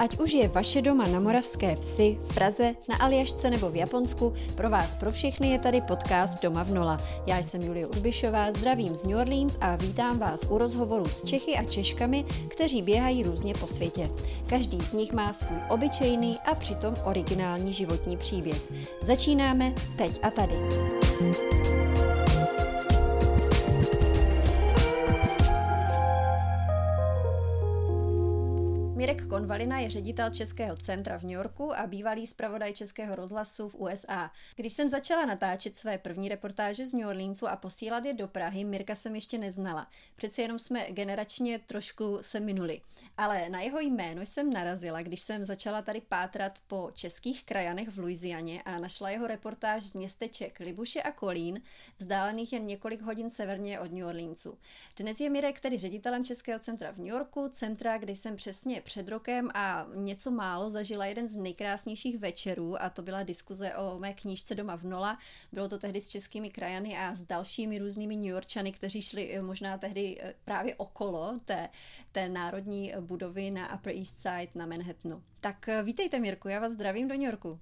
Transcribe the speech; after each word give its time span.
Ať 0.00 0.18
už 0.18 0.32
je 0.32 0.48
vaše 0.48 0.82
doma 0.82 1.06
na 1.06 1.20
Moravské 1.20 1.76
vsi, 1.76 2.18
v 2.20 2.34
Praze, 2.34 2.74
na 2.88 2.96
Aljašce 2.96 3.50
nebo 3.50 3.70
v 3.70 3.76
Japonsku, 3.76 4.32
pro 4.54 4.70
vás 4.70 4.94
pro 4.94 5.12
všechny 5.12 5.50
je 5.50 5.58
tady 5.58 5.80
podcast 5.80 6.42
Doma 6.42 6.62
v 6.62 6.74
Nola. 6.74 6.98
Já 7.26 7.38
jsem 7.38 7.62
Julie 7.62 7.86
Urbišová, 7.86 8.52
zdravím 8.52 8.96
z 8.96 9.04
New 9.04 9.18
Orleans 9.18 9.58
a 9.60 9.76
vítám 9.76 10.18
vás 10.18 10.46
u 10.48 10.58
rozhovoru 10.58 11.08
s 11.08 11.22
Čechy 11.22 11.56
a 11.56 11.64
Češkami, 11.64 12.24
kteří 12.48 12.82
běhají 12.82 13.22
různě 13.22 13.54
po 13.54 13.66
světě. 13.66 14.10
Každý 14.46 14.80
z 14.80 14.92
nich 14.92 15.12
má 15.12 15.32
svůj 15.32 15.58
obyčejný 15.68 16.38
a 16.44 16.54
přitom 16.54 16.94
originální 17.04 17.72
životní 17.72 18.16
příběh. 18.16 18.72
Začínáme 19.02 19.74
teď 19.96 20.18
a 20.22 20.30
tady. 20.30 20.54
Mirek 29.00 29.26
Konvalina 29.26 29.78
je 29.78 29.90
ředitel 29.90 30.30
Českého 30.30 30.76
centra 30.76 31.18
v 31.18 31.22
New 31.22 31.32
Yorku 31.32 31.76
a 31.76 31.86
bývalý 31.86 32.26
zpravodaj 32.26 32.72
Českého 32.72 33.14
rozhlasu 33.14 33.68
v 33.68 33.74
USA. 33.74 34.30
Když 34.56 34.72
jsem 34.72 34.88
začala 34.88 35.26
natáčet 35.26 35.76
své 35.76 35.98
první 35.98 36.28
reportáže 36.28 36.86
z 36.86 36.92
New 36.92 37.08
Orleansu 37.08 37.48
a 37.48 37.56
posílat 37.56 38.04
je 38.04 38.14
do 38.14 38.28
Prahy, 38.28 38.64
Mirka 38.64 38.94
jsem 38.94 39.14
ještě 39.14 39.38
neznala. 39.38 39.86
Přece 40.16 40.42
jenom 40.42 40.58
jsme 40.58 40.86
generačně 40.90 41.58
trošku 41.58 42.18
se 42.20 42.40
minuli. 42.40 42.80
Ale 43.16 43.48
na 43.48 43.60
jeho 43.60 43.80
jméno 43.80 44.22
jsem 44.22 44.52
narazila, 44.52 45.02
když 45.02 45.20
jsem 45.20 45.44
začala 45.44 45.82
tady 45.82 46.00
pátrat 46.00 46.58
po 46.66 46.90
českých 46.94 47.44
krajanech 47.44 47.88
v 47.88 47.98
Louisianě 47.98 48.62
a 48.62 48.78
našla 48.78 49.10
jeho 49.10 49.26
reportáž 49.26 49.82
z 49.82 49.92
městeček 49.92 50.60
Libuše 50.60 51.02
a 51.02 51.12
Kolín, 51.12 51.60
vzdálených 51.98 52.52
jen 52.52 52.66
několik 52.66 53.02
hodin 53.02 53.30
severně 53.30 53.80
od 53.80 53.92
New 53.92 54.06
Orleansu. 54.06 54.58
Dnes 54.96 55.20
je 55.20 55.30
Mirek 55.30 55.60
tedy 55.60 55.78
ředitelem 55.78 56.24
Českého 56.24 56.58
centra 56.58 56.90
v 56.90 56.98
New 56.98 57.06
Yorku, 57.06 57.48
centra, 57.52 57.98
kde 57.98 58.16
jsem 58.16 58.36
přesně 58.36 58.80
před 58.90 59.08
rokem 59.08 59.50
a 59.54 59.86
něco 59.94 60.30
málo 60.30 60.70
zažila 60.70 61.06
jeden 61.06 61.28
z 61.28 61.36
nejkrásnějších 61.36 62.18
večerů 62.18 62.82
a 62.82 62.90
to 62.90 63.02
byla 63.02 63.22
diskuze 63.22 63.74
o 63.74 63.98
mé 63.98 64.14
knížce 64.14 64.54
Doma 64.54 64.76
v 64.76 64.82
Nola. 64.82 65.18
Bylo 65.52 65.68
to 65.68 65.78
tehdy 65.78 66.00
s 66.00 66.08
českými 66.08 66.50
krajany 66.50 66.98
a 66.98 67.14
s 67.14 67.22
dalšími 67.22 67.78
různými 67.78 68.16
New 68.16 68.30
Yorkčany, 68.30 68.72
kteří 68.72 69.02
šli 69.02 69.30
eh, 69.32 69.42
možná 69.42 69.78
tehdy 69.78 70.18
eh, 70.20 70.34
právě 70.44 70.74
okolo 70.74 71.40
té, 71.44 71.68
té 72.12 72.28
národní 72.28 72.92
budovy 73.00 73.50
na 73.50 73.74
Upper 73.74 73.96
East 73.96 74.22
Side 74.22 74.50
na 74.54 74.66
Manhattanu. 74.66 75.22
Tak 75.40 75.68
eh, 75.68 75.82
vítejte 75.82 76.18
Mirku, 76.18 76.48
já 76.48 76.60
vás 76.60 76.72
zdravím 76.72 77.08
do 77.08 77.14
New 77.14 77.24
Yorku. 77.24 77.58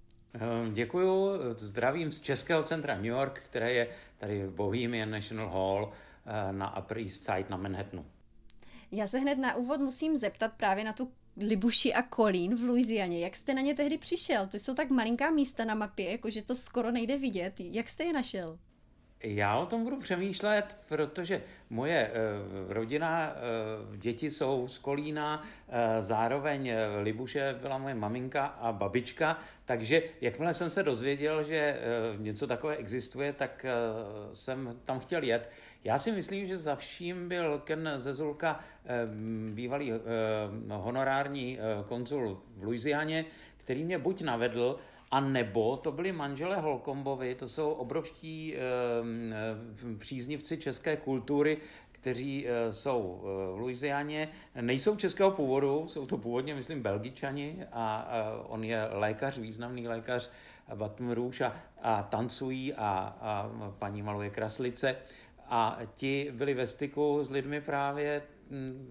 Děkuju, 0.72 1.30
zdravím 1.56 2.12
z 2.12 2.20
Českého 2.20 2.62
centra 2.62 2.94
New 2.94 3.04
York, 3.04 3.42
které 3.46 3.72
je 3.72 3.88
tady 4.18 4.46
v 4.46 4.54
Bohemian 4.54 5.10
National 5.10 5.48
Hall 5.48 5.92
na 6.50 6.78
Upper 6.78 6.98
East 6.98 7.24
Side 7.24 7.46
na 7.48 7.56
Manhattanu. 7.56 8.06
Já 8.92 9.06
se 9.06 9.18
hned 9.18 9.38
na 9.38 9.54
úvod 9.54 9.80
musím 9.80 10.16
zeptat 10.16 10.52
právě 10.56 10.84
na 10.84 10.92
tu 10.92 11.12
Libuši 11.36 11.94
a 11.94 12.02
Kolín 12.02 12.54
v 12.54 12.62
Louisianě. 12.62 13.20
Jak 13.20 13.36
jste 13.36 13.54
na 13.54 13.60
ně 13.60 13.74
tehdy 13.74 13.98
přišel? 13.98 14.46
To 14.46 14.56
jsou 14.56 14.74
tak 14.74 14.90
malinká 14.90 15.30
místa 15.30 15.64
na 15.64 15.74
mapě, 15.74 16.10
jakože 16.10 16.42
to 16.42 16.54
skoro 16.54 16.90
nejde 16.90 17.18
vidět. 17.18 17.54
Jak 17.58 17.88
jste 17.88 18.04
je 18.04 18.12
našel? 18.12 18.58
Já 19.22 19.58
o 19.58 19.66
tom 19.66 19.84
budu 19.84 20.00
přemýšlet, 20.00 20.76
protože 20.88 21.42
moje 21.70 22.10
uh, 22.10 22.72
rodina, 22.72 23.32
uh, 23.90 23.96
děti 23.96 24.30
jsou 24.30 24.68
z 24.68 24.78
Kolína, 24.78 25.42
uh, 25.42 25.74
zároveň 25.98 26.72
Libuše 27.02 27.58
byla 27.62 27.78
moje 27.78 27.94
maminka 27.94 28.46
a 28.46 28.72
babička, 28.72 29.38
takže 29.64 30.02
jakmile 30.20 30.54
jsem 30.54 30.70
se 30.70 30.82
dozvěděl, 30.82 31.44
že 31.44 31.80
něco 32.18 32.46
takové 32.46 32.76
existuje, 32.76 33.32
tak 33.32 33.66
jsem 34.32 34.76
tam 34.84 35.00
chtěl 35.00 35.22
jet. 35.22 35.50
Já 35.84 35.98
si 35.98 36.12
myslím, 36.12 36.46
že 36.46 36.58
za 36.58 36.76
vším 36.76 37.28
byl 37.28 37.58
Ken 37.58 37.90
Zezulka, 37.96 38.60
bývalý 39.50 39.92
honorární 40.70 41.58
konzul 41.84 42.42
v 42.56 42.64
Louisianě, 42.64 43.24
který 43.56 43.84
mě 43.84 43.98
buď 43.98 44.22
navedl, 44.22 44.76
a 45.10 45.20
nebo 45.20 45.76
to 45.76 45.92
byli 45.92 46.12
manželé 46.12 46.56
Holkombovi, 46.56 47.34
to 47.34 47.48
jsou 47.48 47.70
obrovští 47.70 48.56
e, 48.56 48.58
e, 48.58 49.96
příznivci 49.98 50.56
české 50.56 50.96
kultury, 50.96 51.58
kteří 51.92 52.48
e, 52.48 52.72
jsou 52.72 53.20
v 53.54 53.58
Louisianě, 53.58 54.28
nejsou 54.60 54.96
českého 54.96 55.30
původu, 55.30 55.88
jsou 55.88 56.06
to 56.06 56.18
původně, 56.18 56.54
myslím, 56.54 56.82
belgičani 56.82 57.66
a, 57.72 57.96
a 57.96 58.42
on 58.48 58.64
je 58.64 58.88
lékař, 58.90 59.38
významný 59.38 59.88
lékař 59.88 60.30
Baton 60.74 61.10
Rouge 61.10 61.44
a, 61.44 61.52
a 61.82 62.02
tancují 62.02 62.74
a, 62.74 63.16
a 63.20 63.50
paní 63.78 64.02
maluje 64.02 64.30
kraslice. 64.30 64.96
A 65.50 65.78
ti 65.94 66.30
byli 66.32 66.54
ve 66.54 66.66
styku 66.66 67.24
s 67.24 67.30
lidmi 67.30 67.60
právě 67.60 68.22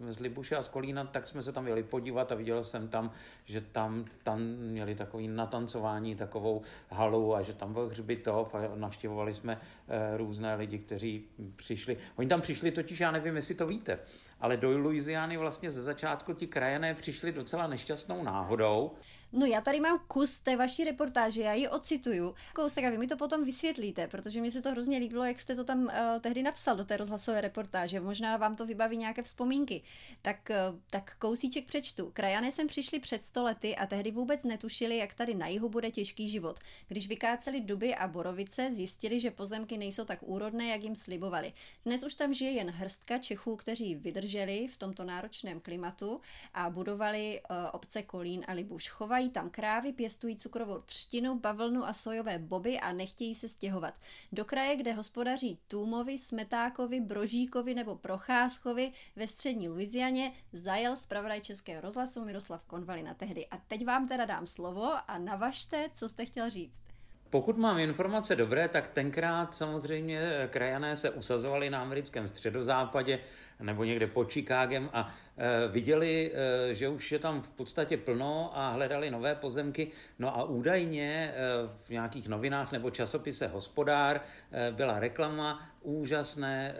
z 0.09 0.19
Libuše 0.19 0.55
a 0.55 0.61
z 0.61 0.69
Kolína, 0.69 1.03
tak 1.03 1.27
jsme 1.27 1.43
se 1.43 1.51
tam 1.51 1.67
jeli 1.67 1.83
podívat 1.83 2.31
a 2.31 2.35
viděl 2.35 2.63
jsem 2.63 2.87
tam, 2.87 3.11
že 3.45 3.61
tam, 3.61 4.05
tam 4.23 4.41
měli 4.41 4.95
takový 4.95 5.27
natancování, 5.27 6.15
takovou 6.15 6.61
halu 6.89 7.35
a 7.35 7.41
že 7.41 7.53
tam 7.53 7.73
byl 7.73 7.89
hřbitov 7.89 8.55
a 8.55 8.75
navštěvovali 8.75 9.33
jsme 9.33 9.61
e, 9.87 10.17
různé 10.17 10.55
lidi, 10.55 10.77
kteří 10.77 11.25
přišli. 11.55 11.97
Oni 12.15 12.27
tam 12.27 12.41
přišli 12.41 12.71
totiž, 12.71 12.99
já 12.99 13.11
nevím, 13.11 13.35
jestli 13.35 13.55
to 13.55 13.67
víte, 13.67 13.99
ale 14.39 14.57
do 14.57 14.77
Louisiany 14.77 15.37
vlastně 15.37 15.71
ze 15.71 15.81
začátku 15.81 16.33
ti 16.33 16.47
krajané 16.47 16.93
přišli 16.93 17.31
docela 17.31 17.67
nešťastnou 17.67 18.23
náhodou. 18.23 18.91
No 19.33 19.45
já 19.45 19.61
tady 19.61 19.79
mám 19.79 19.99
kus 20.07 20.37
té 20.37 20.55
vaší 20.55 20.83
reportáže, 20.83 21.41
já 21.41 21.53
ji 21.53 21.67
ocituju. 21.67 22.35
Kousek 22.53 22.83
a 22.83 22.89
vy 22.89 22.97
mi 22.97 23.07
to 23.07 23.17
potom 23.17 23.43
vysvětlíte, 23.43 24.07
protože 24.07 24.41
mi 24.41 24.51
se 24.51 24.61
to 24.61 24.71
hrozně 24.71 24.97
líbilo, 24.97 25.23
jak 25.23 25.39
jste 25.39 25.55
to 25.55 25.63
tam 25.63 25.83
uh, 25.83 25.91
tehdy 26.21 26.43
napsal 26.43 26.75
do 26.75 26.85
té 26.85 26.97
rozhlasové 26.97 27.41
reportáže. 27.41 27.99
Možná 27.99 28.37
vám 28.37 28.55
to 28.55 28.65
vybaví 28.65 28.97
nějaké 28.97 29.23
vzpomínky. 29.23 29.81
Tak, 30.21 30.49
uh, 30.49 30.79
tak 30.89 31.15
kousíček 31.19 31.65
přečtu. 31.65 32.11
Krajané 32.13 32.51
sem 32.51 32.67
přišli 32.67 32.99
před 32.99 33.23
stolety 33.23 33.75
a 33.75 33.85
tehdy 33.85 34.11
vůbec 34.11 34.43
netušili, 34.43 34.97
jak 34.97 35.13
tady 35.13 35.35
na 35.35 35.47
jihu 35.47 35.69
bude 35.69 35.91
těžký 35.91 36.29
život. 36.29 36.59
Když 36.87 37.07
vykáceli 37.07 37.61
duby 37.61 37.95
a 37.95 38.07
borovice, 38.07 38.69
zjistili, 38.73 39.19
že 39.19 39.31
pozemky 39.31 39.77
nejsou 39.77 40.05
tak 40.05 40.19
úrodné, 40.21 40.67
jak 40.67 40.83
jim 40.83 40.95
slibovali. 40.95 41.53
Dnes 41.85 42.03
už 42.03 42.15
tam 42.15 42.33
žije 42.33 42.51
jen 42.51 42.69
hrstka 42.69 43.17
Čechů, 43.17 43.55
kteří 43.55 43.95
vydrželi 43.95 44.67
v 44.67 44.77
tomto 44.77 45.03
náročném 45.03 45.59
klimatu 45.59 46.21
a 46.53 46.69
budovali 46.69 47.41
uh, 47.49 47.57
obce 47.71 48.03
Kolín 48.03 48.43
a 48.47 48.53
Libuš. 48.53 48.89
Chovají 49.17 49.29
tam 49.29 49.49
krávy, 49.49 49.93
pěstují 49.93 50.35
cukrovou 50.35 50.81
třtinu, 50.81 51.39
bavlnu 51.39 51.85
a 51.85 51.93
sojové 51.93 52.39
boby 52.39 52.79
a 52.79 52.91
nechtějí 52.91 53.35
se 53.35 53.49
stěhovat. 53.49 53.93
Do 54.31 54.45
kraje, 54.45 54.75
kde 54.75 54.93
hospodaří 54.93 55.59
Tůmovi, 55.67 56.17
Smetákovi, 56.17 56.99
Brožíkovi 56.99 57.75
nebo 57.75 57.95
Procházkovi 57.95 58.91
ve 59.15 59.27
střední 59.27 59.69
Louisianě, 59.69 60.33
zajel 60.53 60.95
zpravodaj 60.95 61.41
Českého 61.41 61.81
rozhlasu 61.81 62.25
Miroslav 62.25 62.63
Konvalina 62.63 63.13
tehdy. 63.13 63.47
A 63.47 63.57
teď 63.57 63.85
vám 63.85 64.07
teda 64.07 64.25
dám 64.25 64.47
slovo 64.47 64.93
a 65.07 65.17
navažte, 65.17 65.89
co 65.93 66.09
jste 66.09 66.25
chtěl 66.25 66.49
říct. 66.49 66.86
Pokud 67.29 67.57
mám 67.57 67.79
informace 67.79 68.35
dobré, 68.35 68.67
tak 68.67 68.87
tenkrát 68.87 69.53
samozřejmě 69.53 70.47
krajané 70.49 70.97
se 70.97 71.09
usazovali 71.09 71.69
na 71.69 71.81
americkém 71.81 72.27
středozápadě 72.27 73.19
nebo 73.59 73.83
někde 73.83 74.07
pod 74.07 74.33
Chicagem 74.33 74.89
a 74.93 75.15
e, 75.37 75.67
viděli, 75.67 76.31
e, 76.69 76.73
že 76.73 76.89
už 76.89 77.11
je 77.11 77.19
tam 77.19 77.41
v 77.41 77.49
podstatě 77.49 77.97
plno 77.97 78.51
a 78.53 78.69
hledali 78.69 79.11
nové 79.11 79.35
pozemky. 79.35 79.87
No 80.19 80.37
a 80.37 80.43
údajně 80.43 81.11
e, 81.11 81.33
v 81.85 81.89
nějakých 81.89 82.27
novinách 82.27 82.71
nebo 82.71 82.89
časopise 82.89 83.47
Hospodár 83.47 84.21
byla 84.71 84.99
reklama, 84.99 85.69
úžasné, 85.81 86.75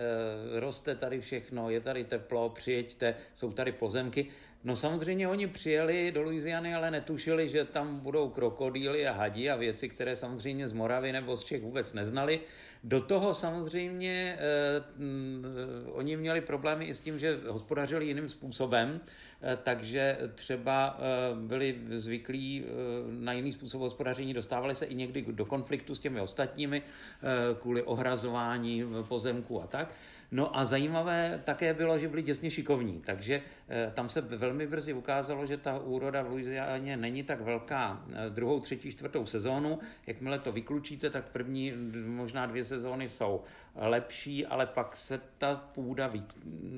roste 0.60 0.96
tady 0.96 1.22
všechno, 1.22 1.70
je 1.70 1.82
tady 1.82 2.04
teplo, 2.04 2.50
přijeďte, 2.50 3.16
jsou 3.34 3.52
tady 3.52 3.72
pozemky. 3.72 4.28
No 4.64 4.76
samozřejmě 4.76 5.28
oni 5.28 5.48
přijeli 5.48 6.12
do 6.12 6.22
Louisiany, 6.22 6.76
ale 6.76 6.92
netušili, 6.92 7.50
že 7.50 7.66
tam 7.66 8.00
budou 8.00 8.30
krokodýly 8.30 9.08
a 9.08 9.14
hadi 9.14 9.50
a 9.50 9.56
věci, 9.56 9.90
které 9.90 10.16
samozřejmě 10.16 10.68
z 10.68 10.74
Moravy 10.74 11.12
nebo 11.12 11.38
z 11.38 11.44
Čech 11.44 11.62
vůbec 11.62 11.94
neznali. 11.94 12.40
Do 12.84 13.02
toho 13.02 13.34
samozřejmě 13.34 14.38
eh, 14.40 14.84
eh, 15.00 15.92
oni 15.92 16.18
měli 16.18 16.42
problémy 16.42 16.86
i 16.86 16.94
s 16.94 17.00
tím, 17.00 17.20
že 17.20 17.40
hospodařili 17.48 18.06
jiným 18.06 18.30
způsobem, 18.30 19.00
eh, 19.42 19.58
takže 19.64 20.18
třeba 20.36 21.00
eh, 21.00 21.36
byli 21.36 21.76
zvyklí 21.90 22.64
eh, 22.66 22.72
na 23.10 23.34
jiný 23.34 23.52
způsob 23.52 23.82
hospodaření, 23.82 24.34
dostávali 24.34 24.76
se 24.76 24.86
i 24.86 24.96
někdy 24.96 25.26
do 25.30 25.46
konfliktu 25.46 25.96
s 25.96 26.00
těmi 26.00 26.22
ostatními 26.22 26.82
eh, 26.82 27.24
kvůli 27.60 27.84
ohrazování 27.84 28.84
pozemku 29.08 29.62
a 29.62 29.68
tak. 29.68 29.94
No 30.32 30.58
a 30.58 30.66
zajímavé 30.66 31.42
také 31.44 31.74
bylo, 31.74 32.00
že 32.00 32.08
byli 32.08 32.22
děsně 32.22 32.52
šikovní, 32.52 33.02
takže 33.06 33.42
eh, 33.70 33.92
tam 33.96 34.10
se 34.10 34.22
velmi 34.22 34.68
brzy 34.68 34.94
ukázalo, 34.94 35.46
že 35.46 35.58
ta 35.58 35.80
úroda 35.80 36.24
v 36.24 36.30
Louisianě 36.30 36.98
není 36.98 37.24
tak 37.24 37.42
velká 37.42 38.06
eh, 38.12 38.30
druhou, 38.30 38.60
třetí, 38.60 38.92
čtvrtou 38.92 39.26
sezónu. 39.26 39.80
Jakmile 40.08 40.40
to 40.40 40.52
vyklučíte, 40.52 41.10
tak 41.10 41.30
první 41.30 41.74
možná 42.06 42.46
dvě 42.46 42.66
sezóny 42.66 43.10
jsou 43.10 43.44
lepší, 43.76 44.46
ale 44.46 44.66
pak 44.66 44.96
se 44.96 45.22
ta 45.38 45.56
půda 45.56 46.14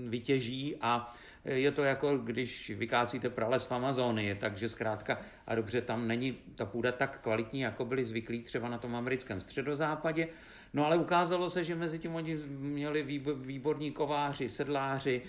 vytěží 0.08 0.76
a 0.82 1.14
je 1.46 1.72
to 1.72 1.84
jako 1.84 2.18
když 2.18 2.70
vykácíte 2.70 3.30
prales 3.30 3.64
v 3.64 3.72
Amazonii, 3.72 4.36
takže 4.36 4.70
zkrátka 4.70 5.22
a 5.48 5.56
dobře 5.56 5.82
tam 5.82 6.08
není 6.08 6.38
ta 6.56 6.66
půda 6.66 6.92
tak 6.92 7.20
kvalitní, 7.22 7.60
jako 7.60 7.86
byli 7.86 8.06
zvyklí 8.06 8.42
třeba 8.42 8.70
na 8.70 8.78
tom 8.78 8.96
americkém 8.96 9.40
středozápadě. 9.40 10.28
No 10.74 10.86
ale 10.86 10.98
ukázalo 10.98 11.50
se, 11.50 11.64
že 11.64 11.76
mezi 11.76 12.00
tím 12.00 12.16
oni 12.16 12.36
měli 12.48 13.04
výborní 13.36 13.92
kováři, 13.92 14.50
sedláři, 14.50 15.22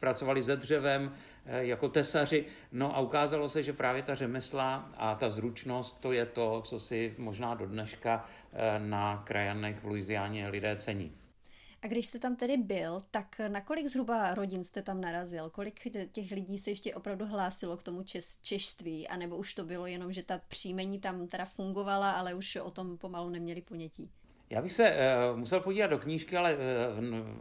pracovali 0.00 0.42
se 0.42 0.56
dřevem 0.56 1.12
jako 1.46 1.88
tesaři. 1.88 2.44
No 2.72 2.96
a 2.96 3.00
ukázalo 3.00 3.48
se, 3.48 3.62
že 3.62 3.72
právě 3.72 4.02
ta 4.02 4.14
řemesla 4.14 4.90
a 4.96 5.14
ta 5.14 5.30
zručnost, 5.30 6.00
to 6.00 6.12
je 6.12 6.26
to, 6.26 6.60
co 6.64 6.78
si 6.78 7.14
možná 7.18 7.54
do 7.54 7.66
dneška 7.66 8.24
na 8.78 9.22
krajanech 9.26 9.78
v 9.78 9.84
Louisianě 9.84 10.48
lidé 10.48 10.76
cení. 10.76 11.12
A 11.84 11.86
když 11.86 12.06
jste 12.06 12.18
tam 12.18 12.36
tedy 12.36 12.56
byl, 12.56 13.02
tak 13.10 13.40
na 13.48 13.60
kolik 13.60 13.88
zhruba 13.88 14.34
rodin 14.34 14.64
jste 14.64 14.82
tam 14.82 15.00
narazil? 15.00 15.50
Kolik 15.50 15.80
těch 16.12 16.30
lidí 16.30 16.58
se 16.58 16.70
ještě 16.70 16.94
opravdu 16.94 17.26
hlásilo 17.26 17.76
k 17.76 17.82
tomu 17.82 18.02
čes, 18.02 18.38
češtví? 18.42 19.08
A 19.08 19.16
nebo 19.16 19.36
už 19.36 19.54
to 19.54 19.64
bylo 19.64 19.86
jenom, 19.86 20.12
že 20.12 20.22
ta 20.22 20.40
příjmení 20.48 21.00
tam 21.00 21.26
teda 21.26 21.44
fungovala, 21.44 22.10
ale 22.10 22.34
už 22.34 22.56
o 22.56 22.70
tom 22.70 22.98
pomalu 22.98 23.30
neměli 23.30 23.62
ponětí? 23.62 24.10
Já 24.54 24.62
bych 24.62 24.72
se 24.72 24.96
uh, 25.32 25.38
musel 25.38 25.60
podívat 25.60 25.86
do 25.86 25.98
knížky, 25.98 26.36
ale 26.36 26.56
uh, 26.56 26.60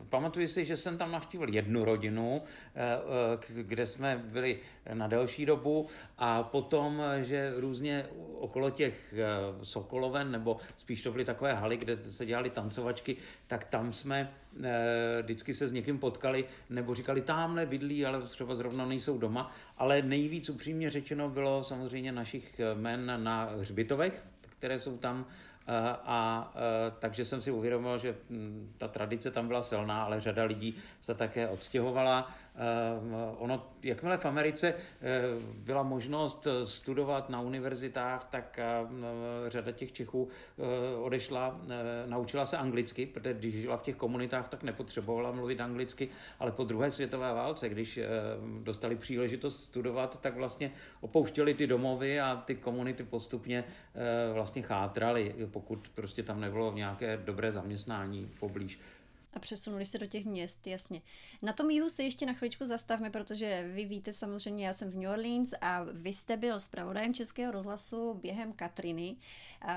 pamatuju 0.10 0.48
si, 0.48 0.65
že 0.65 0.77
jsem 0.77 0.98
tam 0.98 1.12
navštívil 1.12 1.50
jednu 1.50 1.86
rodinu, 1.86 2.42
uh, 2.42 3.62
kde 3.62 3.86
jsme 3.86 4.24
byli 4.25 4.60
na 4.94 5.07
delší 5.07 5.45
dobu 5.45 5.88
a 6.18 6.44
potom, 6.44 7.01
že 7.21 7.54
různě 7.56 8.06
okolo 8.39 8.69
těch 8.69 9.13
uh, 9.13 9.63
Sokoloven, 9.63 10.31
nebo 10.31 10.57
spíš 10.75 11.04
to 11.04 11.12
byly 11.12 11.25
takové 11.25 11.54
haly, 11.54 11.77
kde 11.77 11.98
se 11.98 12.25
dělali 12.25 12.50
tancovačky, 12.50 13.18
tak 13.48 13.63
tam 13.63 13.94
jsme 13.94 14.33
uh, 14.56 14.65
vždycky 15.21 15.54
se 15.54 15.68
s 15.68 15.71
někým 15.71 16.00
potkali, 16.00 16.45
nebo 16.69 16.95
říkali, 16.95 17.21
tamhle 17.21 17.65
bydlí, 17.65 18.06
ale 18.06 18.21
třeba 18.21 18.56
zrovna 18.56 18.86
nejsou 18.86 19.18
doma, 19.18 19.51
ale 19.77 20.01
nejvíc 20.01 20.50
upřímně 20.50 20.92
řečeno 20.92 21.30
bylo 21.30 21.63
samozřejmě 21.63 22.12
našich 22.12 22.62
men 22.74 23.24
na 23.24 23.50
hřbitovech, 23.60 24.24
které 24.60 24.80
jsou 24.80 24.98
tam 24.98 25.25
Eh, 25.25 25.53
a 26.06 26.51
eh, 26.56 26.94
takže 27.00 27.25
jsem 27.25 27.42
si 27.42 27.51
uvědomil, 27.51 27.98
že 27.98 28.15
hm, 28.30 28.74
ta 28.77 28.88
tradice 28.88 29.31
tam 29.31 29.48
byla 29.48 29.63
silná, 29.63 30.04
ale 30.04 30.21
řada 30.21 30.44
lidí 30.44 30.75
se 31.01 31.13
také 31.13 31.48
odstěhovala. 31.48 32.31
Eh, 32.56 33.36
ono, 33.38 33.68
jakmile 33.84 34.18
v 34.18 34.26
Americe 34.26 34.68
eh, 34.68 35.22
byla 35.66 35.84
možnost 35.84 36.48
eh, 36.48 36.66
studovat 36.66 37.30
na 37.30 37.42
univerzitách, 37.42 38.26
tak 38.26 38.60
řada 39.48 39.72
těch 39.72 39.92
Čechů 39.92 40.28
odešla, 41.02 41.62
naučila 42.06 42.46
se 42.46 42.58
anglicky, 42.58 43.06
protože 43.06 43.34
když 43.34 43.56
žila 43.56 43.78
v 43.78 43.82
těch 43.82 43.96
komunitách, 43.96 44.50
tak 44.50 44.64
nepotřebovala 44.64 45.32
mluvit 45.32 45.62
anglicky, 45.62 46.10
ale 46.40 46.52
po 46.52 46.64
druhé 46.64 46.92
světové 46.92 47.34
válce, 47.34 47.70
když 47.70 48.00
dostali 48.64 48.96
příležitost 48.96 49.64
studovat, 49.64 50.22
tak 50.22 50.36
vlastně 50.36 50.72
opouštěli 51.02 51.54
ty 51.54 51.68
domovy 51.68 52.22
a 52.22 52.44
ty 52.46 52.56
komunity 52.56 53.04
postupně 53.04 53.64
vlastně 54.34 54.62
chátraly, 54.62 55.36
pokud 55.52 55.90
prostě 55.96 56.24
tam 56.24 56.42
nebylo 56.42 56.74
nějaké 56.74 57.18
dobré 57.18 57.52
zaměstnání 57.52 58.32
poblíž 58.40 58.80
a 59.34 59.40
přesunuli 59.40 59.86
se 59.86 59.98
do 59.98 60.08
těch 60.08 60.26
měst, 60.26 60.68
jasně. 60.68 61.02
Na 61.42 61.54
tom 61.54 61.70
jihu 61.70 61.90
se 61.90 62.04
ještě 62.04 62.26
na 62.26 62.34
chvíličku 62.34 62.66
zastavme, 62.66 63.10
protože 63.10 63.70
vy 63.74 63.86
víte 63.86 64.14
samozřejmě, 64.14 64.68
já 64.68 64.74
jsem 64.74 64.92
v 64.92 64.96
New 64.96 65.10
Orleans 65.10 65.54
a 65.62 65.84
vy 65.84 66.14
jste 66.14 66.38
byl 66.38 66.60
zpravodajem 66.60 67.14
Českého 67.14 67.52
rozhlasu 67.52 68.14
během 68.14 68.54
Katriny. 68.54 69.16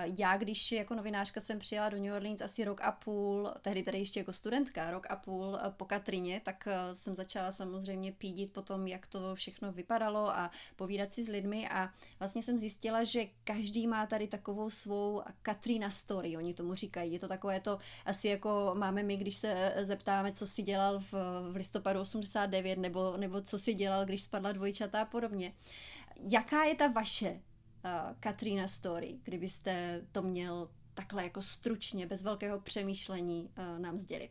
Já, 0.04 0.36
když 0.36 0.72
jako 0.72 0.94
novinářka 0.94 1.40
jsem 1.40 1.58
přijela 1.58 1.88
do 1.88 1.96
New 1.96 2.14
Orleans 2.14 2.40
asi 2.40 2.64
rok 2.64 2.80
a 2.80 2.92
půl, 2.92 3.50
tehdy 3.62 3.82
tady 3.82 3.98
ještě 3.98 4.20
jako 4.20 4.32
studentka, 4.32 4.90
rok 4.90 5.06
a 5.10 5.16
půl 5.16 5.58
po 5.76 5.84
Katrině, 5.84 6.40
tak 6.44 6.68
eh, 6.70 6.94
jsem 6.94 7.14
začala 7.14 7.52
samozřejmě 7.52 8.12
pídit 8.12 8.52
potom, 8.52 8.86
jak 8.86 9.06
to 9.06 9.34
všechno 9.34 9.72
vypadalo 9.72 10.28
a 10.30 10.50
povídat 10.76 11.12
si 11.12 11.24
s 11.24 11.28
lidmi 11.28 11.68
a 11.68 11.90
vlastně 12.18 12.42
jsem 12.42 12.58
zjistila, 12.58 13.04
že 13.04 13.26
každý 13.44 13.86
má 13.86 14.06
tady 14.06 14.26
takovou 14.26 14.70
svou 14.70 15.22
Katrina 15.42 15.90
story, 15.90 16.36
oni 16.36 16.54
tomu 16.54 16.74
říkají. 16.74 17.12
Je 17.12 17.18
to 17.18 17.28
takové 17.28 17.60
to 17.60 17.78
asi 18.04 18.28
jako 18.28 18.74
máme 18.78 19.02
my, 19.02 19.16
když 19.16 19.36
se 19.36 19.45
se 19.46 19.84
zeptáme, 19.84 20.32
co 20.32 20.46
si 20.46 20.62
dělal 20.62 21.00
v, 21.00 21.12
v 21.52 21.56
listopadu 21.56 22.00
89, 22.00 22.78
nebo, 22.78 23.16
nebo 23.16 23.40
co 23.40 23.58
si 23.58 23.74
dělal, 23.74 24.04
když 24.04 24.22
spadla 24.22 24.52
dvojčata 24.52 25.00
a 25.00 25.04
podobně. 25.04 25.52
Jaká 26.20 26.64
je 26.64 26.74
ta 26.74 26.86
vaše 26.86 27.30
uh, 27.30 27.40
Katrina 28.20 28.68
story, 28.68 29.14
kdybyste 29.22 30.02
to 30.12 30.22
měl 30.22 30.68
takhle 30.94 31.24
jako 31.24 31.42
stručně, 31.42 32.06
bez 32.06 32.22
velkého 32.22 32.60
přemýšlení 32.60 33.50
uh, 33.58 33.78
nám 33.78 33.98
sdělit? 33.98 34.30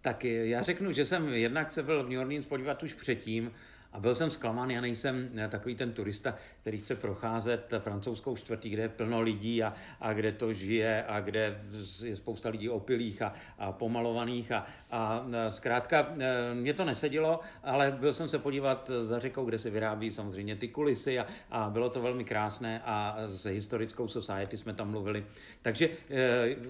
Tak 0.00 0.24
já 0.24 0.62
řeknu, 0.62 0.92
že 0.92 1.06
jsem 1.06 1.28
jednak 1.28 1.70
se 1.70 1.82
byl 1.82 2.04
v 2.04 2.08
New 2.08 2.20
Orleans 2.20 2.46
podívat 2.46 2.82
už 2.82 2.94
předtím, 2.94 3.50
a 3.94 4.00
byl 4.00 4.14
jsem 4.14 4.30
zklamán, 4.30 4.70
já 4.70 4.80
nejsem 4.80 5.30
eh, 5.36 5.48
takový 5.48 5.74
ten 5.74 5.92
turista, 5.92 6.34
který 6.60 6.78
chce 6.78 6.96
procházet 6.96 7.74
francouzskou 7.78 8.36
čtvrtí, 8.36 8.70
kde 8.70 8.82
je 8.82 8.88
plno 8.88 9.20
lidí 9.20 9.62
a, 9.62 9.74
a 10.00 10.12
kde 10.12 10.32
to 10.32 10.52
žije 10.52 11.04
a 11.04 11.20
kde 11.20 11.60
je 12.04 12.16
spousta 12.16 12.48
lidí 12.48 12.68
opilých 12.68 13.22
a, 13.22 13.32
a 13.58 13.72
pomalovaných 13.72 14.52
a, 14.52 14.66
a 14.90 15.26
eh, 15.32 15.52
zkrátka 15.52 16.08
eh, 16.18 16.54
mě 16.54 16.74
to 16.74 16.84
nesedělo, 16.84 17.40
ale 17.64 17.90
byl 17.90 18.14
jsem 18.14 18.28
se 18.28 18.38
podívat 18.38 18.90
za 19.00 19.18
řekou, 19.18 19.44
kde 19.44 19.58
se 19.58 19.70
vyrábí 19.70 20.10
samozřejmě 20.10 20.56
ty 20.56 20.68
kulisy 20.68 21.18
a, 21.18 21.26
a 21.50 21.70
bylo 21.70 21.90
to 21.90 22.02
velmi 22.02 22.24
krásné 22.24 22.82
a 22.84 23.16
s 23.26 23.46
historickou 23.46 24.08
society 24.08 24.56
jsme 24.56 24.74
tam 24.74 24.90
mluvili. 24.90 25.26
Takže 25.62 25.88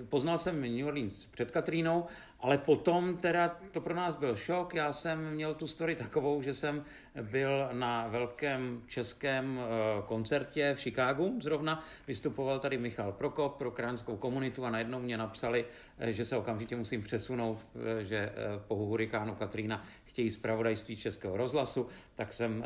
poznal 0.08 0.38
jsem 0.38 0.76
New 0.76 0.86
Orleans 0.86 1.24
před 1.24 1.50
Katrínou 1.50 2.06
ale 2.44 2.58
potom 2.58 3.16
teda 3.16 3.56
to 3.70 3.80
pro 3.80 3.94
nás 3.94 4.14
byl 4.14 4.36
šok. 4.36 4.74
Já 4.74 4.92
jsem 4.92 5.30
měl 5.30 5.54
tu 5.54 5.66
story 5.66 5.94
takovou, 5.94 6.42
že 6.42 6.54
jsem 6.54 6.84
byl 7.22 7.68
na 7.72 8.06
velkém 8.08 8.82
českém 8.86 9.60
eh, 9.60 10.02
koncertě 10.06 10.74
v 10.76 10.80
Chicagu 10.80 11.38
zrovna. 11.42 11.84
Vystupoval 12.06 12.58
tady 12.58 12.78
Michal 12.78 13.12
Prokop 13.12 13.56
pro 13.56 13.70
kránskou 13.70 14.16
komunitu 14.16 14.64
a 14.64 14.70
najednou 14.70 15.00
mě 15.00 15.18
napsali, 15.18 15.64
eh, 15.98 16.12
že 16.12 16.24
se 16.24 16.36
okamžitě 16.36 16.76
musím 16.76 17.02
přesunout, 17.02 17.58
eh, 18.00 18.04
že 18.04 18.32
po 18.68 18.74
hurikánu 18.74 19.34
Katrýna 19.34 19.84
chtějí 20.04 20.30
zpravodajství 20.30 20.96
Českého 20.96 21.36
rozhlasu, 21.36 21.86
tak 22.14 22.32
jsem 22.32 22.64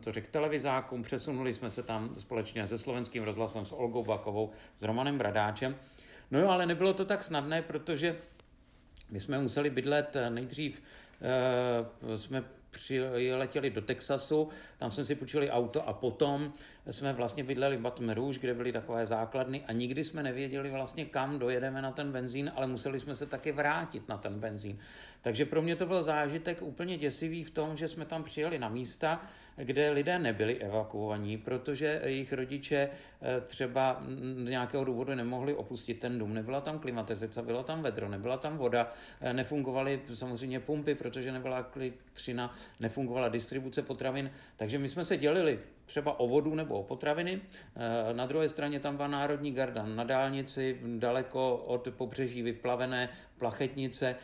to 0.00 0.12
řekl 0.12 0.26
televizákům, 0.30 1.02
přesunuli 1.02 1.54
jsme 1.54 1.70
se 1.70 1.82
tam 1.82 2.14
společně 2.18 2.66
se 2.66 2.78
slovenským 2.78 3.22
rozhlasem, 3.22 3.66
s 3.66 3.72
Olgou 3.72 4.04
Bakovou, 4.04 4.50
s 4.76 4.82
Romanem 4.82 5.18
Bradáčem. 5.18 5.76
No 6.30 6.40
jo, 6.40 6.48
ale 6.48 6.66
nebylo 6.66 6.94
to 6.94 7.04
tak 7.04 7.24
snadné, 7.24 7.62
protože 7.62 8.16
my 9.10 9.20
jsme 9.20 9.38
museli 9.38 9.70
bydlet 9.70 10.16
eh, 10.16 10.30
nejdřív, 10.30 10.82
uh, 12.02 12.14
jsme 12.16 12.44
přiletěli 12.70 13.70
do 13.70 13.82
Texasu, 13.82 14.48
tam 14.78 14.90
jsme 14.90 15.04
si 15.04 15.14
půjčili 15.14 15.50
auto 15.50 15.88
a 15.88 15.92
potom 15.92 16.52
jsme 16.90 17.12
vlastně 17.12 17.44
bydleli 17.44 17.76
v 17.76 17.80
Baton 17.80 18.10
Rouge, 18.10 18.38
kde 18.38 18.54
byly 18.54 18.72
takové 18.72 19.06
základny 19.06 19.64
a 19.66 19.72
nikdy 19.72 20.04
jsme 20.04 20.22
nevěděli 20.22 20.70
vlastně 20.70 21.04
kam 21.04 21.38
dojedeme 21.38 21.82
na 21.82 21.92
ten 21.92 22.12
benzín, 22.12 22.52
ale 22.54 22.66
museli 22.66 23.00
jsme 23.00 23.16
se 23.16 23.26
taky 23.26 23.52
vrátit 23.52 24.08
na 24.08 24.16
ten 24.18 24.40
benzín. 24.40 24.78
Takže 25.22 25.44
pro 25.44 25.62
mě 25.62 25.76
to 25.76 25.86
byl 25.86 26.02
zážitek 26.02 26.62
úplně 26.62 26.98
děsivý 26.98 27.44
v 27.44 27.50
tom, 27.50 27.76
že 27.76 27.88
jsme 27.88 28.04
tam 28.04 28.24
přijeli 28.24 28.58
na 28.58 28.68
místa, 28.68 29.22
kde 29.58 29.90
lidé 29.90 30.18
nebyli 30.18 30.56
evakuovaní, 30.58 31.38
protože 31.38 32.00
jejich 32.04 32.32
rodiče 32.32 32.76
eh, 33.22 33.40
třeba 33.46 34.02
z 34.44 34.50
nějakého 34.50 34.84
důvodu 34.84 35.14
nemohli 35.14 35.54
opustit 35.54 36.00
ten 36.00 36.18
dům. 36.18 36.34
Nebyla 36.34 36.60
tam 36.60 36.78
klimatizace, 36.78 37.42
bylo 37.42 37.62
tam 37.62 37.82
vedro, 37.82 38.08
nebyla 38.08 38.36
tam 38.36 38.58
voda, 38.58 38.92
eh, 39.20 39.32
nefungovaly 39.32 40.00
samozřejmě 40.14 40.60
pumpy, 40.60 40.94
protože 40.94 41.32
nebyla 41.32 41.70
elektřina, 41.76 42.54
nefungovala 42.80 43.28
distribuce 43.28 43.82
potravin. 43.82 44.30
Takže 44.56 44.78
my 44.78 44.88
jsme 44.88 45.04
se 45.04 45.16
dělili 45.16 45.58
třeba 45.86 46.20
o 46.20 46.28
vodu 46.28 46.54
nebo 46.54 46.78
o 46.78 46.82
potraviny. 46.82 47.40
Eh, 47.40 48.14
na 48.14 48.26
druhé 48.26 48.48
straně 48.48 48.80
tam 48.80 48.96
byla 48.96 49.08
Národní 49.08 49.52
garda 49.52 49.86
na 49.86 50.04
dálnici, 50.04 50.80
daleko 50.98 51.56
od 51.56 51.88
pobřeží 51.90 52.42
vyplavené 52.42 53.08
plachetnice, 53.38 54.16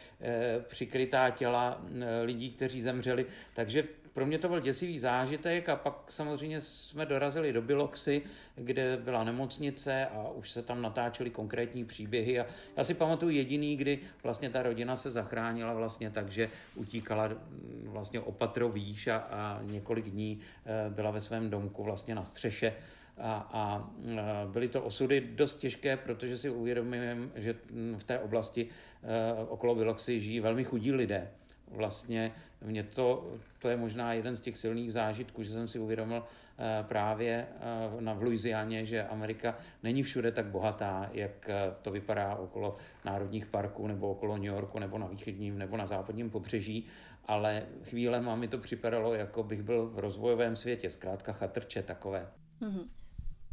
přikrytá 0.69 1.31
těla 1.31 1.83
lidí, 2.25 2.50
kteří 2.50 2.83
zemřeli. 2.83 3.26
Takže 3.55 3.85
pro 4.14 4.26
mě 4.26 4.38
to 4.38 4.49
byl 4.49 4.61
děsivý 4.61 4.99
zážitek 4.99 5.68
a 5.68 5.76
pak 5.76 5.94
samozřejmě 6.09 6.61
jsme 6.61 7.06
dorazili 7.06 7.52
do 7.52 7.62
Biloxy, 7.62 8.23
kde 8.54 8.97
byla 8.97 9.25
nemocnice 9.25 10.06
a 10.06 10.28
už 10.28 10.50
se 10.50 10.62
tam 10.62 10.83
natáčely 10.83 11.30
konkrétní 11.30 11.85
příběhy 11.85 12.40
a 12.40 12.47
já 12.76 12.85
si 12.85 12.94
pamatuju 12.94 13.30
jediný, 13.30 13.76
kdy 13.76 13.99
vlastně 14.23 14.50
ta 14.50 14.62
rodina 14.62 14.97
se 14.97 15.11
zachránila 15.11 15.75
vlastně 15.75 16.11
tak, 16.11 16.30
že 16.30 16.50
utíkala 16.75 17.28
mm, 17.28 17.85
vlastně 17.87 18.21
opatro 18.21 18.68
výš 18.68 19.06
a, 19.06 19.16
a 19.16 19.61
několik 19.62 20.11
dní 20.11 20.40
eh, 20.66 20.90
byla 20.90 21.11
ve 21.11 21.21
svém 21.21 21.50
domku 21.50 21.85
vlastně 21.85 22.14
na 22.14 22.25
střeše 22.25 22.75
a, 23.18 23.49
a 23.52 23.90
eh, 24.06 24.23
byly 24.47 24.68
to 24.68 24.83
osudy 24.83 25.21
dost 25.21 25.56
těžké, 25.59 25.97
protože 25.97 26.38
si 26.38 26.50
uvědomujeme, 26.50 27.28
že 27.35 27.54
mm, 27.71 27.97
v 27.99 28.04
té 28.04 28.18
oblasti 28.18 28.68
eh, 29.02 29.44
okolo 29.49 29.75
Biloxy 29.75 30.21
žijí 30.21 30.40
velmi 30.40 30.64
chudí 30.64 30.92
lidé 30.92 31.30
vlastně 31.71 32.33
mě 32.64 32.83
to, 32.83 33.33
to 33.59 33.68
je 33.68 33.76
možná 33.76 34.12
jeden 34.12 34.37
z 34.37 34.40
těch 34.40 34.59
silných 34.59 34.92
zážitků, 34.92 35.42
že 35.42 35.50
jsem 35.50 35.68
si 35.68 35.78
uvědomil 35.78 36.25
eh, 36.59 36.85
právě 36.88 37.47
eh, 37.50 38.00
na 38.00 38.12
Louisianě, 38.12 38.85
že 38.85 39.04
Amerika 39.04 39.59
není 39.83 40.02
všude 40.02 40.33
tak 40.33 40.47
bohatá, 40.47 41.11
jak 41.12 41.49
eh, 41.49 41.75
to 41.83 41.90
vypadá 41.90 42.35
okolo 42.35 42.76
národních 43.04 43.47
parků 43.47 43.87
nebo 43.87 44.11
okolo 44.11 44.37
New 44.37 44.47
Yorku 44.47 44.78
nebo 44.78 44.99
na 44.99 45.06
východním 45.06 45.59
nebo 45.59 45.76
na 45.76 45.87
západním 45.87 46.30
pobřeží, 46.30 46.87
ale 47.25 47.66
chvílema 47.83 48.37
mi 48.37 48.49
to 48.49 48.59
připadalo, 48.59 49.14
jako 49.14 49.42
bych 49.42 49.62
byl 49.62 49.87
v 49.87 49.99
rozvojovém 49.99 50.56
světě, 50.56 50.90
zkrátka 50.90 51.33
chatrče 51.33 51.83
takové. 51.83 52.28
Mm-hmm. 52.61 52.88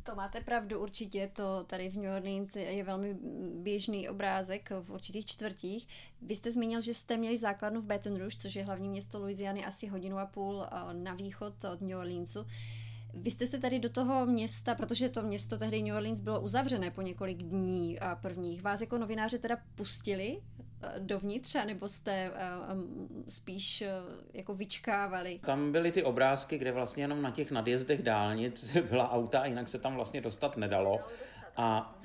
To 0.04 0.16
máte 0.16 0.42
pravdu, 0.42 0.80
určitě 0.80 1.32
to 1.34 1.64
tady 1.64 1.90
v 1.90 1.96
New 1.96 2.16
Orleans 2.16 2.56
je 2.56 2.84
velmi 2.84 3.18
běžný 3.56 4.10
obrázek 4.10 4.70
v 4.82 4.90
určitých 4.90 5.26
čtvrtích. 5.26 5.88
Vy 6.22 6.36
jste 6.36 6.52
zmínil, 6.52 6.82
že 6.82 6.94
jste 6.94 7.18
měli 7.18 7.38
základnu 7.38 7.82
v 7.82 7.86
Baton 7.86 8.16
Rouge, 8.16 8.38
což 8.38 8.56
je 8.56 8.64
hlavní 8.64 8.90
město 8.90 9.20
Louisiany, 9.20 9.66
asi 9.66 9.88
hodinu 9.88 10.18
a 10.18 10.26
půl 10.26 10.64
eh, 10.64 10.94
na 10.94 11.14
východ 11.14 11.54
od 11.74 11.82
New 11.82 11.98
Orleansu. 11.98 12.46
Vy 13.14 13.32
jste 13.32 13.48
se 13.48 13.60
tady 13.60 13.80
do 13.80 13.90
toho 13.90 14.26
města, 14.26 14.76
protože 14.76 15.10
to 15.10 15.22
město 15.22 15.58
tehdy 15.58 15.84
New 15.84 15.96
Orleans 15.96 16.22
bylo 16.22 16.42
uzavřené 16.42 16.92
po 16.92 17.02
několik 17.02 17.38
dní 17.38 18.00
a 18.00 18.16
prvních, 18.16 18.62
vás 18.62 18.82
jako 18.82 18.98
novináře 18.98 19.38
teda 19.38 19.58
pustili 19.76 20.42
eh, 20.84 20.94
dovnitř, 21.00 21.56
nebo 21.66 21.90
jste 21.90 22.12
eh, 22.12 22.32
spíš 23.28 23.82
eh, 23.82 23.90
jako 24.34 24.56
vyčkávali? 24.56 25.40
Tam 25.46 25.72
byly 25.72 25.92
ty 25.92 26.04
obrázky, 26.04 26.58
kde 26.58 26.72
vlastně 26.72 27.04
jenom 27.04 27.22
na 27.22 27.32
těch 27.32 27.52
nadjezdech 27.52 28.04
dálnic 28.04 28.78
byla 28.90 29.12
auta 29.12 29.46
jinak 29.46 29.70
se 29.70 29.80
tam 29.80 29.96
vlastně 29.96 30.22
dostat 30.22 30.58
nedalo. 30.58 31.00
A 31.58 31.96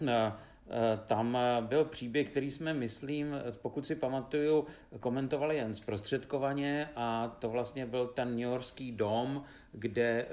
tam 1.06 1.37
eh, 1.37 1.62
byl 1.62 1.85
příběh, 1.85 2.30
který 2.30 2.50
jsme, 2.50 2.75
myslím, 2.75 3.35
pokud 3.62 3.87
si 3.87 3.94
pamatuju, 3.94 4.66
komentovali 5.00 5.56
jen 5.56 5.75
zprostředkovaně 5.75 6.88
a 6.96 7.37
to 7.38 7.49
vlastně 7.49 7.87
byl 7.87 8.06
ten 8.06 8.30
New 8.30 8.50
Yorkský 8.50 8.92
dom, 8.92 9.44
kde 9.73 10.02
eh, 10.02 10.26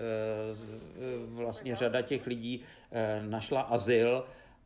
vlastně 1.27 1.75
řada 1.75 2.01
těch 2.01 2.27
lidí 2.27 2.61
našla 3.21 3.61
azyl, 3.61 4.25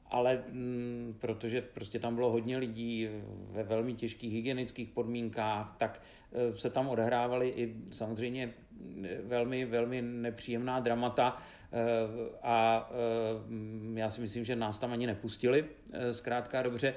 ale 0.09 0.43
mm, 0.49 1.15
protože 1.19 1.61
prostě 1.61 1.99
tam 1.99 2.15
bylo 2.15 2.31
hodně 2.31 2.57
lidí 2.57 3.09
ve 3.51 3.63
velmi 3.63 3.93
těžkých 3.93 4.33
hygienických 4.33 4.89
podmínkách, 4.89 5.75
tak 5.77 6.01
se 6.55 6.69
tam 6.69 6.89
odehrávaly 6.89 7.49
i 7.49 7.75
samozřejmě 7.91 8.53
velmi, 9.23 9.65
velmi 9.65 10.01
nepříjemná 10.01 10.79
dramata 10.79 11.37
Eh, 11.71 12.29
a 12.43 12.89
já 13.93 14.09
si 14.09 14.21
myslím, 14.21 14.45
že 14.45 14.55
nás 14.55 14.79
tam 14.79 14.91
ani 14.91 15.07
nepustili, 15.07 15.65
zkrátka 16.11 16.61
dobře. 16.61 16.93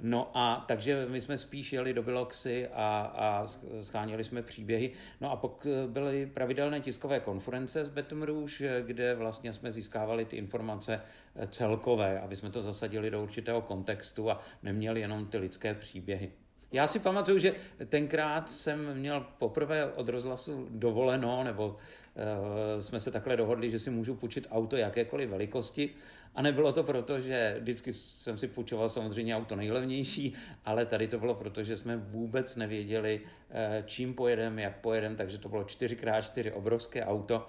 No 0.00 0.30
a 0.34 0.64
takže 0.68 1.06
my 1.08 1.20
jsme 1.20 1.38
spíš 1.38 1.72
jeli 1.72 1.94
do 1.94 2.02
Biloxy 2.02 2.68
a, 2.68 3.12
a 3.16 3.46
scháněli 3.80 4.24
jsme 4.24 4.42
příběhy. 4.42 4.92
No 5.20 5.30
a 5.30 5.36
pak 5.36 5.66
byly 5.86 6.26
pravidelné 6.26 6.80
tiskové 6.80 7.20
konference 7.20 7.84
z 7.84 7.88
Baton 7.88 8.22
Rouge, 8.22 8.82
kde 8.86 9.14
vlastně 9.14 9.52
jsme 9.52 9.72
získávali 9.72 10.24
ty 10.24 10.36
informace 10.36 11.00
celkové, 11.48 12.20
aby 12.20 12.36
jsme 12.36 12.50
to 12.50 12.62
zasadili 12.62 13.10
do 13.10 13.22
určitého 13.22 13.62
kontextu 13.62 14.30
a 14.30 14.40
neměli 14.62 15.00
jenom 15.00 15.26
ty 15.26 15.38
lidské 15.38 15.74
příběhy. 15.74 16.32
Já 16.72 16.86
si 16.86 16.98
pamatuju, 16.98 17.38
že 17.38 17.54
tenkrát 17.88 18.50
jsem 18.50 18.94
měl 18.94 19.26
poprvé 19.38 19.92
od 19.92 20.08
rozhlasu 20.08 20.66
dovoleno, 20.70 21.44
nebo 21.44 21.68
uh, 21.68 22.80
jsme 22.80 23.00
se 23.00 23.10
takhle 23.10 23.36
dohodli, 23.36 23.70
že 23.70 23.78
si 23.78 23.90
můžu 23.90 24.14
půjčit 24.14 24.46
auto 24.50 24.76
jakékoliv 24.76 25.30
velikosti. 25.30 25.90
A 26.34 26.42
nebylo 26.42 26.72
to 26.72 26.84
proto, 26.84 27.20
že 27.20 27.56
vždycky 27.60 27.92
jsem 27.92 28.38
si 28.38 28.48
půjčoval 28.48 28.88
samozřejmě 28.88 29.36
auto 29.36 29.56
nejlevnější, 29.56 30.34
ale 30.64 30.86
tady 30.86 31.08
to 31.08 31.18
bylo 31.18 31.34
proto, 31.34 31.64
že 31.64 31.76
jsme 31.76 31.96
vůbec 31.96 32.56
nevěděli, 32.56 33.20
uh, 33.20 33.86
čím 33.86 34.14
pojedeme, 34.14 34.62
jak 34.62 34.80
pojedeme, 34.80 35.16
takže 35.16 35.38
to 35.38 35.48
bylo 35.48 35.62
4x4 35.62 36.52
obrovské 36.54 37.04
auto. 37.04 37.48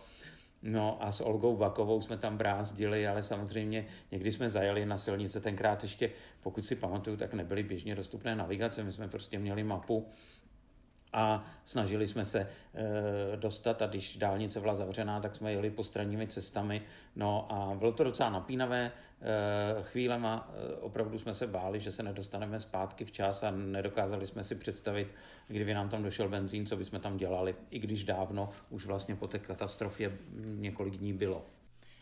No 0.64 1.04
a 1.04 1.12
s 1.12 1.22
Olgou 1.22 1.56
Vakovou 1.56 2.02
jsme 2.02 2.18
tam 2.18 2.38
brázdili, 2.38 3.08
ale 3.08 3.24
samozřejmě 3.24 3.86
někdy 4.12 4.32
jsme 4.32 4.50
zajeli 4.50 4.86
na 4.86 4.98
silnice, 4.98 5.42
tenkrát 5.42 5.84
ještě, 5.84 6.10
pokud 6.42 6.62
si 6.62 6.76
pamatuju, 6.76 7.18
tak 7.18 7.34
nebyly 7.34 7.64
běžně 7.64 7.96
dostupné 7.96 8.36
navigace, 8.36 8.84
my 8.84 8.92
jsme 8.92 9.08
prostě 9.08 9.40
měli 9.40 9.64
mapu 9.64 10.08
a 11.16 11.44
snažili 11.66 12.08
jsme 12.08 12.26
se 12.26 12.40
e, 12.40 12.48
dostat 13.36 13.82
a 13.82 13.88
když 13.88 14.18
dálnice 14.18 14.60
byla 14.60 14.76
zavřená, 14.76 15.20
tak 15.20 15.36
jsme 15.36 15.52
jeli 15.52 15.70
postranními 15.70 16.28
cestami. 16.28 16.82
No 17.16 17.48
a 17.52 17.76
bylo 17.76 17.92
to 17.92 18.04
docela 18.04 18.30
napínavé. 18.30 18.86
E, 18.86 19.84
chvílema 19.84 20.50
e, 20.54 20.76
opravdu 20.76 21.20
jsme 21.20 21.34
se 21.34 21.48
báli, 21.48 21.80
že 21.80 21.92
se 21.92 22.04
nedostaneme 22.04 22.60
zpátky 22.60 23.06
včas 23.06 23.44
a 23.44 23.52
nedokázali 23.52 24.28
jsme 24.28 24.44
si 24.44 24.56
představit, 24.56 25.08
kdyby 25.48 25.74
nám 25.74 25.90
tam 25.90 26.04
došel 26.04 26.30
benzín, 26.30 26.66
co 26.66 26.78
bychom 26.78 27.00
tam 27.00 27.18
dělali, 27.18 27.56
i 27.72 27.80
když 27.80 28.04
dávno 28.04 28.50
už 28.70 28.86
vlastně 28.86 29.16
po 29.16 29.28
té 29.28 29.40
katastrofě 29.40 30.18
několik 30.46 30.98
dní 30.98 31.14
bylo. 31.14 31.46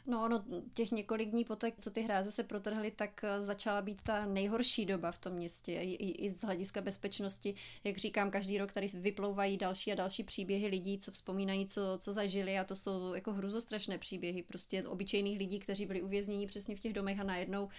No, 0.05 0.29
no, 0.29 0.43
těch 0.73 0.91
několik 0.91 1.29
dní 1.29 1.45
poté, 1.45 1.71
co 1.79 1.91
ty 1.91 2.01
hráze 2.01 2.31
se 2.31 2.43
protrhly, 2.43 2.91
tak 2.91 3.23
eh, 3.23 3.43
začala 3.43 3.81
být 3.81 4.01
ta 4.01 4.25
nejhorší 4.25 4.85
doba 4.85 5.11
v 5.11 5.17
tom 5.17 5.33
městě. 5.33 5.71
I, 5.71 5.91
i, 5.91 6.25
i 6.25 6.31
z 6.31 6.41
hlediska 6.43 6.81
bezpečnosti, 6.81 7.55
jak 7.83 7.97
říkám, 7.97 8.31
každý 8.31 8.57
rok 8.57 8.71
tady 8.71 8.87
vyplouvají 8.87 9.57
další 9.57 9.91
a 9.91 9.95
další 9.95 10.23
příběhy 10.23 10.67
lidí, 10.67 10.99
co 10.99 11.11
vzpomínají, 11.11 11.67
co, 11.67 11.81
co 11.99 12.13
zažili 12.13 12.59
a 12.59 12.63
to 12.63 12.75
jsou 12.75 13.13
jako 13.13 13.33
hruzostrašné 13.33 13.97
příběhy 13.97 14.43
prostě 14.43 14.87
obyčejných 14.87 15.37
lidí, 15.37 15.59
kteří 15.59 15.85
byli 15.85 16.01
uvězněni 16.01 16.47
přesně 16.47 16.75
v 16.75 16.79
těch 16.79 16.93
domech 16.93 17.19
a 17.19 17.23
najednou 17.23 17.69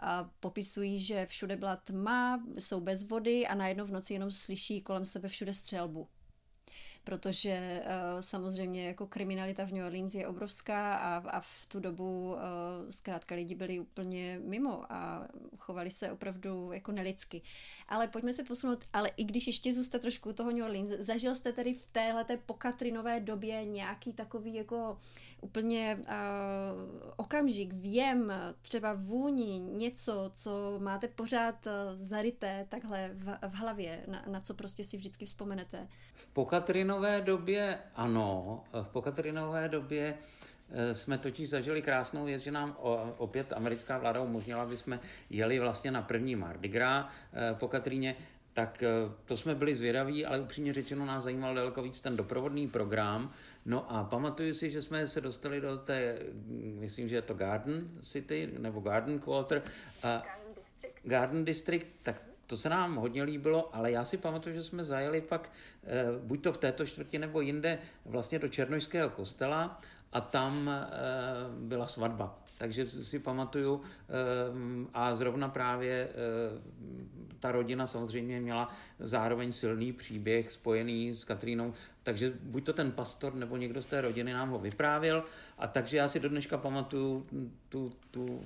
a 0.00 0.30
popisují, 0.40 1.00
že 1.00 1.26
všude 1.26 1.56
byla 1.56 1.76
tma, 1.76 2.44
jsou 2.58 2.80
bez 2.80 3.02
vody 3.02 3.46
a 3.46 3.54
najednou 3.54 3.84
v 3.84 3.90
noci 3.90 4.12
jenom 4.12 4.32
slyší 4.32 4.80
kolem 4.80 5.04
sebe 5.04 5.28
všude 5.28 5.52
střelbu 5.54 6.08
protože 7.04 7.82
uh, 7.84 8.20
samozřejmě 8.20 8.86
jako 8.86 9.06
kriminalita 9.06 9.64
v 9.64 9.72
New 9.72 9.86
Orleans 9.86 10.14
je 10.14 10.28
obrovská 10.28 10.94
a, 10.94 11.16
a 11.16 11.40
v 11.40 11.66
tu 11.68 11.80
dobu 11.80 12.32
uh, 12.32 12.38
zkrátka 12.90 13.34
lidi 13.34 13.54
byli 13.54 13.80
úplně 13.80 14.40
mimo 14.44 14.92
a 14.92 15.28
chovali 15.58 15.90
se 15.90 16.12
opravdu 16.12 16.72
jako 16.72 16.92
nelidsky. 16.92 17.42
Ale 17.88 18.08
pojďme 18.08 18.32
se 18.32 18.44
posunout, 18.44 18.84
ale 18.92 19.10
i 19.16 19.24
když 19.24 19.46
ještě 19.46 19.74
zůstat 19.74 20.02
trošku 20.02 20.30
u 20.30 20.32
toho 20.32 20.50
New 20.50 20.64
Orleans, 20.64 20.90
zažil 20.90 21.34
jste 21.34 21.52
tedy 21.52 21.74
v 21.74 21.86
téhleté 21.92 22.36
pokatrinové 22.36 23.20
době 23.20 23.64
nějaký 23.64 24.12
takový 24.12 24.54
jako 24.54 24.98
úplně 25.40 25.98
uh, 26.00 27.12
okamžik, 27.16 27.72
věm, 27.72 28.32
třeba 28.62 28.94
vůni, 28.94 29.58
něco, 29.58 30.30
co 30.34 30.78
máte 30.78 31.08
pořád 31.08 31.68
zaryté 31.94 32.66
takhle 32.68 33.10
v, 33.14 33.38
v 33.48 33.54
hlavě, 33.54 34.04
na, 34.06 34.24
na 34.26 34.40
co 34.40 34.54
prostě 34.54 34.84
si 34.84 34.96
vždycky 34.96 35.24
vzpomenete? 35.24 35.88
V 36.14 36.26
pokatrinové 36.92 37.20
době 37.20 37.78
ano, 37.94 38.64
v 38.82 38.88
pokatrinové 38.88 39.68
době 39.68 40.14
eh, 40.70 40.94
jsme 40.94 41.18
totiž 41.18 41.48
zažili 41.48 41.82
krásnou 41.82 42.24
věc, 42.24 42.42
že 42.42 42.50
nám 42.50 42.76
opět 43.18 43.52
americká 43.52 43.98
vláda 43.98 44.20
umožnila, 44.20 44.62
aby 44.62 44.76
jsme 44.76 45.00
jeli 45.30 45.58
vlastně 45.58 45.90
na 45.90 46.02
první 46.02 46.36
Mardi 46.36 46.68
Gras 46.68 47.06
po 47.58 47.68
Katríně, 47.68 48.16
tak 48.52 48.84
to 49.24 49.36
jsme 49.36 49.54
byli 49.54 49.74
zvědaví, 49.74 50.26
ale 50.26 50.40
upřímně 50.40 50.72
řečeno 50.72 51.06
nás 51.06 51.24
zajímal 51.24 51.54
daleko 51.54 51.82
víc 51.82 52.00
ten 52.00 52.16
doprovodný 52.16 52.68
program, 52.68 53.32
No 53.66 53.92
a 53.92 54.04
pamatuju 54.04 54.54
si, 54.54 54.70
že 54.70 54.82
jsme 54.82 55.06
se 55.06 55.20
dostali 55.20 55.60
do 55.60 55.78
té, 55.78 56.18
myslím, 56.78 57.08
že 57.08 57.16
je 57.16 57.22
to 57.22 57.34
Garden 57.34 57.88
City 58.00 58.50
nebo 58.58 58.80
Garden 58.80 59.18
Quarter. 59.18 59.62
A 60.02 60.22
Garden 61.04 61.44
District, 61.44 61.86
tak 62.02 62.22
to 62.52 62.56
se 62.56 62.68
nám 62.68 62.96
hodně 62.96 63.22
líbilo, 63.22 63.76
ale 63.76 63.90
já 63.90 64.04
si 64.04 64.16
pamatuju, 64.16 64.54
že 64.54 64.62
jsme 64.62 64.84
zajeli 64.84 65.20
pak 65.20 65.50
eh, 65.84 66.04
buď 66.22 66.42
to 66.42 66.52
v 66.52 66.58
této 66.58 66.86
čtvrti 66.86 67.18
nebo 67.18 67.40
jinde 67.40 67.78
vlastně 68.04 68.38
do 68.38 68.48
Černožského 68.48 69.10
kostela 69.10 69.80
a 70.12 70.20
tam 70.20 70.68
eh, 70.68 70.88
byla 71.58 71.86
svatba. 71.86 72.38
Takže 72.58 72.88
si 72.88 73.18
pamatuju 73.18 73.80
eh, 73.80 74.12
a 74.94 75.14
zrovna 75.14 75.48
právě 75.48 76.08
ta 77.42 77.52
rodina 77.52 77.86
samozřejmě 77.86 78.40
měla 78.40 78.74
zároveň 78.98 79.52
silný 79.52 79.92
příběh 79.92 80.52
spojený 80.52 81.14
s 81.14 81.24
Katrínou, 81.24 81.74
takže 82.02 82.32
buď 82.42 82.64
to 82.64 82.72
ten 82.72 82.92
pastor 82.92 83.34
nebo 83.34 83.56
někdo 83.56 83.82
z 83.82 83.86
té 83.86 84.00
rodiny 84.00 84.32
nám 84.32 84.50
ho 84.50 84.58
vyprávěl 84.58 85.24
a 85.58 85.66
takže 85.66 85.96
já 85.96 86.08
si 86.08 86.20
do 86.20 86.28
dneška 86.28 86.58
pamatuju 86.58 87.26
tu, 87.68 87.92
tu, 88.10 88.42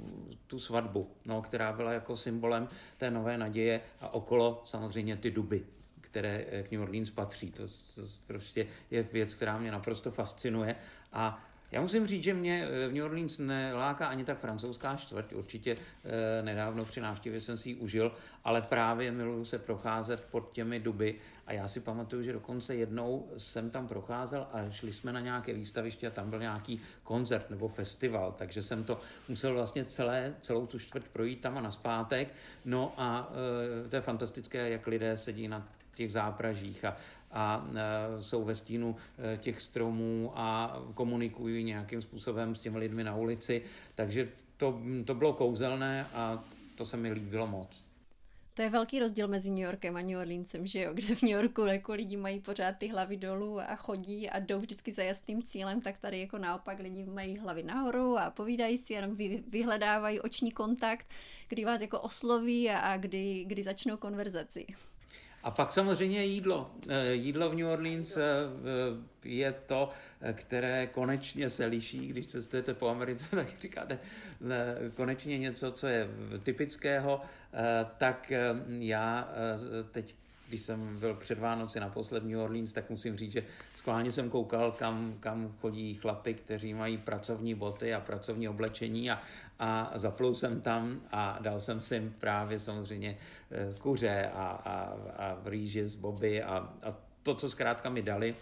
tu 0.46 0.58
svatbu, 0.58 1.10
no, 1.26 1.42
která 1.42 1.72
byla 1.72 1.92
jako 1.92 2.16
symbolem 2.16 2.68
té 2.96 3.10
nové 3.10 3.38
naděje 3.38 3.80
a 4.00 4.14
okolo 4.14 4.62
samozřejmě 4.64 5.16
ty 5.16 5.30
duby 5.30 5.64
které 6.00 6.62
k 6.62 6.70
New 6.70 6.82
Orleans 6.82 7.10
patří. 7.10 7.50
To, 7.50 7.68
to 7.68 8.02
prostě 8.26 8.66
je 8.90 9.02
věc, 9.02 9.34
která 9.34 9.58
mě 9.58 9.72
naprosto 9.72 10.10
fascinuje 10.10 10.76
a 11.12 11.44
já 11.72 11.80
musím 11.80 12.06
říct, 12.06 12.22
že 12.22 12.34
mě 12.34 12.68
eh, 12.68 12.88
v 12.88 12.92
New 12.92 13.04
Orleans 13.04 13.38
neláká 13.38 14.06
ani 14.06 14.24
tak 14.24 14.38
francouzská 14.38 14.96
čtvrť. 14.96 15.32
Určitě 15.32 15.76
eh, 15.76 16.42
nedávno 16.42 16.84
při 16.84 17.00
návštěvě 17.00 17.40
jsem 17.40 17.56
si 17.56 17.68
ji 17.68 17.74
užil, 17.74 18.12
ale 18.44 18.62
právě 18.62 19.12
miluju 19.12 19.44
se 19.44 19.58
procházet 19.58 20.24
pod 20.30 20.52
těmi 20.52 20.80
duby. 20.80 21.14
A 21.46 21.52
já 21.52 21.68
si 21.68 21.80
pamatuju, 21.80 22.22
že 22.22 22.32
dokonce 22.32 22.74
jednou 22.74 23.28
jsem 23.36 23.70
tam 23.70 23.88
procházel 23.88 24.46
a 24.52 24.70
šli 24.70 24.92
jsme 24.92 25.12
na 25.12 25.20
nějaké 25.20 25.52
výstaviště 25.52 26.06
a 26.06 26.10
tam 26.10 26.30
byl 26.30 26.38
nějaký 26.38 26.80
koncert 27.02 27.50
nebo 27.50 27.68
festival, 27.68 28.34
takže 28.38 28.62
jsem 28.62 28.84
to 28.84 29.00
musel 29.28 29.54
vlastně 29.54 29.84
celé, 29.84 30.34
celou 30.40 30.66
tu 30.66 30.78
čtvrť 30.78 31.08
projít 31.08 31.40
tam 31.40 31.58
a 31.58 31.60
naspátek. 31.60 32.34
No 32.64 32.94
a 32.96 33.32
e, 33.86 33.88
to 33.88 33.96
je 33.96 34.02
fantastické, 34.02 34.70
jak 34.70 34.86
lidé 34.86 35.16
sedí 35.16 35.48
na 35.48 35.68
těch 35.94 36.12
zápražích 36.12 36.84
a, 36.84 36.96
a 37.30 37.66
e, 37.74 38.22
jsou 38.22 38.44
ve 38.44 38.54
stínu 38.54 38.96
e, 39.34 39.36
těch 39.36 39.60
stromů 39.60 40.32
a 40.34 40.76
komunikují 40.94 41.64
nějakým 41.64 42.02
způsobem 42.02 42.54
s 42.54 42.60
těmi 42.60 42.78
lidmi 42.78 43.04
na 43.04 43.16
ulici. 43.16 43.62
Takže 43.94 44.28
to, 44.56 44.80
to 45.04 45.14
bylo 45.14 45.32
kouzelné 45.32 46.06
a 46.14 46.44
to 46.76 46.86
se 46.86 46.96
mi 46.96 47.12
líbilo 47.12 47.46
moc. 47.46 47.86
To 48.56 48.62
je 48.62 48.70
velký 48.70 48.98
rozdíl 48.98 49.28
mezi 49.28 49.50
New 49.50 49.58
Yorkem 49.58 49.96
a 49.96 50.02
New 50.02 50.18
Orleansem, 50.18 50.66
že 50.66 50.80
jo? 50.80 50.94
Kde 50.94 51.14
v 51.14 51.22
New 51.22 51.32
Yorku 51.32 51.60
jako 51.60 51.94
lidi 51.94 52.16
mají 52.16 52.40
pořád 52.40 52.72
ty 52.72 52.88
hlavy 52.88 53.16
dolů 53.16 53.60
a 53.60 53.76
chodí 53.76 54.30
a 54.30 54.38
jdou 54.38 54.60
vždycky 54.60 54.92
za 54.92 55.02
jasným 55.02 55.42
cílem, 55.42 55.80
tak 55.80 55.98
tady 55.98 56.20
jako 56.20 56.38
naopak 56.38 56.78
lidi 56.78 57.04
mají 57.04 57.38
hlavy 57.38 57.62
nahoru 57.62 58.18
a 58.18 58.30
povídají 58.30 58.78
si, 58.78 58.92
jenom 58.92 59.14
vy, 59.14 59.44
vyhledávají 59.48 60.20
oční 60.20 60.52
kontakt, 60.52 61.06
kdy 61.48 61.64
vás 61.64 61.80
jako 61.80 62.00
osloví 62.00 62.70
a, 62.70 62.78
a 62.78 62.96
kdy, 62.96 63.44
kdy 63.44 63.62
začnou 63.62 63.96
konverzaci. 63.96 64.66
A 65.46 65.50
pak 65.50 65.72
samozřejmě 65.72 66.24
jídlo. 66.24 66.70
Eh, 66.88 67.12
jídlo 67.12 67.50
v 67.50 67.54
New 67.54 67.66
Orleans 67.66 68.16
eh, 68.16 68.22
je 69.24 69.54
to, 69.66 69.90
eh, 70.20 70.32
které 70.32 70.86
konečně 70.86 71.50
se 71.50 71.66
liší, 71.66 72.08
když 72.08 72.26
cestujete 72.26 72.74
po 72.74 72.88
Americe, 72.88 73.26
tak 73.36 73.48
říkáte 73.60 73.98
konečně 74.94 75.38
něco, 75.38 75.72
co 75.72 75.86
je 75.86 76.08
typického, 76.42 77.20
tak 77.98 78.32
já 78.78 79.28
teď 79.92 80.14
když 80.48 80.62
jsem 80.62 80.98
byl 80.98 81.14
před 81.14 81.38
Vánoci 81.38 81.80
na 81.80 81.88
poslední 81.88 82.36
Orleans, 82.36 82.72
tak 82.72 82.90
musím 82.90 83.16
říct, 83.16 83.32
že 83.32 83.44
skválně 83.74 84.12
jsem 84.12 84.30
koukal, 84.30 84.72
kam, 84.72 85.14
kam 85.20 85.54
chodí 85.60 85.94
chlapy, 85.94 86.34
kteří 86.34 86.74
mají 86.74 86.98
pracovní 86.98 87.54
boty 87.54 87.94
a 87.94 88.00
pracovní 88.00 88.48
oblečení 88.48 89.10
a, 89.10 89.22
a 89.58 89.92
zaplul 89.94 90.34
jsem 90.34 90.60
tam 90.60 91.00
a 91.12 91.38
dal 91.40 91.60
jsem 91.60 91.80
si 91.80 92.12
právě 92.20 92.58
samozřejmě 92.58 93.16
eh, 93.50 93.74
kuře 93.78 94.30
a, 94.34 94.46
a, 94.46 94.96
a 95.24 95.38
rýži 95.44 95.86
z 95.86 95.94
boby 95.94 96.42
a, 96.42 96.56
a 96.82 96.94
to, 97.22 97.34
co 97.34 97.50
zkrátka 97.50 97.90
mi 97.90 98.02
dali. 98.02 98.34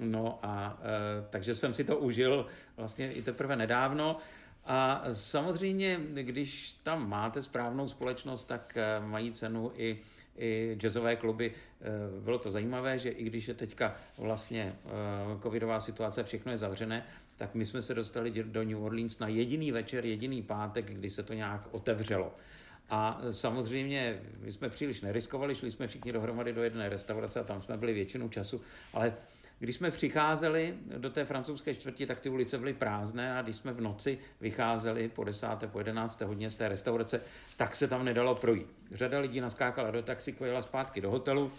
No 0.00 0.38
a 0.42 0.78
e, 0.82 1.26
takže 1.30 1.54
jsem 1.54 1.74
si 1.74 1.84
to 1.84 1.96
užil 1.96 2.46
vlastně 2.76 3.12
i 3.12 3.22
teprve 3.22 3.56
nedávno. 3.56 4.18
A 4.64 5.02
samozřejmě, 5.12 6.00
když 6.12 6.76
tam 6.82 7.08
máte 7.08 7.42
správnou 7.42 7.88
společnost, 7.88 8.44
tak 8.44 8.76
e, 8.76 9.00
mají 9.00 9.32
cenu 9.32 9.72
i 9.76 9.98
i 10.38 10.76
jazzové 10.80 11.16
kluby. 11.16 11.52
Eh, 11.80 11.84
bylo 12.20 12.38
to 12.38 12.50
zajímavé, 12.50 12.98
že 12.98 13.10
i 13.10 13.24
když 13.24 13.48
je 13.48 13.54
teďka 13.54 13.96
vlastně 14.18 14.72
eh, 14.84 14.90
covidová 15.42 15.80
situace, 15.80 16.24
všechno 16.24 16.52
je 16.52 16.58
zavřené, 16.58 17.06
tak 17.36 17.54
my 17.54 17.66
jsme 17.66 17.82
se 17.82 17.94
dostali 17.94 18.30
do 18.30 18.64
New 18.64 18.82
Orleans 18.82 19.18
na 19.18 19.28
jediný 19.28 19.72
večer, 19.72 20.06
jediný 20.06 20.42
pátek, 20.42 20.84
kdy 20.84 21.10
se 21.10 21.22
to 21.22 21.32
nějak 21.34 21.68
otevřelo. 21.70 22.34
A 22.90 23.20
samozřejmě 23.30 24.22
my 24.40 24.52
jsme 24.52 24.68
příliš 24.68 25.00
neriskovali, 25.00 25.54
šli 25.54 25.70
jsme 25.70 25.88
všichni 25.88 26.12
dohromady 26.12 26.52
do 26.52 26.62
jedné 26.62 26.88
restaurace 26.88 27.40
a 27.40 27.44
tam 27.44 27.62
jsme 27.62 27.76
byli 27.76 27.94
většinu 27.94 28.28
času, 28.28 28.60
ale 28.94 29.14
když 29.58 29.76
jsme 29.76 29.90
přicházeli 29.90 30.74
do 30.98 31.10
té 31.10 31.24
francouzské 31.24 31.74
čtvrti, 31.74 32.06
tak 32.06 32.20
ty 32.20 32.28
ulice 32.28 32.58
byly 32.58 32.74
prázdné 32.74 33.38
a 33.38 33.42
když 33.42 33.56
jsme 33.56 33.72
v 33.72 33.80
noci 33.80 34.18
vycházeli 34.40 35.08
po 35.08 35.24
desáté, 35.24 35.66
po 35.66 35.78
jedenácté 35.78 36.24
hodně 36.24 36.50
z 36.50 36.56
té 36.56 36.68
restaurace, 36.68 37.20
tak 37.56 37.74
se 37.74 37.88
tam 37.88 38.04
nedalo 38.04 38.34
projít. 38.34 38.66
Řada 38.90 39.18
lidí 39.18 39.40
naskákala 39.40 39.90
do 39.90 40.02
taxíku, 40.02 40.44
jela 40.44 40.62
zpátky 40.62 41.00
do 41.00 41.10
hotelu, 41.10 41.52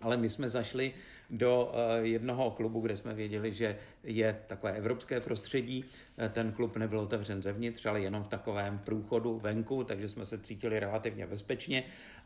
ale 0.00 0.16
my 0.16 0.30
jsme 0.30 0.48
zašli 0.48 0.94
do 1.30 1.72
eh, 1.74 2.06
jednoho 2.06 2.50
klubu, 2.50 2.80
kde 2.80 2.96
jsme 2.96 3.14
věděli, 3.14 3.52
že 3.52 3.76
je 4.04 4.40
takové 4.46 4.72
evropské 4.72 5.20
prostředí. 5.20 5.84
Eh, 6.18 6.28
ten 6.28 6.52
klub 6.52 6.76
nebyl 6.76 7.00
otevřen 7.00 7.42
zevnitř, 7.42 7.86
ale 7.86 8.00
jenom 8.00 8.22
v 8.22 8.28
takovém 8.28 8.78
průchodu 8.78 9.38
venku, 9.38 9.84
takže 9.84 10.08
jsme 10.08 10.26
se 10.26 10.38
cítili 10.38 10.80
relativně 10.80 11.26
bezpečně. 11.26 11.84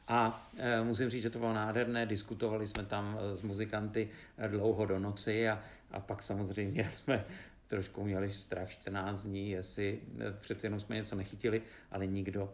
A 0.09 0.49
e, 0.59 0.85
musím 0.85 1.11
říct, 1.11 1.23
že 1.23 1.31
to 1.31 1.38
bylo 1.38 1.52
nádherné, 1.52 2.07
diskutovali 2.07 2.66
jsme 2.66 2.85
tam 2.85 3.19
s 3.33 3.42
muzikanty 3.42 4.09
dlouho 4.49 4.87
do 4.87 4.99
noci 4.99 5.49
a, 5.49 5.62
a 5.90 6.00
pak 6.00 6.23
samozřejmě 6.23 6.88
jsme 6.90 7.25
trošku 7.69 8.04
měli 8.04 8.33
strach 8.33 8.71
14 8.71 9.23
dní, 9.23 9.50
jestli 9.50 10.00
přece 10.40 10.66
jenom 10.66 10.81
jsme 10.81 10.97
něco 10.97 11.16
nechytili, 11.16 11.62
ale 11.90 12.07
nikdo 12.07 12.52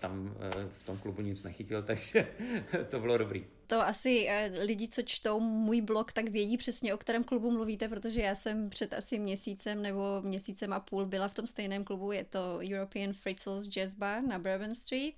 tam 0.00 0.34
v 0.76 0.86
tom 0.86 0.98
klubu 0.98 1.22
nic 1.22 1.42
nechytil, 1.42 1.82
takže 1.86 2.26
to 2.88 3.00
bylo 3.00 3.18
dobrý 3.18 3.44
to 3.72 3.86
asi 3.86 4.26
eh, 4.28 4.50
lidi, 4.64 4.88
co 4.88 5.02
čtou 5.02 5.40
můj 5.40 5.80
blog, 5.80 6.12
tak 6.12 6.28
vědí 6.28 6.56
přesně, 6.56 6.94
o 6.94 6.98
kterém 6.98 7.24
klubu 7.24 7.50
mluvíte, 7.50 7.88
protože 7.88 8.20
já 8.20 8.34
jsem 8.34 8.70
před 8.70 8.92
asi 8.92 9.18
měsícem 9.18 9.82
nebo 9.82 10.02
měsícem 10.22 10.72
a 10.72 10.80
půl 10.80 11.06
byla 11.06 11.28
v 11.28 11.34
tom 11.34 11.46
stejném 11.46 11.84
klubu, 11.84 12.12
je 12.12 12.24
to 12.24 12.58
European 12.62 13.12
Fritzels 13.12 13.68
Jazz 13.68 13.94
Bar 13.94 14.22
na 14.22 14.38
Bourbon 14.38 14.74
Street 14.74 15.14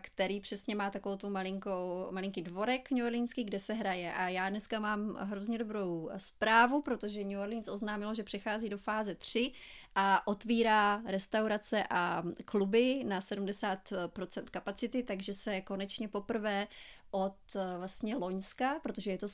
který 0.00 0.40
přesně 0.40 0.74
má 0.74 0.90
takovou 0.90 1.16
tu 1.16 1.30
malinkou, 1.30 2.08
malinký 2.10 2.42
dvorek 2.42 2.90
New 2.90 3.06
Orleanský, 3.06 3.44
kde 3.44 3.58
se 3.58 3.72
hraje. 3.72 4.12
A 4.12 4.28
já 4.28 4.50
dneska 4.50 4.80
mám 4.80 5.14
hrozně 5.14 5.58
dobrou 5.58 6.10
zprávu, 6.16 6.82
protože 6.82 7.24
New 7.24 7.40
Orleans 7.40 7.68
oznámilo, 7.68 8.14
že 8.14 8.22
přechází 8.22 8.68
do 8.68 8.78
fáze 8.78 9.14
3 9.14 9.52
a 9.94 10.26
otvírá 10.26 11.02
restaurace 11.06 11.84
a 11.90 12.22
kluby 12.44 13.04
na 13.04 13.20
70% 13.20 14.44
kapacity, 14.50 15.02
takže 15.02 15.32
se 15.34 15.60
konečně 15.60 16.08
poprvé 16.08 16.66
od 17.10 17.36
vlastně 17.78 18.16
Loňska, 18.16 18.78
protože 18.82 19.10
je 19.10 19.18
to 19.18 19.26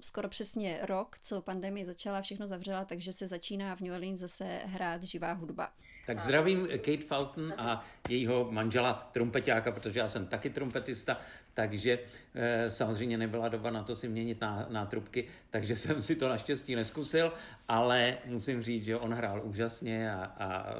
skoro 0.00 0.28
přesně 0.28 0.78
rok, 0.82 1.16
co 1.22 1.42
pandemie 1.42 1.86
začala, 1.86 2.22
všechno 2.22 2.46
zavřela, 2.46 2.84
takže 2.84 3.12
se 3.12 3.26
začíná 3.26 3.76
v 3.76 3.80
New 3.80 3.94
Orleans 3.94 4.20
zase 4.20 4.60
hrát 4.64 5.02
živá 5.02 5.32
hudba. 5.32 5.72
Tak 6.06 6.20
zdravím 6.20 6.66
Kate 6.66 7.06
Fulton 7.08 7.54
a 7.58 7.84
jejího 8.08 8.48
manžela 8.50 9.10
trumpetáka, 9.12 9.72
protože 9.72 10.00
já 10.00 10.08
jsem 10.08 10.26
taky 10.26 10.50
trumpetista, 10.50 11.20
takže 11.54 11.98
e, 12.34 12.70
samozřejmě 12.70 13.18
nebyla 13.18 13.48
doba 13.48 13.70
na 13.70 13.82
to 13.82 13.96
si 13.96 14.08
měnit 14.08 14.40
na, 14.40 14.66
na 14.68 14.86
trubky, 14.86 15.28
takže 15.50 15.76
jsem 15.82 16.02
si 16.02 16.16
to 16.16 16.28
naštěstí 16.28 16.74
neskusil, 16.74 17.32
ale 17.68 18.18
musím 18.24 18.62
říct, 18.62 18.84
že 18.84 18.96
on 18.96 19.14
hrál 19.14 19.40
úžasně 19.44 20.12
a, 20.12 20.24
a 20.24 20.74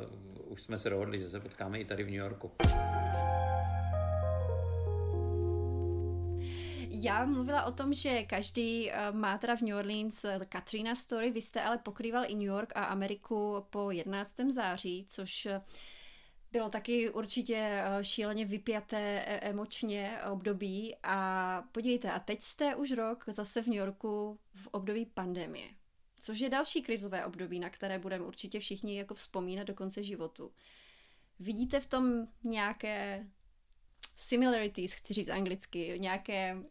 už 0.44 0.62
jsme 0.62 0.78
se 0.78 0.90
dohodli, 0.90 1.18
že 1.18 1.28
se 1.28 1.40
potkáme 1.40 1.80
i 1.80 1.84
tady 1.84 2.02
v 2.02 2.06
New 2.06 2.16
Yorku. 2.16 2.50
Já 6.90 7.24
mluvila 7.24 7.64
o 7.64 7.72
tom, 7.72 7.94
že 7.94 8.22
každý 8.22 8.90
eh, 8.90 9.12
má 9.12 9.38
teda 9.38 9.56
v 9.56 9.62
New 9.62 9.76
Orleans 9.76 10.24
eh, 10.24 10.40
Katrina 10.48 10.94
Story, 10.94 11.30
vy 11.30 11.42
jste 11.42 11.62
ale 11.62 11.78
pokrýval 11.78 12.24
i 12.26 12.34
New 12.34 12.46
York 12.46 12.72
a 12.76 12.84
Ameriku 12.84 13.66
po 13.70 13.90
11. 13.90 14.34
září, 14.54 15.06
což 15.08 15.46
eh, 15.46 15.62
bylo 16.52 16.68
taky 16.68 17.10
určitě 17.10 17.82
šíleně 18.02 18.44
vypjaté 18.44 19.20
emočně 19.20 20.18
období 20.30 20.96
a 21.02 21.62
podívejte, 21.72 22.12
a 22.12 22.18
teď 22.18 22.42
jste 22.42 22.74
už 22.74 22.90
rok 22.90 23.24
zase 23.28 23.62
v 23.62 23.66
New 23.66 23.76
Yorku 23.76 24.38
v 24.54 24.66
období 24.66 25.06
pandemie, 25.06 25.68
což 26.20 26.40
je 26.40 26.50
další 26.50 26.82
krizové 26.82 27.26
období, 27.26 27.60
na 27.60 27.70
které 27.70 27.98
budeme 27.98 28.24
určitě 28.24 28.60
všichni 28.60 28.98
jako 28.98 29.14
vzpomínat 29.14 29.66
do 29.66 29.74
konce 29.74 30.02
životu. 30.02 30.52
Vidíte 31.38 31.80
v 31.80 31.86
tom 31.86 32.26
nějaké 32.44 33.26
similarities, 34.16 34.92
chci 34.92 35.14
říct 35.14 35.28
anglicky, 35.28 35.94
nějaké 35.98 36.62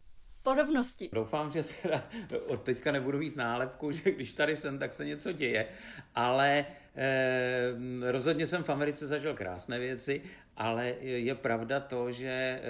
podobnosti. 0.47 1.09
Doufám, 1.13 1.51
že 1.51 1.63
se 1.63 2.03
od 2.47 2.63
teďka 2.63 2.91
nebudu 2.91 3.17
mít 3.19 3.35
nálepku, 3.35 3.91
že 3.91 4.11
když 4.11 4.33
tady 4.33 4.57
jsem, 4.57 4.79
tak 4.79 4.93
se 4.93 5.05
něco 5.05 5.31
děje, 5.31 5.67
ale 6.15 6.65
eh, 6.95 7.73
rozhodně 8.11 8.47
jsem 8.47 8.63
v 8.63 8.69
Americe 8.69 9.07
zažil 9.07 9.33
krásné 9.33 9.79
věci, 9.79 10.21
ale 10.57 10.95
je 11.01 11.35
pravda 11.35 11.79
to, 11.79 12.11
že 12.11 12.29
eh, 12.29 12.61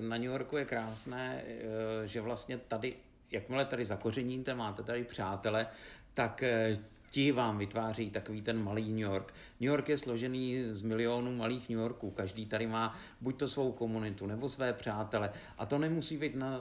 na 0.00 0.16
New 0.16 0.30
Yorku 0.30 0.56
je 0.56 0.64
krásné, 0.64 1.44
eh, 1.44 2.06
že 2.06 2.20
vlastně 2.20 2.58
tady, 2.58 2.94
jakmile 3.30 3.64
tady 3.64 3.84
zakořeníte, 3.84 4.54
máte 4.54 4.82
tady 4.82 5.04
přátele, 5.04 5.66
tak 6.14 6.42
eh, 6.42 6.78
ti 7.14 7.32
vám 7.32 7.58
vytváří 7.58 8.10
takový 8.10 8.42
ten 8.42 8.62
malý 8.62 8.88
New 8.88 8.98
York. 8.98 9.34
New 9.60 9.70
York 9.70 9.88
je 9.88 9.98
složený 9.98 10.64
z 10.72 10.82
milionů 10.82 11.36
malých 11.36 11.68
New 11.68 11.78
Yorků. 11.78 12.10
Každý 12.10 12.46
tady 12.46 12.66
má 12.66 12.98
buď 13.20 13.38
to 13.38 13.48
svou 13.48 13.72
komunitu 13.72 14.26
nebo 14.26 14.48
své 14.48 14.72
přátele. 14.72 15.32
A 15.58 15.66
to 15.66 15.78
nemusí 15.78 16.16
být 16.16 16.34
na 16.34 16.60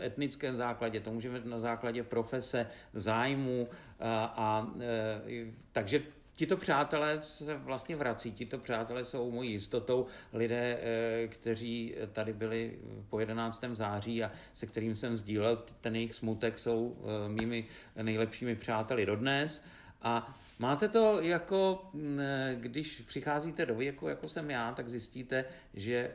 eh, 0.00 0.06
etnickém 0.06 0.56
základě, 0.56 1.00
to 1.00 1.12
může 1.12 1.30
být 1.30 1.44
na 1.44 1.58
základě 1.58 2.02
profese, 2.02 2.66
zájmu. 2.94 3.68
A, 4.00 4.24
a, 4.24 4.68
eh, 4.80 5.46
takže 5.72 6.02
Tito 6.36 6.56
přátelé 6.56 7.18
se 7.22 7.54
vlastně 7.54 7.96
vrací, 7.96 8.32
tito 8.32 8.58
přátelé 8.58 9.04
jsou 9.04 9.30
mojí 9.30 9.52
jistotou 9.52 10.06
lidé, 10.32 10.78
eh, 10.80 11.28
kteří 11.28 11.94
tady 12.12 12.32
byli 12.32 12.78
po 13.10 13.20
11. 13.20 13.76
září 13.76 14.24
a 14.24 14.32
se 14.54 14.66
kterým 14.66 14.96
jsem 14.96 15.16
sdílel 15.16 15.62
ten 15.80 15.96
jejich 15.96 16.14
smutek, 16.14 16.58
jsou 16.58 16.96
mými 17.28 17.64
nejlepšími 18.02 18.56
přáteli 18.56 19.06
dodnes. 19.06 19.64
A 20.04 20.36
máte 20.58 20.88
to 20.88 21.20
jako, 21.20 21.90
mm, 21.92 22.20
když 22.54 23.02
přicházíte 23.06 23.66
do 23.66 23.74
věku, 23.74 24.08
jako 24.08 24.28
jsem 24.28 24.50
já, 24.50 24.72
tak 24.72 24.88
zjistíte, 24.88 25.44
že 25.74 25.94
e, 25.94 26.12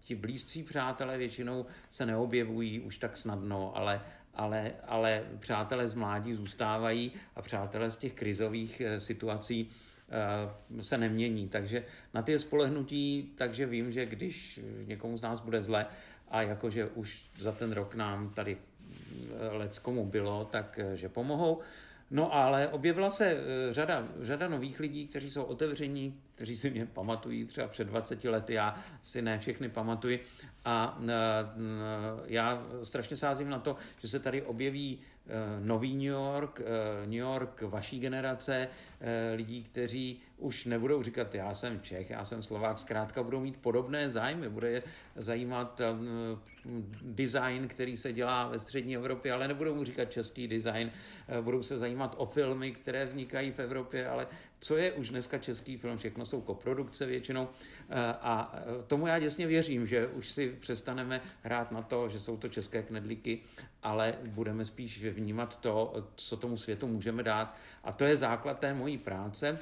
ti 0.00 0.14
blízcí 0.14 0.62
přátelé 0.62 1.18
většinou 1.18 1.66
se 1.90 2.06
neobjevují 2.06 2.80
už 2.80 2.98
tak 2.98 3.16
snadno, 3.16 3.76
ale 3.76 4.00
ale, 4.38 4.72
ale 4.84 5.24
přátelé 5.38 5.88
z 5.88 5.94
mládí 5.94 6.34
zůstávají 6.34 7.12
a 7.36 7.42
přátelé 7.42 7.90
z 7.90 7.96
těch 7.96 8.12
krizových 8.12 8.80
e, 8.80 9.00
situací 9.00 9.70
se 10.80 10.98
nemění. 10.98 11.48
Takže 11.48 11.84
na 12.14 12.22
ty 12.22 12.38
spolehnutí, 12.38 13.32
takže 13.36 13.66
vím, 13.66 13.92
že 13.92 14.06
když 14.06 14.60
někomu 14.86 15.18
z 15.18 15.22
nás 15.22 15.40
bude 15.40 15.62
zle 15.62 15.86
a 16.28 16.42
jakože 16.42 16.86
už 16.86 17.24
za 17.38 17.52
ten 17.52 17.72
rok 17.72 17.94
nám 17.94 18.30
tady 18.30 18.56
leckomu 19.50 20.06
bylo, 20.06 20.44
tak 20.44 20.80
že 20.94 21.08
pomohou. 21.08 21.60
No 22.10 22.34
ale 22.34 22.68
objevila 22.68 23.10
se 23.10 23.26
eh, 23.26 23.74
řada, 23.74 24.04
řada 24.20 24.48
nových 24.48 24.80
lidí, 24.80 25.06
kteří 25.08 25.30
jsou 25.30 25.42
otevření, 25.42 26.20
kteří 26.34 26.56
si 26.56 26.70
mě 26.70 26.86
pamatují 26.86 27.44
třeba 27.44 27.68
před 27.68 27.84
20 27.84 28.24
lety, 28.24 28.54
já 28.54 28.84
si 29.02 29.22
ne 29.22 29.38
všechny 29.38 29.68
pamatuji. 29.68 30.24
A 30.64 30.98
já 32.26 32.66
strašně 32.82 33.16
sázím 33.16 33.48
na 33.48 33.58
to, 33.58 33.76
že 34.02 34.08
se 34.08 34.20
tady 34.20 34.42
objeví 34.42 34.98
Eh, 34.98 35.15
nový 35.60 35.94
New 35.94 36.02
York, 36.02 36.60
eh, 36.60 37.06
New 37.06 37.18
York 37.18 37.62
vaší 37.62 38.00
generace, 38.00 38.68
eh, 39.00 39.32
lidí, 39.34 39.62
kteří 39.62 40.20
už 40.38 40.64
nebudou 40.64 41.02
říkat, 41.02 41.34
já 41.34 41.54
jsem 41.54 41.80
Čech, 41.80 42.10
já 42.10 42.24
jsem 42.24 42.42
Slovák, 42.42 42.78
zkrátka 42.78 43.22
budou 43.22 43.40
mít 43.40 43.56
podobné 43.56 44.10
zájmy, 44.10 44.48
bude 44.48 44.70
je 44.70 44.82
zajímat 45.16 45.80
design, 47.02 47.68
který 47.68 47.96
se 47.96 48.12
dělá 48.12 48.48
ve 48.48 48.58
střední 48.58 48.96
Evropě, 48.96 49.32
ale 49.32 49.48
nebudou 49.48 49.74
mu 49.74 49.84
říkat 49.84 50.10
český 50.10 50.48
design, 50.48 50.90
budou 51.40 51.62
se 51.62 51.78
zajímat 51.78 52.14
o 52.18 52.26
filmy, 52.26 52.72
které 52.72 53.06
vznikají 53.06 53.52
v 53.52 53.58
Evropě, 53.58 54.08
ale 54.08 54.26
co 54.60 54.76
je 54.76 54.92
už 54.92 55.08
dneska 55.08 55.38
český 55.38 55.76
film, 55.76 55.98
všechno 55.98 56.26
jsou 56.26 56.40
koprodukce 56.40 57.06
většinou 57.06 57.48
a 58.20 58.54
tomu 58.86 59.06
já 59.06 59.18
děsně 59.18 59.46
věřím, 59.46 59.86
že 59.86 60.06
už 60.06 60.30
si 60.30 60.56
přestaneme 60.60 61.20
hrát 61.42 61.72
na 61.72 61.82
to, 61.82 62.08
že 62.08 62.20
jsou 62.20 62.36
to 62.36 62.48
české 62.48 62.82
knedlíky, 62.82 63.40
ale 63.82 64.14
budeme 64.26 64.64
spíš 64.64 65.04
vnímat 65.04 65.60
to, 65.60 66.04
co 66.14 66.36
tomu 66.36 66.56
světu 66.56 66.86
můžeme 66.86 67.22
dát. 67.22 67.56
A 67.84 67.92
to 67.92 68.04
je 68.04 68.16
základ 68.16 68.58
té 68.58 68.74
mojí 68.74 68.98
práce 68.98 69.58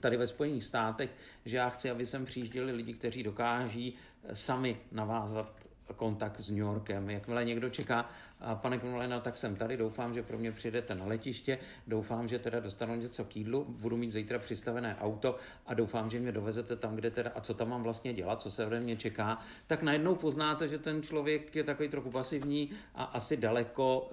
tady 0.00 0.16
ve 0.16 0.26
Spojených 0.26 0.64
státech, 0.64 1.10
že 1.44 1.56
já 1.56 1.68
chci, 1.68 1.90
aby 1.90 2.06
sem 2.06 2.24
přijížděli 2.24 2.72
lidi, 2.72 2.94
kteří 2.94 3.22
dokáží 3.22 3.94
sami 4.32 4.76
navázat 4.92 5.68
kontakt 5.96 6.40
s 6.40 6.50
New 6.50 6.58
Yorkem. 6.58 7.10
Jakmile 7.10 7.44
někdo 7.44 7.70
čeká, 7.70 8.10
pane 8.54 8.78
Knulena, 8.78 9.20
tak 9.20 9.36
jsem 9.36 9.56
tady, 9.56 9.76
doufám, 9.76 10.14
že 10.14 10.22
pro 10.22 10.38
mě 10.38 10.52
přijdete 10.52 10.94
na 10.94 11.04
letiště, 11.06 11.58
doufám, 11.86 12.28
že 12.28 12.38
teda 12.38 12.60
dostanu 12.60 12.94
něco 12.94 13.24
k 13.24 13.36
jídlu, 13.36 13.66
budu 13.68 13.96
mít 13.96 14.12
zítra 14.12 14.38
přistavené 14.38 14.96
auto 15.00 15.36
a 15.66 15.74
doufám, 15.74 16.10
že 16.10 16.18
mě 16.18 16.32
dovezete 16.32 16.76
tam, 16.76 16.96
kde 16.96 17.10
teda 17.10 17.30
a 17.34 17.40
co 17.40 17.54
tam 17.54 17.68
mám 17.68 17.82
vlastně 17.82 18.14
dělat, 18.14 18.42
co 18.42 18.50
se 18.50 18.66
ode 18.66 18.80
mě 18.80 18.96
čeká, 18.96 19.38
tak 19.66 19.82
najednou 19.82 20.14
poznáte, 20.14 20.68
že 20.68 20.78
ten 20.78 21.02
člověk 21.02 21.56
je 21.56 21.64
takový 21.64 21.88
trochu 21.88 22.10
pasivní 22.10 22.70
a 22.94 23.04
asi 23.04 23.36
daleko, 23.36 24.10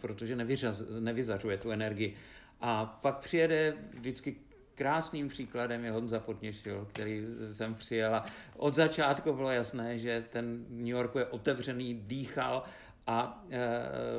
protože 0.00 0.36
nevyřaz, 0.36 0.82
nevyzařuje 1.00 1.58
tu 1.58 1.70
energii. 1.70 2.16
A 2.60 2.86
pak 2.86 3.18
přijede 3.18 3.74
vždycky 3.94 4.36
krásným 4.74 5.28
příkladem 5.28 5.84
je 5.84 5.90
Honza 5.90 6.20
Potněšil, 6.20 6.88
který 6.92 7.24
jsem 7.52 7.74
přijela. 7.74 8.24
Od 8.56 8.74
začátku 8.74 9.32
bylo 9.32 9.50
jasné, 9.50 9.98
že 9.98 10.24
ten 10.30 10.64
New 10.68 10.86
York 10.86 11.14
je 11.14 11.26
otevřený, 11.26 11.94
dýchal 12.06 12.62
a 13.06 13.44
e, 13.50 13.58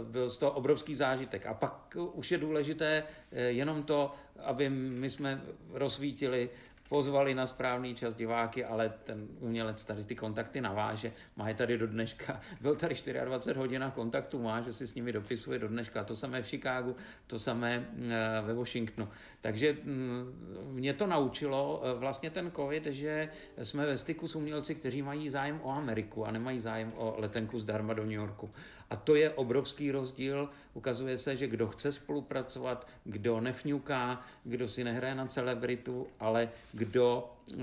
byl 0.03 0.29
z 0.29 0.37
toho 0.37 0.51
obrovský 0.51 0.95
zážitek. 0.95 1.45
A 1.45 1.53
pak 1.53 1.97
už 2.13 2.31
je 2.31 2.37
důležité 2.37 3.03
e, 3.31 3.41
jenom 3.41 3.83
to, 3.83 4.13
aby 4.39 4.69
my 4.69 5.09
jsme 5.09 5.41
rozsvítili 5.69 6.49
pozvali 6.93 7.33
na 7.33 7.49
správný 7.49 7.95
čas 7.95 8.15
diváky, 8.15 8.65
ale 8.65 8.93
ten 9.03 9.27
umělec 9.39 9.85
tady 9.85 10.03
ty 10.03 10.15
kontakty 10.15 10.61
naváže, 10.61 11.11
má 11.35 11.49
je 11.49 11.55
tady 11.55 11.77
do 11.77 11.87
dneška, 11.87 12.41
byl 12.61 12.75
tady 12.75 12.95
24 13.25 13.59
hodin 13.59 13.91
kontaktu 13.95 14.41
má, 14.41 14.61
že 14.61 14.73
si 14.73 14.87
s 14.87 14.95
nimi 14.95 15.11
dopisuje 15.11 15.59
do 15.59 15.67
dneška, 15.67 16.03
to 16.03 16.15
samé 16.15 16.41
v 16.41 16.47
Chicagu, 16.47 16.95
to 17.27 17.39
samé 17.39 17.73
e, 17.73 18.41
ve 18.41 18.53
Washingtonu. 18.53 19.09
Takže 19.41 19.77
mm, 19.83 20.69
mě 20.71 20.93
to 20.93 21.07
naučilo 21.07 21.81
e, 21.83 21.93
vlastně 21.93 22.29
ten 22.29 22.51
covid, 22.51 22.85
že 22.85 23.29
jsme 23.57 23.85
ve 23.85 23.97
styku 23.97 24.27
s 24.27 24.35
umělci, 24.35 24.75
kteří 24.75 25.01
mají 25.01 25.29
zájem 25.29 25.59
o 25.63 25.71
Ameriku 25.71 26.25
a 26.25 26.31
nemají 26.31 26.59
zájem 26.59 26.93
o 26.95 27.15
letenku 27.17 27.59
zdarma 27.59 27.93
do 27.93 28.03
New 28.03 28.21
Yorku. 28.21 28.49
A 28.93 28.95
to 28.95 29.15
je 29.15 29.29
obrovský 29.29 29.91
rozdíl. 29.91 30.49
Ukazuje 30.73 31.17
se, 31.17 31.37
že 31.37 31.47
kdo 31.47 31.67
chce 31.67 31.91
spolupracovat, 31.91 32.87
kdo 33.03 33.39
nefňuká, 33.39 34.21
kdo 34.43 34.67
si 34.67 34.83
nehraje 34.83 35.15
na 35.15 35.25
celebritu, 35.25 36.07
ale 36.19 36.49
kdo 36.73 37.33
e, 37.53 37.55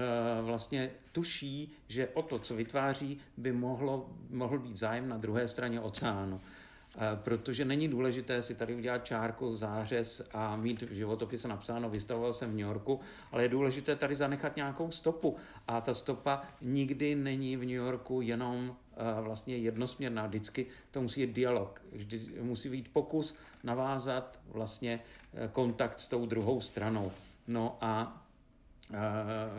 vlastně 0.42 0.90
tuší, 1.12 1.72
že 1.88 2.08
o 2.08 2.22
to, 2.22 2.38
co 2.38 2.54
vytváří, 2.54 3.18
by 3.36 3.52
mohlo, 3.52 4.10
mohl 4.30 4.58
být 4.58 4.76
zájem 4.76 5.08
na 5.08 5.18
druhé 5.18 5.48
straně 5.48 5.80
oceánu. 5.80 6.40
Eh, 6.98 7.18
protože 7.22 7.64
není 7.64 7.88
důležité 7.88 8.42
si 8.42 8.54
tady 8.54 8.74
udělat 8.74 9.04
čárku, 9.04 9.56
zářez 9.56 10.28
a 10.32 10.56
mít 10.56 10.82
v 10.82 10.92
životopise 10.92 11.48
napsáno, 11.48 11.90
vystavoval 11.90 12.32
jsem 12.32 12.50
v 12.50 12.54
New 12.54 12.66
Yorku, 12.66 13.00
ale 13.32 13.42
je 13.42 13.48
důležité 13.48 13.96
tady 13.96 14.14
zanechat 14.14 14.56
nějakou 14.56 14.90
stopu. 14.90 15.36
A 15.68 15.80
ta 15.80 15.94
stopa 15.94 16.42
nikdy 16.62 17.14
není 17.14 17.56
v 17.56 17.60
New 17.60 17.70
Yorku 17.70 18.20
jenom 18.20 18.76
eh, 18.96 19.22
vlastně 19.22 19.56
jednosměrná, 19.56 20.26
vždycky 20.26 20.66
to 20.90 21.02
musí 21.02 21.26
být 21.26 21.34
dialog, 21.34 21.82
vždy 21.92 22.20
musí 22.40 22.68
být 22.68 22.92
pokus 22.92 23.36
navázat 23.64 24.40
vlastně 24.48 25.00
eh, 25.34 25.48
kontakt 25.52 26.00
s 26.00 26.08
tou 26.08 26.26
druhou 26.26 26.60
stranou. 26.60 27.12
No 27.48 27.78
a 27.80 28.22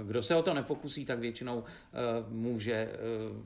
kdo 0.04 0.24
se 0.24 0.36
o 0.36 0.44
to 0.44 0.54
nepokusí, 0.54 1.06
tak 1.06 1.20
většinou 1.20 1.63
může 2.30 2.91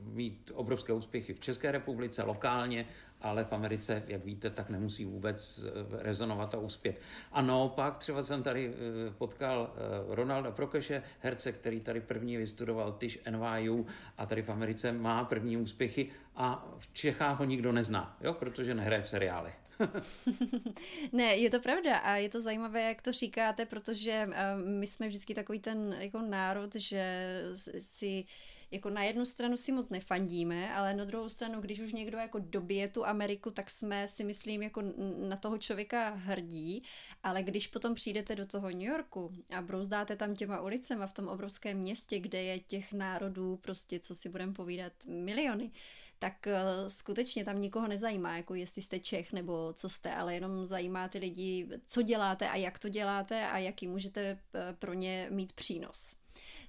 mít 0.04 0.52
obrovské 0.54 0.92
úspěchy 0.92 1.34
v 1.34 1.40
České 1.40 1.72
republice, 1.72 2.22
lokálně 2.22 2.86
ale 3.20 3.44
v 3.44 3.52
Americe, 3.52 4.02
jak 4.08 4.24
víte, 4.24 4.50
tak 4.50 4.70
nemusí 4.70 5.04
vůbec 5.04 5.58
eh, 5.58 6.02
rezonovat 6.02 6.54
a 6.54 6.58
uspět. 6.58 7.00
A 7.32 7.42
naopak 7.42 7.96
třeba 7.96 8.22
jsem 8.22 8.42
tady 8.42 8.74
eh, 8.74 9.10
potkal 9.18 9.70
eh, 9.74 10.14
Ronalda 10.14 10.50
Prokeše, 10.50 11.02
herce, 11.20 11.52
který 11.52 11.80
tady 11.80 12.00
první 12.00 12.36
vystudoval 12.36 12.92
tyž 12.92 13.18
NYU 13.30 13.86
a 14.18 14.26
tady 14.26 14.42
v 14.42 14.48
Americe 14.48 14.92
má 14.92 15.24
první 15.24 15.56
úspěchy 15.56 16.08
a 16.36 16.68
v 16.78 16.92
Čechách 16.92 17.38
ho 17.38 17.44
nikdo 17.44 17.72
nezná, 17.72 18.16
jo, 18.20 18.32
protože 18.32 18.74
nehraje 18.74 19.02
v 19.02 19.08
seriálech. 19.08 19.65
ne, 21.12 21.36
je 21.36 21.50
to 21.50 21.60
pravda 21.60 21.96
a 21.98 22.16
je 22.16 22.28
to 22.28 22.40
zajímavé, 22.40 22.82
jak 22.82 23.02
to 23.02 23.12
říkáte, 23.12 23.66
protože 23.66 24.28
my 24.64 24.86
jsme 24.86 25.08
vždycky 25.08 25.34
takový 25.34 25.60
ten 25.60 25.96
jako 26.00 26.20
národ, 26.20 26.74
že 26.74 27.42
si 27.78 28.24
jako 28.70 28.90
na 28.90 29.02
jednu 29.02 29.24
stranu 29.24 29.56
si 29.56 29.72
moc 29.72 29.88
nefandíme, 29.88 30.74
ale 30.74 30.94
na 30.94 31.04
druhou 31.04 31.28
stranu, 31.28 31.60
když 31.60 31.80
už 31.80 31.92
někdo 31.92 32.18
jako 32.18 32.38
dobije 32.38 32.88
tu 32.88 33.06
Ameriku, 33.06 33.50
tak 33.50 33.70
jsme 33.70 34.08
si 34.08 34.24
myslím 34.24 34.62
jako 34.62 34.82
na 35.28 35.36
toho 35.36 35.58
člověka 35.58 36.10
hrdí, 36.10 36.82
ale 37.22 37.42
když 37.42 37.66
potom 37.66 37.94
přijdete 37.94 38.34
do 38.34 38.46
toho 38.46 38.70
New 38.70 38.80
Yorku 38.82 39.32
a 39.50 39.62
brouzdáte 39.62 40.16
tam 40.16 40.34
těma 40.34 40.60
ulicema 40.60 41.06
v 41.06 41.12
tom 41.12 41.28
obrovském 41.28 41.78
městě, 41.78 42.20
kde 42.20 42.42
je 42.42 42.58
těch 42.58 42.92
národů 42.92 43.56
prostě, 43.56 43.98
co 43.98 44.14
si 44.14 44.28
budeme 44.28 44.52
povídat, 44.52 44.92
miliony, 45.06 45.70
tak 46.18 46.46
uh, 46.46 46.88
skutečně 46.88 47.44
tam 47.44 47.60
nikoho 47.60 47.88
nezajímá, 47.88 48.36
jako 48.36 48.54
jestli 48.54 48.82
jste 48.82 48.98
Čech 48.98 49.32
nebo 49.32 49.72
co 49.72 49.88
jste, 49.88 50.14
ale 50.14 50.34
jenom 50.34 50.66
zajímá 50.66 51.08
ty 51.08 51.18
lidi, 51.18 51.68
co 51.86 52.02
děláte 52.02 52.48
a 52.48 52.56
jak 52.56 52.78
to 52.78 52.88
děláte 52.88 53.46
a 53.46 53.58
jaký 53.58 53.88
můžete 53.88 54.32
uh, 54.32 54.60
pro 54.78 54.94
ně 54.94 55.26
mít 55.30 55.52
přínos. 55.52 56.16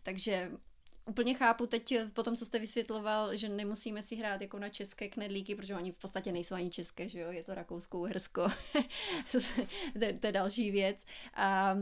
Takže 0.04 0.52
úplně 1.06 1.34
chápu 1.34 1.68
teď 1.68 1.94
po 2.14 2.24
tom, 2.24 2.36
co 2.36 2.46
jste 2.46 2.60
vysvětloval, 2.60 3.36
že 3.36 3.50
nemusíme 3.50 4.02
si 4.02 4.16
hrát 4.16 4.42
jako 4.42 4.60
na 4.60 4.70
české 4.70 5.10
knedlíky, 5.10 5.56
protože 5.56 5.76
oni 5.76 5.92
v 5.92 5.98
podstatě 5.98 6.32
nejsou 6.32 6.56
ani 6.56 6.70
české, 6.70 7.10
že 7.10 7.20
jo, 7.20 7.32
je 7.32 7.44
to 7.44 7.56
Rakousko, 7.56 8.00
Uhersko, 8.00 8.48
to, 9.32 9.40
to 10.20 10.28
je 10.28 10.32
další 10.32 10.72
věc. 10.72 11.06
A 11.34 11.78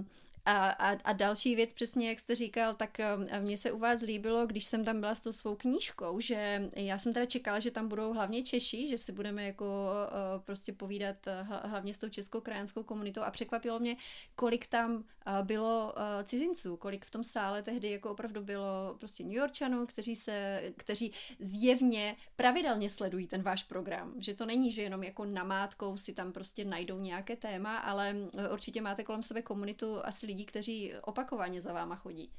a, 0.46 0.70
a, 0.70 0.98
a 1.04 1.14
další 1.14 1.56
věc, 1.56 1.74
přesně 1.74 2.10
jak 2.10 2.20
jste 2.20 2.36
říkal, 2.36 2.74
tak 2.74 3.00
eh, 3.00 3.40
mně 3.40 3.58
se 3.58 3.72
u 3.72 3.80
vás 3.80 4.02
líbilo, 4.02 4.48
když 4.48 4.66
jsem 4.66 4.86
tam 4.86 5.00
byla 5.00 5.16
s 5.16 5.20
tou 5.20 5.32
svou 5.32 5.56
knížkou, 5.56 6.20
že 6.20 6.70
já 6.76 6.98
jsem 6.98 7.14
teda 7.14 7.26
čekala, 7.26 7.60
že 7.60 7.72
tam 7.72 7.88
budou 7.88 8.14
hlavně 8.14 8.44
Češi, 8.44 8.88
že 8.88 8.98
si 8.98 9.12
budeme 9.12 9.44
jako 9.46 9.66
uh, 9.66 10.42
prostě 10.42 10.74
povídat 10.74 11.16
uh, 11.28 11.70
hlavně 11.72 11.94
s 11.94 11.98
tou 11.98 12.10
českou 12.10 12.42
krajanskou 12.42 12.84
komunitou. 12.84 13.22
A 13.22 13.32
překvapilo 13.32 13.80
mě, 13.80 13.96
kolik 14.36 14.68
tam 14.68 14.96
uh, 14.96 15.04
bylo 15.42 15.94
cizinců, 16.24 16.78
kolik 16.78 17.06
v 17.06 17.12
tom 17.12 17.24
sále 17.24 17.64
tehdy 17.64 17.92
jako 17.92 18.12
opravdu 18.12 18.42
bylo 18.42 18.96
prostě 19.00 19.24
New 19.24 19.34
Yorkčanů, 19.34 19.86
kteří 19.86 20.16
se, 20.16 20.64
kteří 20.78 21.12
zjevně 21.40 22.16
pravidelně 22.36 22.90
sledují 22.90 23.28
ten 23.28 23.42
váš 23.42 23.64
program, 23.64 24.14
že 24.18 24.34
to 24.34 24.46
není, 24.46 24.72
že 24.72 24.82
jenom 24.82 25.04
jako 25.04 25.26
namátkou 25.26 25.98
si 25.98 26.14
tam 26.14 26.32
prostě 26.32 26.66
najdou 26.66 27.00
nějaké 27.00 27.36
téma, 27.36 27.78
ale 27.78 28.16
určitě 28.54 28.82
máte 28.82 29.04
kolem 29.04 29.24
sebe 29.24 29.42
komunitu 29.42 30.06
asi 30.06 30.26
kteří 30.44 30.94
opakovaně 31.02 31.62
za 31.62 31.74
váma 31.74 31.96
chodí. 31.96 32.30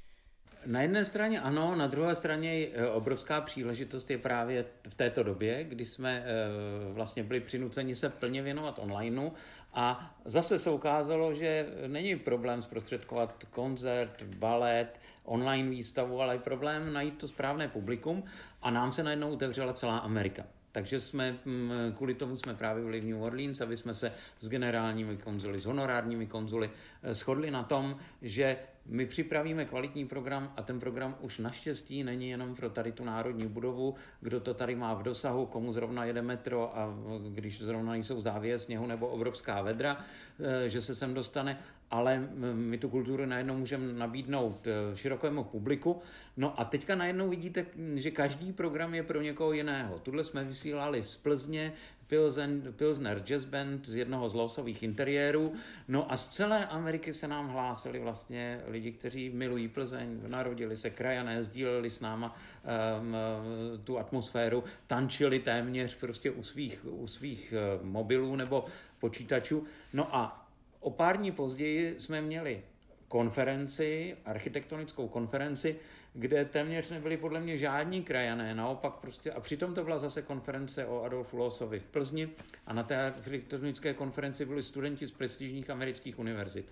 Na 0.65 0.81
jedné 0.81 1.05
straně 1.05 1.41
ano, 1.41 1.75
na 1.75 1.87
druhé 1.87 2.15
straně 2.15 2.67
e, 2.73 2.87
obrovská 2.87 3.41
příležitost 3.41 4.09
je 4.09 4.17
právě 4.17 4.65
v 4.89 4.93
této 4.93 5.23
době, 5.23 5.63
kdy 5.63 5.85
jsme 5.85 6.25
e, 6.25 6.93
vlastně 6.93 7.23
byli 7.23 7.39
přinuceni 7.39 7.95
se 7.95 8.09
plně 8.09 8.41
věnovat 8.41 8.79
onlineu 8.79 9.31
a 9.73 10.15
zase 10.25 10.59
se 10.59 10.71
ukázalo, 10.71 11.33
že 11.33 11.67
není 11.87 12.15
problém 12.15 12.61
zprostředkovat 12.61 13.43
koncert, 13.49 14.23
balet, 14.23 14.99
online 15.23 15.69
výstavu, 15.69 16.21
ale 16.21 16.35
je 16.35 16.39
problém 16.39 16.93
najít 16.93 17.17
to 17.17 17.27
správné 17.27 17.67
publikum 17.67 18.23
a 18.61 18.71
nám 18.71 18.91
se 18.91 19.03
najednou 19.03 19.33
otevřela 19.33 19.73
celá 19.73 19.97
Amerika. 19.97 20.43
Takže 20.77 20.99
jsme, 20.99 21.39
mm, 21.45 21.71
kvůli 21.97 22.13
tomu 22.13 22.35
jsme 22.35 22.55
právě 22.55 22.83
byli 22.83 22.99
v 22.99 23.05
New 23.05 23.21
Orleans, 23.21 23.61
aby 23.61 23.77
jsme 23.77 23.93
se 23.93 24.13
s 24.39 24.49
generálními 24.49 25.17
konzuly, 25.17 25.61
s 25.61 25.65
honorárními 25.65 26.27
konzuly 26.27 26.69
eh, 27.03 27.13
shodli 27.13 27.51
na 27.51 27.63
tom, 27.63 27.97
že 28.21 28.57
my 28.87 29.05
připravíme 29.05 29.65
kvalitní 29.65 30.07
program 30.07 30.53
a 30.55 30.61
ten 30.61 30.79
program 30.79 31.15
už 31.21 31.37
naštěstí 31.37 32.03
není 32.03 32.29
jenom 32.29 32.55
pro 32.55 32.69
tady 32.69 32.91
tu 32.91 33.03
národní 33.03 33.47
budovu, 33.47 33.95
kdo 34.21 34.39
to 34.39 34.53
tady 34.53 34.75
má 34.75 34.93
v 34.93 35.03
dosahu, 35.03 35.45
komu 35.45 35.73
zrovna 35.73 36.05
jede 36.05 36.21
metro 36.21 36.77
a 36.77 36.93
když 37.29 37.61
zrovna 37.61 37.95
jsou 37.95 38.21
závěs 38.21 38.63
sněhu 38.63 38.87
nebo 38.87 39.07
obrovská 39.07 39.61
vedra, 39.61 40.05
eh, 40.39 40.69
že 40.69 40.81
se 40.81 40.95
sem 40.95 41.13
dostane, 41.13 41.59
ale 41.91 42.29
my 42.53 42.77
tu 42.77 42.89
kulturu 42.89 43.25
najednou 43.25 43.57
můžeme 43.57 43.93
nabídnout 43.93 44.67
eh, 44.67 44.97
širokému 44.97 45.43
publiku. 45.43 46.01
No 46.37 46.61
a 46.61 46.65
teďka 46.65 46.95
najednou 46.95 47.29
vidíte, 47.29 47.65
že 47.95 48.11
každý 48.11 48.53
program 48.53 48.93
je 48.93 49.03
pro 49.03 49.21
někoho 49.21 49.53
jiného. 49.53 49.99
Tuhle 49.99 50.23
jsme 50.23 50.43
vysílali 50.43 51.03
z 51.03 51.17
Plzně, 51.17 51.73
Pilsen, 52.07 52.73
Pilsner 52.77 53.19
Jazz 53.19 53.45
Band 53.45 53.85
z 53.85 53.95
jednoho 53.95 54.29
z 54.29 54.33
losových 54.33 54.83
interiérů. 54.83 55.53
No 55.87 56.11
a 56.11 56.17
z 56.17 56.27
celé 56.27 56.65
Ameriky 56.65 57.13
se 57.13 57.27
nám 57.27 57.49
hlásili 57.49 57.99
vlastně 57.99 58.61
lidi, 58.67 58.91
kteří 58.91 59.29
milují 59.29 59.67
Plzeň, 59.67 60.19
narodili 60.27 60.77
se 60.77 60.89
krajané, 60.89 61.43
sdíleli 61.43 61.89
s 61.89 61.99
náma 61.99 62.35
um, 62.99 63.15
tu 63.83 63.99
atmosféru, 63.99 64.63
tančili 64.87 65.39
téměř 65.39 65.95
prostě 65.95 66.31
u 66.31 66.43
svých, 66.43 66.85
u 66.89 67.07
svých 67.07 67.53
uh, 67.53 67.85
mobilů 67.85 68.35
nebo 68.35 68.65
počítačů. 68.99 69.63
No 69.93 70.15
a 70.15 70.47
o 70.79 70.91
pár 70.91 71.17
dní 71.17 71.31
později 71.31 71.95
jsme 71.99 72.21
měli 72.21 72.61
konferenci, 73.07 74.17
architektonickou 74.25 75.07
konferenci, 75.07 75.75
kde 76.13 76.45
téměř 76.45 76.89
nebyli 76.89 77.17
podle 77.17 77.39
mě 77.39 77.57
žádní 77.57 78.03
krajané, 78.03 78.55
naopak 78.55 78.93
prostě, 78.93 79.31
a 79.31 79.39
přitom 79.39 79.73
to 79.73 79.83
byla 79.83 79.97
zase 79.97 80.21
konference 80.21 80.85
o 80.85 81.03
Adolfu 81.03 81.37
Lossovi 81.37 81.79
v 81.79 81.85
Plzni 81.85 82.29
a 82.67 82.73
na 82.73 82.83
té 82.83 83.05
architektonické 83.05 83.93
konferenci 83.93 84.45
byli 84.45 84.63
studenti 84.63 85.07
z 85.07 85.11
prestižních 85.11 85.69
amerických 85.69 86.19
univerzit. 86.19 86.65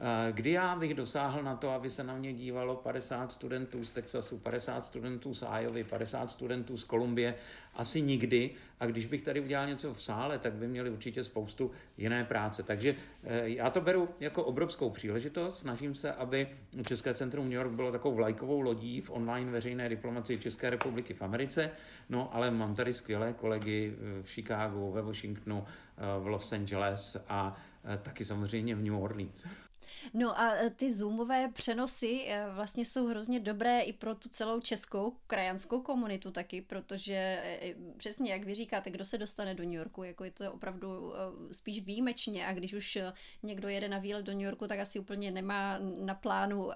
Eh, 0.00 0.32
kdy 0.32 0.50
já 0.50 0.76
bych 0.76 0.94
dosáhl 0.94 1.42
na 1.42 1.56
to, 1.56 1.70
aby 1.70 1.90
se 1.90 2.04
na 2.04 2.14
mě 2.14 2.32
dívalo 2.32 2.76
50 2.76 3.32
studentů 3.32 3.84
z 3.84 3.92
Texasu, 3.92 4.38
50 4.38 4.84
studentů 4.84 5.34
z 5.34 5.44
Iovy, 5.60 5.84
50 5.84 6.30
studentů 6.30 6.76
z 6.76 6.84
Kolumbie? 6.84 7.34
Asi 7.74 8.02
nikdy. 8.02 8.50
A 8.80 8.86
když 8.86 9.06
bych 9.06 9.22
tady 9.22 9.40
udělal 9.40 9.66
něco 9.66 9.94
v 9.94 10.02
sále, 10.02 10.38
tak 10.38 10.52
by 10.52 10.68
měli 10.68 10.90
určitě 10.90 11.24
spoustu 11.24 11.70
jiné 11.96 12.24
práce. 12.24 12.62
Takže 12.62 12.94
eh, 13.24 13.48
já 13.48 13.70
to 13.70 13.80
beru 13.80 14.08
jako 14.20 14.44
obrovskou 14.44 14.90
příležitost. 14.90 15.58
Snažím 15.58 15.94
se, 15.94 16.12
aby 16.12 16.48
České 16.86 17.14
centrum 17.14 17.44
New 17.44 17.54
York 17.54 17.72
bylo 17.72 17.92
takovou 17.92 18.14
vlajkovou 18.14 18.60
lodí 18.60 19.00
v 19.00 19.10
online 19.10 19.50
veřejné 19.50 19.88
diplomaci 19.88 20.38
České 20.38 20.70
republiky 20.70 21.14
v 21.14 21.22
Americe. 21.22 21.70
No, 22.08 22.34
ale 22.34 22.50
mám 22.50 22.74
tady 22.74 22.92
skvělé 22.92 23.32
kolegy 23.32 23.94
v 24.22 24.30
Chicagu, 24.30 24.92
ve 24.92 25.02
Washingtonu, 25.02 25.64
eh, 25.66 26.20
v 26.20 26.26
Los 26.26 26.52
Angeles 26.52 27.16
a 27.28 27.56
taky 28.02 28.24
samozřejmě 28.24 28.74
v 28.74 28.82
New 28.82 29.02
Orleans. 29.02 29.46
No 30.14 30.40
a 30.40 30.54
e, 30.54 30.70
ty 30.70 30.92
zoomové 30.92 31.48
přenosy 31.48 32.24
e, 32.26 32.50
vlastně 32.50 32.84
jsou 32.84 33.06
hrozně 33.06 33.40
dobré 33.40 33.80
i 33.80 33.92
pro 33.92 34.14
tu 34.14 34.28
celou 34.28 34.60
českou 34.60 35.16
krajanskou 35.26 35.80
komunitu 35.80 36.30
taky, 36.30 36.62
protože 36.62 37.14
e, 37.14 37.74
přesně 37.96 38.32
jak 38.32 38.44
vy 38.44 38.54
říkáte, 38.54 38.90
kdo 38.90 39.04
se 39.04 39.18
dostane 39.18 39.54
do 39.54 39.64
New 39.64 39.72
Yorku, 39.72 40.02
jako 40.02 40.24
je 40.24 40.30
to 40.30 40.52
opravdu 40.52 41.12
spíš 41.52 41.80
výjimečně 41.84 42.46
a 42.46 42.52
když 42.52 42.74
už 42.74 42.98
někdo 43.42 43.68
jede 43.68 43.88
na 43.88 43.98
výlet 43.98 44.22
do 44.22 44.32
New 44.32 44.44
Yorku, 44.44 44.66
tak 44.66 44.78
asi 44.78 44.98
úplně 44.98 45.30
nemá 45.30 45.78
na 45.78 46.14
plánu 46.14 46.70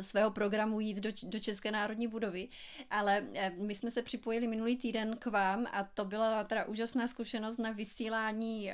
svého 0.00 0.30
programu 0.30 0.80
jít 0.80 0.96
do, 0.96 1.10
do 1.22 1.40
České 1.40 1.70
národní 1.70 2.08
budovy, 2.08 2.48
ale 2.90 3.26
my 3.56 3.74
jsme 3.74 3.90
se 3.90 4.02
připojili 4.02 4.46
minulý 4.46 4.76
týden 4.76 5.16
k 5.16 5.26
vám 5.26 5.66
a 5.72 5.84
to 5.84 6.04
byla 6.04 6.44
teda 6.44 6.64
úžasná 6.64 7.08
zkušenost 7.08 7.58
na 7.58 7.70
vysílání 7.70 8.72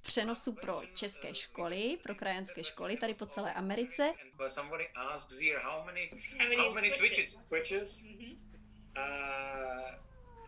přenosu 0.00 0.52
pro 0.52 0.82
české 0.94 1.34
školy, 1.34 1.98
pro 2.02 2.14
krajanské 2.14 2.64
školy 2.64 2.96
tady 2.96 3.14
po 3.14 3.26
celé 3.26 3.54
Americe. 3.54 4.12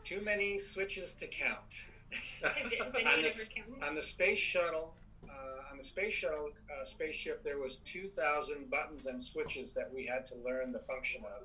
too 0.03 0.21
many 0.21 0.59
switches 0.59 1.15
to 1.15 1.27
count. 1.27 1.87
on, 2.45 3.23
the, 3.23 3.87
on 3.89 3.95
the 3.95 4.03
space 4.03 4.41
shuttle, 4.41 4.95
on 5.73 5.79
the 5.79 5.85
space 5.85 6.13
shuttle 6.13 6.51
uh, 6.71 6.85
spaceship, 6.85 7.43
there 7.43 7.59
was 7.59 7.79
2,000 7.79 8.71
buttons 8.71 9.07
and 9.07 9.23
switches 9.23 9.73
that 9.73 9.89
we 9.93 10.05
had 10.05 10.27
to 10.27 10.35
learn 10.45 10.71
the 10.73 10.81
function 10.81 11.23
of 11.25 11.43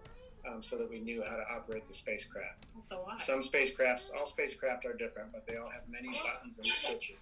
um, 0.47 0.63
so 0.63 0.77
that 0.77 0.89
we 0.89 0.99
knew 0.99 1.23
how 1.23 1.35
to 1.35 1.45
operate 1.57 1.85
the 1.87 1.93
spacecraft. 1.93 2.65
That's 2.75 2.91
a 2.91 2.95
lot. 2.95 3.21
Some 3.21 3.41
spacecrafts, 3.41 4.09
all 4.15 4.25
spacecraft 4.25 4.85
are 4.85 4.93
different, 4.93 5.31
but 5.31 5.45
they 5.47 5.57
all 5.57 5.69
have 5.69 5.83
many 5.89 6.09
buttons 6.09 6.57
and 6.57 6.67
switches. 6.67 7.17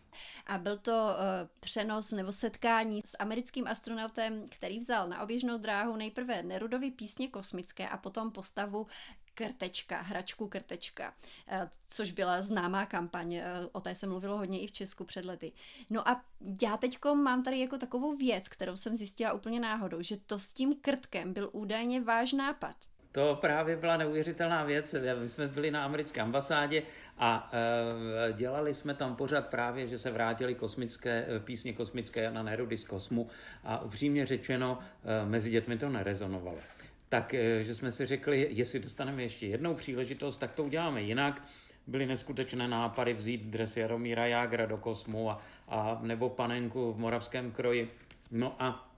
A 0.48 0.58
byl 0.58 0.78
to 0.78 0.92
uh, 0.92 1.48
přenos 1.60 2.12
nebo 2.12 2.32
setkání 2.32 3.02
s 3.06 3.16
americkým 3.20 3.68
astronautem, 3.68 4.50
který 4.50 4.80
vzal 4.80 5.08
na 5.08 5.22
oběžnou 5.22 5.58
dráhu 5.58 5.96
nejprve 5.96 6.44
Nerudovy 6.44 6.92
písně 6.92 7.28
kosmické 7.28 7.90
a 7.90 7.98
potom 7.98 8.32
postavu 8.32 8.88
Krtečka, 9.36 10.02
hračku 10.02 10.48
Krtečka, 10.48 11.14
eh, 11.48 11.70
což 11.88 12.12
byla 12.12 12.42
známá 12.42 12.86
kampaň, 12.86 13.34
eh, 13.34 13.44
o 13.72 13.82
té 13.82 13.96
se 13.96 14.08
mluvilo 14.08 14.38
hodně 14.38 14.60
i 14.60 14.68
v 14.68 14.72
Česku 14.72 15.04
před 15.04 15.26
lety. 15.26 15.52
No 15.90 16.10
a 16.10 16.26
já 16.62 16.78
teďko 16.78 17.16
mám 17.16 17.44
tady 17.44 17.60
jako 17.60 17.78
takovou 17.78 18.16
věc, 18.16 18.48
kterou 18.48 18.76
jsem 18.76 18.96
zjistila 18.96 19.34
úplně 19.34 19.60
náhodou, 19.60 20.02
že 20.02 20.18
to 20.18 20.40
s 20.40 20.54
tím 20.54 20.76
krtkem 20.82 21.34
byl 21.34 21.50
údajně 21.54 22.02
váš 22.02 22.34
nápad. 22.34 22.76
To 23.16 23.38
právě 23.42 23.76
byla 23.78 23.98
neuvěřitelná 23.98 24.64
věc. 24.64 24.96
My 25.22 25.30
jsme 25.30 25.48
byli 25.48 25.72
na 25.72 25.86
americké 25.86 26.22
ambasádě 26.22 26.84
a 27.18 27.52
e, 28.30 28.34
dělali 28.34 28.74
jsme 28.74 28.94
tam 28.94 29.16
pořád 29.16 29.48
právě, 29.48 29.88
že 29.88 30.00
se 30.00 30.12
vrátili 30.12 30.56
kosmické, 30.56 31.26
písně 31.40 31.74
kosmické 31.74 32.32
na 32.32 32.44
Nerudy 32.44 32.78
z 32.78 32.84
kosmu 32.84 33.30
a 33.64 33.82
upřímně 33.82 34.26
řečeno, 34.26 34.80
e, 35.04 35.26
mezi 35.26 35.52
dětmi 35.52 35.78
to 35.78 35.90
nerezonovalo. 35.90 36.58
Tak, 37.10 37.34
e, 37.34 37.64
že 37.64 37.76
jsme 37.76 37.92
si 37.92 38.06
řekli, 38.06 38.48
jestli 38.50 38.80
dostaneme 38.80 39.24
ještě 39.24 39.48
jednou 39.48 39.74
příležitost, 39.74 40.38
tak 40.38 40.54
to 40.54 40.64
uděláme 40.64 41.02
jinak. 41.02 41.44
Byly 41.88 42.06
neskutečné 42.06 42.68
nápady 42.68 43.14
vzít 43.14 43.42
dres 43.42 43.78
Jaromíra 43.78 44.26
Jágra 44.26 44.66
do 44.66 44.78
kosmu 44.78 45.30
a, 45.30 45.42
a 45.68 46.00
nebo 46.02 46.30
panenku 46.30 46.94
v 46.94 47.00
moravském 47.00 47.52
kroji. 47.52 47.92
No 48.32 48.56
a 48.60 48.92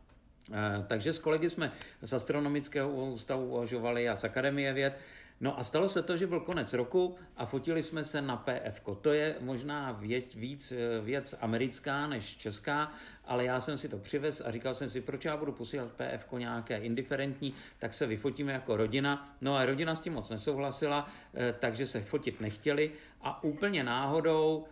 Eh, 0.51 0.85
takže 0.87 1.13
s 1.13 1.19
kolegy 1.19 1.49
jsme 1.49 1.71
z 2.01 2.13
astronomického 2.13 2.89
ústavu 2.89 3.45
uvažovali 3.45 4.09
a 4.09 4.15
z 4.15 4.23
Akademie 4.23 4.73
věd. 4.73 4.99
No 5.41 5.59
a 5.59 5.63
stalo 5.63 5.89
se 5.89 6.03
to, 6.03 6.17
že 6.17 6.27
byl 6.27 6.39
konec 6.39 6.73
roku 6.73 7.15
a 7.37 7.45
fotili 7.45 7.83
jsme 7.83 8.03
se 8.03 8.21
na 8.21 8.37
PF. 8.37 8.81
To 9.01 9.13
je 9.13 9.35
možná 9.39 9.91
věc, 9.91 10.35
víc 10.35 10.71
eh, 10.71 11.01
věc 11.01 11.35
americká 11.41 12.07
než 12.07 12.37
česká, 12.37 12.91
ale 13.27 13.45
já 13.45 13.59
jsem 13.59 13.77
si 13.77 13.89
to 13.89 13.97
přivez 13.97 14.41
a 14.45 14.51
říkal 14.51 14.75
jsem 14.75 14.89
si, 14.89 15.01
proč 15.01 15.25
já 15.25 15.37
budu 15.37 15.51
posílat 15.51 15.91
PF 15.91 16.31
nějaké 16.37 16.77
indiferentní, 16.77 17.53
tak 17.79 17.93
se 17.93 18.07
vyfotíme 18.07 18.53
jako 18.53 18.77
rodina. 18.77 19.35
No 19.41 19.55
a 19.55 19.65
rodina 19.65 19.95
s 19.95 20.01
tím 20.01 20.13
moc 20.13 20.29
nesouhlasila, 20.29 21.07
eh, 21.33 21.53
takže 21.59 21.85
se 21.85 22.01
fotit 22.01 22.41
nechtěli 22.41 22.91
a 23.21 23.43
úplně 23.43 23.83
náhodou 23.83 24.65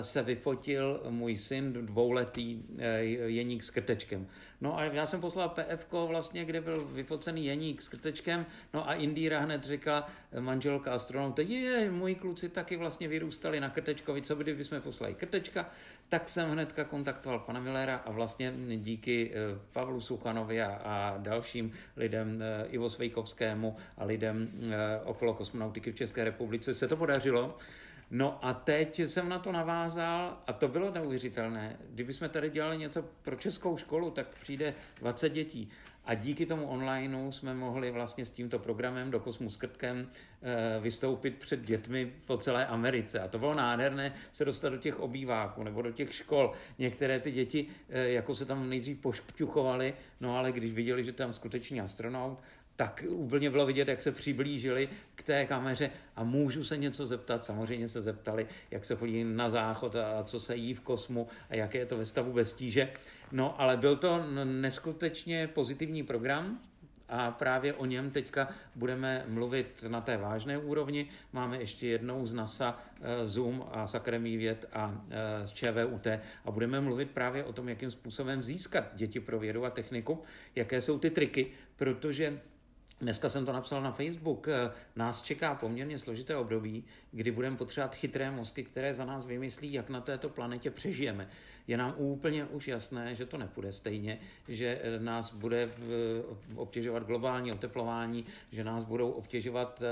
se 0.00 0.22
vyfotil 0.22 1.00
můj 1.10 1.36
syn, 1.36 1.72
dvouletý 1.72 2.62
eh, 2.78 3.02
Jeník 3.26 3.64
s 3.64 3.70
krtečkem. 3.70 4.26
No 4.60 4.78
a 4.78 4.84
já 4.84 5.06
jsem 5.06 5.20
poslal 5.20 5.48
PF, 5.48 5.86
vlastně, 6.06 6.44
kde 6.44 6.60
byl 6.60 6.84
vyfocený 6.84 7.46
Jeník 7.46 7.82
s 7.82 7.88
krtečkem, 7.88 8.46
no 8.74 8.88
a 8.88 8.94
Indíra 8.94 9.40
hned 9.40 9.64
říká, 9.64 10.06
eh, 10.32 10.40
manželka 10.40 10.92
astronauta, 10.92 11.42
je, 11.42 11.90
moji 11.90 12.14
kluci 12.14 12.48
taky 12.48 12.76
vlastně 12.76 13.08
vyrůstali 13.08 13.60
na 13.60 13.70
krtečkovi, 13.70 14.22
co 14.22 14.36
by, 14.36 14.44
kdybychom 14.44 14.80
poslali 14.80 15.14
krtečka, 15.14 15.70
tak 16.08 16.28
jsem 16.28 16.50
hnedka 16.50 16.84
kontaktoval 16.84 17.38
pana 17.38 17.60
Millera 17.60 17.96
a 17.96 18.10
vlastně 18.10 18.54
díky 18.76 19.32
Pavlu 19.72 20.00
Suchanovi 20.00 20.62
a, 20.62 20.80
a 20.84 21.18
dalším 21.18 21.72
lidem, 21.96 22.42
Ivo 22.68 22.90
Svejkovskému 22.90 23.76
a 23.98 24.04
lidem 24.04 24.48
okolo 25.04 25.34
kosmonautiky 25.34 25.92
v 25.92 25.96
České 25.96 26.24
republice 26.24 26.74
se 26.74 26.88
to 26.88 26.96
podařilo. 26.96 27.58
No 28.10 28.44
a 28.44 28.54
teď 28.54 28.98
jsem 28.98 29.28
na 29.28 29.38
to 29.38 29.52
navázal 29.52 30.38
a 30.46 30.52
to 30.52 30.68
bylo 30.68 30.90
neuvěřitelné. 30.90 31.76
Kdybychom 31.90 32.28
tady 32.28 32.50
dělali 32.50 32.78
něco 32.78 33.04
pro 33.22 33.36
českou 33.36 33.76
školu, 33.76 34.10
tak 34.10 34.26
přijde 34.28 34.74
20 35.00 35.28
dětí. 35.28 35.70
A 36.04 36.14
díky 36.14 36.46
tomu 36.46 36.66
onlineu 36.66 37.32
jsme 37.32 37.54
mohli 37.54 37.90
vlastně 37.90 38.24
s 38.24 38.30
tímto 38.30 38.58
programem 38.58 39.10
do 39.10 39.20
Kosmu 39.20 39.50
s 39.50 39.56
krtkem 39.56 40.10
eh, 40.42 40.80
vystoupit 40.80 41.38
před 41.38 41.62
dětmi 41.62 42.12
po 42.26 42.36
celé 42.36 42.66
Americe. 42.66 43.20
A 43.20 43.28
to 43.28 43.38
bylo 43.38 43.54
nádherné 43.54 44.14
se 44.32 44.44
dostat 44.44 44.68
do 44.68 44.76
těch 44.76 45.00
obýváků 45.00 45.62
nebo 45.62 45.82
do 45.82 45.92
těch 45.92 46.14
škol. 46.14 46.52
Některé 46.78 47.20
ty 47.20 47.30
děti 47.32 47.66
eh, 47.88 48.08
jako 48.08 48.34
se 48.34 48.44
tam 48.44 48.68
nejdřív 48.68 48.98
pošťuchovali, 48.98 49.94
no 50.20 50.38
ale 50.38 50.52
když 50.52 50.72
viděli, 50.72 51.04
že 51.04 51.12
tam 51.12 51.34
skutečný 51.34 51.80
astronaut, 51.80 52.38
tak 52.80 53.04
úplně 53.08 53.50
bylo 53.50 53.66
vidět, 53.66 53.88
jak 53.88 54.02
se 54.02 54.12
přiblížili 54.12 54.88
k 55.14 55.22
té 55.22 55.46
kameře 55.46 55.90
a 56.16 56.24
můžu 56.24 56.64
se 56.64 56.76
něco 56.76 57.06
zeptat. 57.06 57.44
Samozřejmě 57.44 57.88
se 57.88 58.02
zeptali, 58.02 58.46
jak 58.70 58.84
se 58.84 58.96
chodí 58.96 59.24
na 59.24 59.50
záchod 59.50 59.96
a 59.96 60.24
co 60.24 60.40
se 60.40 60.56
jí 60.56 60.74
v 60.74 60.80
kosmu 60.80 61.28
a 61.50 61.54
jaké 61.54 61.78
je 61.78 61.86
to 61.86 61.96
ve 61.96 62.04
stavu 62.04 62.32
bez 62.32 62.52
tíže. 62.52 62.88
No, 63.32 63.60
ale 63.60 63.76
byl 63.76 63.96
to 63.96 64.24
neskutečně 64.44 65.48
pozitivní 65.48 66.02
program 66.02 66.60
a 67.08 67.30
právě 67.30 67.74
o 67.74 67.86
něm 67.86 68.10
teďka 68.10 68.48
budeme 68.74 69.24
mluvit 69.28 69.84
na 69.88 70.00
té 70.00 70.16
vážné 70.16 70.58
úrovni. 70.58 71.08
Máme 71.32 71.58
ještě 71.58 71.86
jednou 71.86 72.26
z 72.26 72.34
NASA 72.34 72.78
eh, 73.00 73.26
Zoom 73.26 73.64
a 73.72 73.86
z 73.86 73.94
Akademii 73.94 74.36
věd 74.36 74.68
a 74.72 75.04
eh, 75.10 75.46
z 75.46 75.52
ČVUT 75.52 76.06
a 76.44 76.50
budeme 76.50 76.80
mluvit 76.80 77.10
právě 77.10 77.44
o 77.44 77.52
tom, 77.52 77.68
jakým 77.68 77.90
způsobem 77.90 78.42
získat 78.42 78.84
děti 78.94 79.20
pro 79.20 79.38
vědu 79.38 79.64
a 79.64 79.70
techniku, 79.70 80.22
jaké 80.54 80.80
jsou 80.80 80.98
ty 80.98 81.10
triky, 81.10 81.52
protože 81.76 82.40
Dneska 83.00 83.28
jsem 83.28 83.46
to 83.46 83.52
napsal 83.52 83.82
na 83.82 83.92
Facebook. 83.92 84.48
Eh, 84.48 84.70
nás 84.96 85.22
čeká 85.22 85.54
poměrně 85.54 85.98
složité 85.98 86.36
období, 86.36 86.84
kdy 87.12 87.30
budeme 87.30 87.56
potřebovat 87.56 87.94
chytré 87.94 88.30
mozky, 88.30 88.64
které 88.64 88.94
za 88.94 89.04
nás 89.04 89.26
vymyslí, 89.26 89.72
jak 89.72 89.88
na 89.88 90.00
této 90.00 90.28
planetě 90.28 90.70
přežijeme. 90.70 91.28
Je 91.68 91.76
nám 91.76 91.94
úplně 91.96 92.44
už 92.44 92.68
jasné, 92.68 93.14
že 93.14 93.26
to 93.26 93.38
nepůjde 93.38 93.72
stejně, 93.72 94.18
že 94.48 94.80
eh, 94.82 95.00
nás 95.00 95.34
bude 95.34 95.62
eh, 95.62 96.56
obtěžovat 96.56 97.06
globální 97.06 97.52
oteplování, 97.52 98.24
že 98.52 98.64
nás 98.64 98.84
budou 98.84 99.10
obtěžovat 99.10 99.82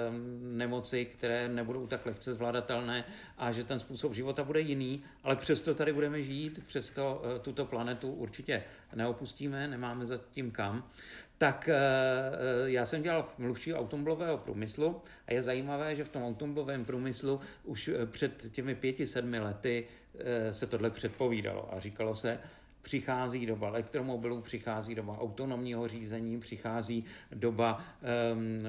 nemoci, 0.41 1.05
které 1.05 1.49
nebudou 1.49 1.87
tak 1.87 2.07
lehce 2.07 2.35
zvladatelné 2.35 3.05
a 3.39 3.53
že 3.53 3.65
ten 3.65 3.79
způsob 3.79 4.15
života 4.15 4.45
bude 4.45 4.61
jiný, 4.61 5.03
ale 5.23 5.37
přesto 5.37 5.75
tady 5.75 5.93
budeme 5.93 6.23
žít, 6.23 6.65
přesto 6.67 7.23
tuto 7.43 7.65
planetu 7.65 8.13
určitě 8.13 8.65
neopustíme, 8.95 9.69
nemáme 9.69 10.07
zatím 10.07 10.51
kam 10.51 10.85
tak 11.39 11.69
eh, 11.69 11.75
eh, 11.75 12.71
já 12.71 12.87
jsem 12.87 13.03
dělal 13.03 13.29
mluvčí 13.39 13.75
automobilového 13.75 14.39
průmyslu 14.39 15.03
a 15.27 15.33
je 15.33 15.43
zajímavé, 15.43 15.97
že 15.97 16.05
v 16.05 16.09
tom 16.09 16.23
automobilovém 16.23 16.85
průmyslu 16.85 17.41
už 17.65 17.89
eh, 17.89 18.07
před 18.07 18.53
těmi 18.53 18.75
pěti, 18.75 19.07
sedmi 19.07 19.41
lety 19.41 19.87
se 20.51 20.67
tohle 20.67 20.91
předpovídalo 20.91 21.75
a 21.75 21.81
říkalo 21.81 22.15
se, 22.15 22.39
přichází 22.83 23.47
doba 23.47 23.69
elektromobilů, 23.69 24.41
přichází 24.41 24.95
doba 24.95 25.19
autonomního 25.19 25.89
řízení, 25.89 26.41
přichází 26.41 27.05
doba 27.35 27.85
um, 28.33 28.61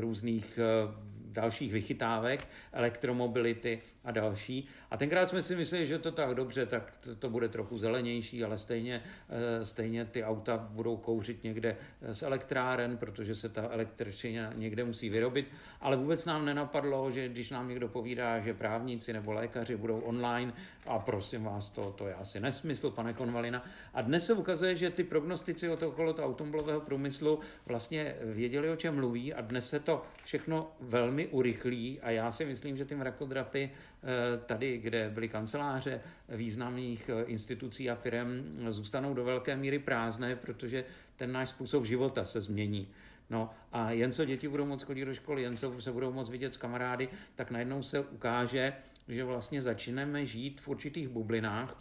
různých 0.00 0.58
uh, 0.58 0.94
dalších 1.32 1.72
vychytávek, 1.72 2.48
elektromobility 2.72 3.80
a 4.04 4.10
další. 4.10 4.66
A 4.90 4.96
tenkrát 4.96 5.28
jsme 5.28 5.42
si 5.42 5.56
mysleli, 5.56 5.86
že 5.86 5.98
to 5.98 6.12
tak 6.12 6.34
dobře, 6.34 6.66
tak 6.66 6.92
to, 7.00 7.16
to 7.16 7.30
bude 7.30 7.48
trochu 7.48 7.78
zelenější, 7.78 8.44
ale 8.44 8.58
stejně, 8.58 9.02
eh, 9.28 9.66
stejně 9.66 10.04
ty 10.04 10.24
auta 10.24 10.68
budou 10.70 10.96
kouřit 10.96 11.44
někde 11.44 11.76
z 12.12 12.22
elektráren, 12.22 12.96
protože 12.96 13.34
se 13.34 13.48
ta 13.48 13.68
elektřina 13.70 14.52
někde 14.54 14.84
musí 14.84 15.08
vyrobit. 15.08 15.46
Ale 15.80 15.96
vůbec 15.96 16.24
nám 16.24 16.44
nenapadlo, 16.44 17.10
že 17.10 17.28
když 17.28 17.50
nám 17.50 17.68
někdo 17.68 17.88
povídá, 17.88 18.40
že 18.40 18.54
právníci 18.54 19.12
nebo 19.12 19.32
lékaři 19.32 19.76
budou 19.76 20.00
online, 20.00 20.52
a 20.86 20.98
prosím 20.98 21.44
vás, 21.44 21.70
to, 21.70 21.92
to 21.92 22.06
je 22.06 22.14
asi 22.14 22.40
nesmysl, 22.40 22.90
pane 22.90 23.12
Konvalina. 23.12 23.64
A 23.94 24.02
dnes 24.02 24.26
se 24.26 24.34
ukazuje, 24.34 24.76
že 24.76 24.90
ty 24.90 25.04
prognostici 25.04 25.68
od 25.68 25.82
okolo 25.82 26.12
toho 26.12 26.28
automobilového 26.28 26.80
průmyslu 26.80 27.40
vlastně 27.66 28.14
věděli, 28.22 28.70
o 28.70 28.76
čem 28.76 28.94
mluví 28.94 29.34
a 29.34 29.40
dnes 29.40 29.68
se 29.68 29.80
to 29.80 30.02
všechno 30.24 30.70
velmi 30.80 31.26
urychlí 31.26 32.00
a 32.00 32.10
já 32.10 32.30
si 32.30 32.44
myslím, 32.44 32.76
že 32.76 32.84
ty 32.84 32.94
mrakodrapy 32.94 33.70
Eh, 33.97 33.97
tady, 34.46 34.78
kde 34.78 35.10
byly 35.10 35.28
kanceláře 35.28 36.00
významných 36.28 37.08
eh, 37.08 37.22
institucí 37.22 37.90
a 37.90 37.94
firm, 37.94 38.58
zůstanou 38.68 39.14
do 39.14 39.24
velké 39.24 39.56
míry 39.56 39.78
prázdné, 39.78 40.36
protože 40.36 40.84
ten 41.16 41.32
náš 41.32 41.48
způsob 41.48 41.84
života 41.84 42.24
se 42.24 42.40
změní. 42.40 42.88
No 43.30 43.50
a 43.72 43.90
jen 43.90 44.12
co 44.12 44.24
děti 44.24 44.48
budou 44.48 44.66
moc 44.66 44.82
chodit 44.82 45.04
do 45.04 45.14
školy, 45.14 45.42
jen 45.42 45.56
co 45.56 45.80
se 45.80 45.92
budou 45.92 46.12
moc 46.12 46.30
vidět 46.30 46.54
s 46.54 46.56
kamarády, 46.56 47.08
tak 47.34 47.50
najednou 47.50 47.82
se 47.82 48.00
ukáže, 48.00 48.72
že 49.08 49.24
vlastně 49.24 49.62
začneme 49.62 50.26
žít 50.26 50.60
v 50.60 50.68
určitých 50.68 51.08
bublinách, 51.08 51.76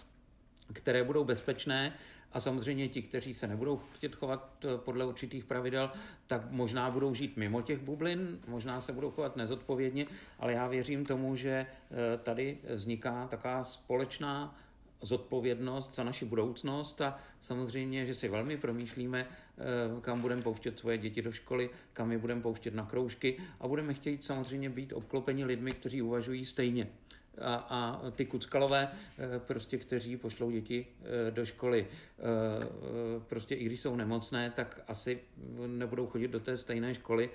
které 0.73 1.03
budou 1.03 1.23
bezpečné 1.23 1.93
a 2.31 2.39
samozřejmě 2.39 2.87
ti, 2.87 3.01
kteří 3.01 3.33
se 3.33 3.47
nebudou 3.47 3.81
chtět 3.93 4.15
chovat 4.15 4.65
eh, 4.65 4.77
podle 4.77 5.05
určitých 5.05 5.45
pravidel, 5.45 5.91
tak 6.27 6.51
možná 6.51 6.91
budou 6.91 7.13
žít 7.13 7.37
mimo 7.37 7.61
těch 7.61 7.79
bublin, 7.79 8.39
možná 8.47 8.81
se 8.81 8.93
budou 8.93 9.11
chovat 9.11 9.35
nezodpovědně, 9.35 10.05
ale 10.39 10.53
já 10.53 10.67
věřím 10.67 11.05
tomu, 11.05 11.35
že 11.35 11.49
eh, 11.51 12.17
tady 12.17 12.57
vzniká 12.73 13.27
taková 13.27 13.63
společná 13.63 14.55
zodpovědnost 15.01 15.95
za 15.95 16.03
naši 16.03 16.25
budoucnost 16.25 17.01
a 17.01 17.19
samozřejmě, 17.39 18.05
že 18.05 18.15
si 18.15 18.27
velmi 18.27 18.57
promýšlíme, 18.57 19.27
eh, 19.27 20.01
kam 20.01 20.21
budeme 20.21 20.41
pouštět 20.41 20.79
svoje 20.79 20.97
děti 20.97 21.21
do 21.21 21.31
školy, 21.31 21.69
kam 21.93 22.11
je 22.11 22.17
budeme 22.17 22.41
pouštět 22.41 22.75
na 22.75 22.85
kroužky 22.85 23.37
a 23.59 23.67
budeme 23.67 23.93
chtít 23.93 24.23
samozřejmě 24.23 24.69
být 24.69 24.93
obklopeni 24.93 25.45
lidmi, 25.45 25.71
kteří 25.71 26.01
uvažují 26.01 26.45
stejně 26.45 26.87
a, 27.41 27.55
a 27.55 28.11
ty 28.11 28.25
kuckalové, 28.25 28.89
eh, 29.17 29.39
prostě, 29.39 29.77
kteří 29.77 30.17
pošlou 30.17 30.51
děti 30.51 30.87
eh, 31.27 31.31
do 31.31 31.45
školy, 31.45 31.87
eh, 31.89 32.23
prostě 33.27 33.55
i 33.55 33.65
když 33.65 33.81
jsou 33.81 33.95
nemocné, 33.95 34.51
tak 34.51 34.81
asi 34.87 35.19
nebudou 35.67 36.07
chodit 36.07 36.27
do 36.27 36.39
té 36.39 36.57
stejné 36.57 36.93
školy, 36.93 37.29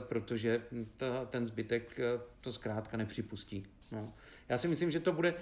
protože 0.00 0.62
ta, 0.96 1.24
ten 1.24 1.46
zbytek 1.46 2.00
to 2.40 2.52
zkrátka 2.52 2.96
nepřipustí. 2.96 3.66
No. 3.92 4.14
Já 4.48 4.58
si 4.58 4.68
myslím, 4.68 4.90
že 4.90 5.00
to 5.00 5.12
bude 5.12 5.34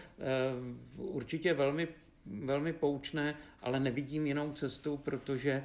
určitě 0.96 1.54
velmi 1.54 1.88
velmi 2.26 2.72
poučné, 2.72 3.34
ale 3.62 3.80
nevidím 3.80 4.26
jinou 4.26 4.52
cestu, 4.52 4.96
protože 4.96 5.64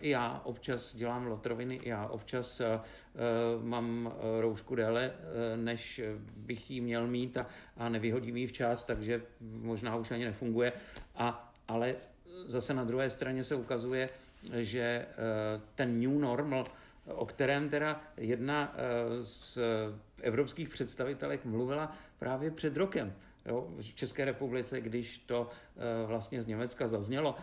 I 0.00 0.08
já 0.10 0.40
občas 0.44 0.96
dělám 0.96 1.26
lotroviny, 1.26 1.74
i 1.76 1.88
já 1.88 2.06
občas 2.06 2.60
eh, 2.60 2.80
mám 3.62 4.12
roušku 4.40 4.74
déle, 4.74 5.12
eh, 5.12 5.56
než 5.56 6.00
bych 6.36 6.70
ji 6.70 6.80
měl 6.80 7.06
mít 7.06 7.36
a, 7.36 7.46
a 7.76 7.88
nevyhodím 7.88 8.36
ji 8.36 8.46
včas, 8.46 8.84
takže 8.84 9.22
možná 9.40 9.96
už 9.96 10.10
ani 10.10 10.24
nefunguje. 10.24 10.72
A, 11.16 11.52
ale 11.68 11.94
zase 12.46 12.74
na 12.74 12.84
druhé 12.84 13.10
straně 13.10 13.44
se 13.44 13.54
ukazuje, 13.54 14.08
že 14.52 15.06
ten 15.74 16.00
new 16.00 16.20
normal, 16.20 16.64
o 17.06 17.26
kterém 17.26 17.68
teda 17.68 18.00
jedna 18.16 18.74
z 19.22 19.58
evropských 20.22 20.68
představitelek 20.68 21.44
mluvila 21.44 21.96
právě 22.18 22.50
před 22.50 22.76
rokem, 22.76 23.14
Jo, 23.46 23.68
v 23.80 23.94
České 23.94 24.24
republice, 24.24 24.80
když 24.80 25.18
to 25.18 25.48
vlastně 26.06 26.42
z 26.42 26.46
Německa 26.46 26.88
zaznělo, 26.88 27.34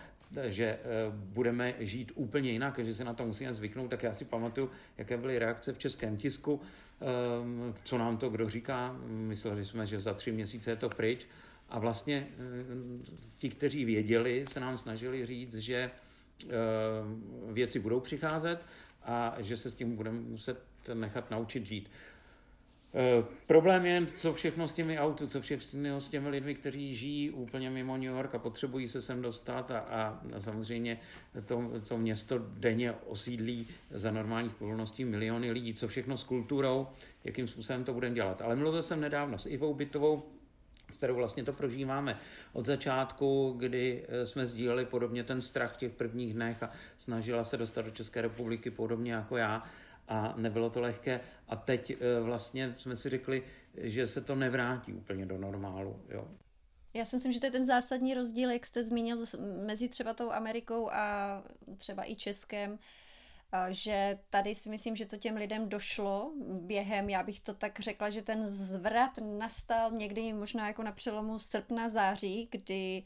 že 0.43 0.65
eh, 0.65 0.79
budeme 1.11 1.73
žít 1.79 2.11
úplně 2.15 2.51
jinak, 2.51 2.79
že 2.79 2.95
se 2.95 3.03
na 3.03 3.13
to 3.13 3.25
musíme 3.25 3.53
zvyknout, 3.53 3.89
tak 3.89 4.03
já 4.03 4.13
si 4.13 4.25
pamatuju, 4.25 4.69
jaké 4.97 5.17
byly 5.17 5.39
reakce 5.39 5.73
v 5.73 5.77
českém 5.77 6.17
tisku, 6.17 6.61
ehm, 7.01 7.73
co 7.83 7.97
nám 7.97 8.17
to 8.17 8.29
kdo 8.29 8.49
říká, 8.49 8.95
mysleli 9.07 9.65
jsme, 9.65 9.85
že 9.85 9.99
za 9.99 10.13
tři 10.13 10.31
měsíce 10.31 10.71
je 10.71 10.75
to 10.75 10.89
pryč. 10.89 11.27
A 11.69 11.79
vlastně 11.79 12.27
eh, 12.29 13.05
ti, 13.37 13.49
kteří 13.49 13.85
věděli, 13.85 14.45
se 14.47 14.59
nám 14.59 14.77
snažili 14.77 15.25
říct, 15.25 15.55
že 15.55 15.75
eh, 15.75 16.47
věci 17.51 17.79
budou 17.79 17.99
přicházet 17.99 18.67
a 19.03 19.35
že 19.39 19.57
se 19.57 19.69
s 19.69 19.75
tím 19.75 19.95
budeme 19.95 20.19
muset 20.19 20.59
nechat 20.93 21.31
naučit 21.31 21.65
žít. 21.65 21.89
Eh, 22.97 23.23
problém 23.47 23.85
je, 23.85 24.05
co 24.05 24.33
všechno 24.33 24.67
s 24.67 24.73
těmi 24.73 24.99
auty, 24.99 25.27
co 25.27 25.41
všechno 25.41 25.99
s 25.99 26.09
těmi 26.09 26.29
lidmi, 26.29 26.55
kteří 26.55 26.95
žijí 26.95 27.31
úplně 27.31 27.69
mimo 27.69 27.97
New 27.97 28.15
York 28.15 28.35
a 28.35 28.39
potřebují 28.39 28.87
se 28.87 29.01
sem 29.01 29.21
dostat 29.21 29.71
a, 29.71 29.79
a 29.79 30.19
samozřejmě 30.39 30.99
to, 31.45 31.71
to 31.87 31.97
město 31.97 32.39
denně 32.39 32.91
osídlí 32.91 33.67
za 33.91 34.11
normálních 34.11 34.61
okolností 34.61 35.05
miliony 35.05 35.51
lidí, 35.51 35.73
co 35.73 35.87
všechno 35.87 36.17
s 36.17 36.23
kulturou, 36.23 36.87
jakým 37.23 37.47
způsobem 37.47 37.83
to 37.83 37.93
budeme 37.93 38.15
dělat. 38.15 38.41
Ale 38.41 38.55
mluvil 38.55 38.83
jsem 38.83 39.01
nedávno 39.01 39.37
s 39.37 39.45
Ivou 39.45 39.73
Bytovou, 39.73 40.23
s 40.91 40.97
kterou 40.97 41.15
vlastně 41.15 41.43
to 41.43 41.53
prožíváme 41.53 42.19
od 42.53 42.65
začátku, 42.65 43.55
kdy 43.57 44.05
eh, 44.07 44.25
jsme 44.25 44.47
sdíleli 44.47 44.85
podobně 44.85 45.23
ten 45.23 45.41
strach 45.41 45.77
těch 45.77 45.91
prvních 45.91 46.33
dnech 46.33 46.63
a 46.63 46.69
snažila 46.97 47.43
se 47.43 47.57
dostat 47.57 47.85
do 47.85 47.91
České 47.91 48.21
republiky 48.21 48.71
podobně 48.71 49.13
jako 49.13 49.37
já 49.37 49.63
a 50.07 50.33
nebylo 50.37 50.69
to 50.69 50.81
lehké. 50.81 51.19
A 51.47 51.55
teď 51.55 51.91
eh, 51.91 52.19
vlastně 52.21 52.73
jsme 52.77 52.95
si 52.95 53.09
řekli, 53.09 53.43
že 53.77 54.07
se 54.07 54.21
to 54.21 54.35
nevrátí 54.35 54.93
úplně 54.93 55.25
do 55.25 55.37
normálu. 55.37 56.05
Jo. 56.09 56.27
Já 56.93 57.05
si 57.05 57.15
myslím, 57.15 57.31
že 57.31 57.39
to 57.39 57.45
je 57.45 57.51
ten 57.51 57.65
zásadní 57.65 58.13
rozdíl, 58.13 58.51
jak 58.51 58.65
jste 58.65 58.85
zmínil, 58.85 59.25
mezi 59.65 59.89
třeba 59.89 60.13
tou 60.13 60.31
Amerikou 60.31 60.91
a 60.91 61.43
třeba 61.77 62.09
i 62.09 62.15
Českem, 62.15 62.79
že 63.69 64.19
tady 64.29 64.55
si 64.55 64.69
myslím, 64.69 64.95
že 64.95 65.05
to 65.05 65.17
těm 65.17 65.35
lidem 65.35 65.69
došlo 65.69 66.31
během, 66.61 67.09
já 67.09 67.23
bych 67.23 67.39
to 67.39 67.53
tak 67.53 67.79
řekla, 67.79 68.09
že 68.09 68.21
ten 68.21 68.47
zvrat 68.47 69.11
nastal 69.21 69.91
někdy 69.91 70.33
možná 70.33 70.67
jako 70.67 70.83
na 70.83 70.91
přelomu 70.91 71.39
srpna, 71.39 71.89
září, 71.89 72.47
kdy 72.51 73.03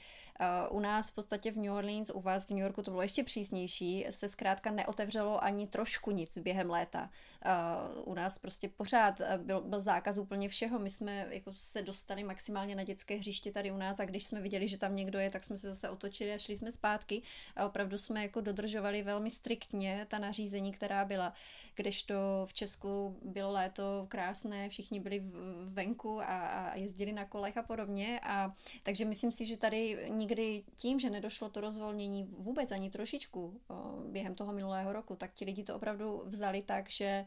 u 0.69 0.79
nás 0.79 1.09
v 1.09 1.15
podstatě 1.15 1.51
v 1.51 1.57
New 1.57 1.73
Orleans, 1.73 2.11
u 2.13 2.21
vás 2.21 2.45
v 2.45 2.49
New 2.49 2.59
Yorku 2.59 2.81
to 2.81 2.91
bylo 2.91 3.01
ještě 3.01 3.23
přísnější, 3.23 4.05
se 4.09 4.29
zkrátka 4.29 4.71
neotevřelo 4.71 5.43
ani 5.43 5.67
trošku 5.67 6.11
nic 6.11 6.37
během 6.37 6.69
léta. 6.69 7.09
Uh, 7.45 8.11
u 8.11 8.13
nás 8.13 8.37
prostě 8.37 8.69
pořád 8.69 9.21
byl, 9.37 9.61
byl 9.61 9.81
zákaz 9.81 10.17
úplně 10.17 10.49
všeho. 10.49 10.79
My 10.79 10.89
jsme 10.89 11.27
jako 11.29 11.53
se 11.55 11.81
dostali 11.81 12.23
maximálně 12.23 12.75
na 12.75 12.83
dětské 12.83 13.15
hřiště 13.15 13.51
tady 13.51 13.71
u 13.71 13.77
nás 13.77 13.99
a 13.99 14.05
když 14.05 14.23
jsme 14.23 14.41
viděli, 14.41 14.67
že 14.67 14.77
tam 14.77 14.95
někdo 14.95 15.19
je, 15.19 15.29
tak 15.29 15.43
jsme 15.43 15.57
se 15.57 15.67
zase 15.67 15.89
otočili 15.89 16.33
a 16.33 16.37
šli 16.37 16.57
jsme 16.57 16.71
zpátky 16.71 17.21
a 17.55 17.65
opravdu 17.65 17.97
jsme 17.97 18.21
jako 18.21 18.41
dodržovali 18.41 19.03
velmi 19.03 19.31
striktně 19.31 20.05
ta 20.09 20.19
nařízení 20.19 20.71
která 20.71 21.05
byla, 21.05 21.33
kdežto 21.75 22.15
v 22.45 22.53
Česku 22.53 23.17
bylo 23.21 23.51
léto 23.51 24.05
krásné, 24.09 24.69
všichni 24.69 24.99
byli 24.99 25.23
venku 25.65 26.21
a, 26.21 26.25
a 26.25 26.75
jezdili 26.75 27.11
na 27.11 27.25
kolech 27.25 27.57
a 27.57 27.63
podobně. 27.63 28.19
A, 28.23 28.55
takže 28.83 29.05
myslím 29.05 29.31
si, 29.31 29.45
že 29.45 29.57
tady 29.57 30.09
nikdy 30.29 30.63
tím, 30.75 30.99
že 30.99 31.09
nedošlo 31.09 31.49
to 31.49 31.61
rozvolnění 31.61 32.23
vůbec 32.23 32.71
ani 32.71 32.89
trošičku 32.89 33.61
během 34.07 34.35
toho 34.35 34.53
minulého 34.53 34.93
roku, 34.93 35.15
tak 35.15 35.33
ti 35.33 35.45
lidi 35.45 35.63
to 35.63 35.75
opravdu 35.75 36.23
vzali 36.25 36.61
tak, 36.61 36.89
že 36.89 37.25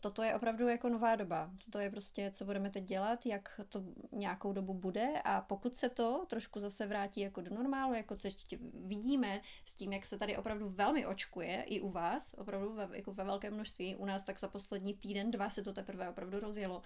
toto 0.00 0.22
je 0.22 0.34
opravdu 0.34 0.68
jako 0.68 0.88
nová 0.88 1.16
doba. 1.16 1.50
To 1.70 1.78
je 1.78 1.90
prostě, 1.90 2.30
co 2.30 2.44
budeme 2.44 2.70
teď 2.70 2.84
dělat, 2.84 3.26
jak 3.26 3.60
to 3.68 3.82
nějakou 4.12 4.52
dobu 4.52 4.74
bude 4.74 5.20
a 5.24 5.40
pokud 5.40 5.76
se 5.76 5.88
to 5.88 6.26
trošku 6.28 6.60
zase 6.60 6.86
vrátí 6.86 7.20
jako 7.20 7.40
do 7.40 7.54
normálu, 7.54 7.94
jako 7.94 8.16
co 8.16 8.28
vidíme 8.74 9.40
s 9.66 9.74
tím, 9.74 9.92
jak 9.92 10.04
se 10.04 10.18
tady 10.18 10.36
opravdu 10.36 10.68
velmi 10.68 11.06
očkuje 11.06 11.62
i 11.62 11.80
u 11.80 11.90
vás, 11.90 12.34
opravdu 12.38 12.72
ve, 12.72 12.88
jako 12.92 13.14
ve 13.14 13.24
velkém 13.24 13.54
množství, 13.54 13.96
u 13.96 14.04
nás 14.04 14.22
tak 14.22 14.40
za 14.40 14.48
poslední 14.48 14.94
týden, 14.94 15.30
dva 15.30 15.50
se 15.50 15.62
to 15.62 15.72
teprve 15.72 16.08
opravdu 16.08 16.40
rozjelo, 16.40 16.82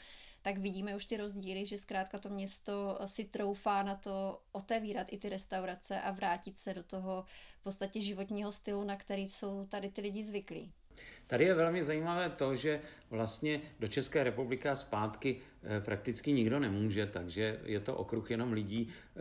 tak 0.46 0.58
vidíme 0.58 0.96
už 0.96 1.06
ty 1.06 1.16
rozdíly, 1.16 1.66
že 1.66 1.76
zkrátka 1.76 2.18
to 2.18 2.28
město 2.28 2.98
si 3.06 3.24
troufá 3.24 3.82
na 3.82 3.94
to 3.94 4.40
otevírat 4.52 5.12
i 5.12 5.18
ty 5.18 5.28
restaurace 5.28 6.00
a 6.00 6.10
vrátit 6.10 6.58
se 6.58 6.74
do 6.74 6.82
toho 6.82 7.24
v 7.60 7.62
podstatě 7.62 8.00
životního 8.00 8.52
stylu, 8.52 8.84
na 8.84 8.96
který 8.96 9.28
jsou 9.28 9.66
tady 9.66 9.90
ty 9.90 10.00
lidi 10.00 10.24
zvyklí. 10.24 10.72
Tady 11.26 11.44
je 11.44 11.54
velmi 11.54 11.84
zajímavé 11.84 12.30
to, 12.30 12.56
že 12.56 12.80
vlastně 13.10 13.60
do 13.80 13.88
České 13.88 14.24
republiky 14.24 14.68
zpátky 14.74 15.36
eh, 15.62 15.80
prakticky 15.80 16.32
nikdo 16.32 16.60
nemůže, 16.60 17.06
takže 17.06 17.60
je 17.64 17.80
to 17.80 17.96
okruh 17.96 18.30
jenom 18.30 18.52
lidí, 18.52 18.88
eh, 18.88 19.20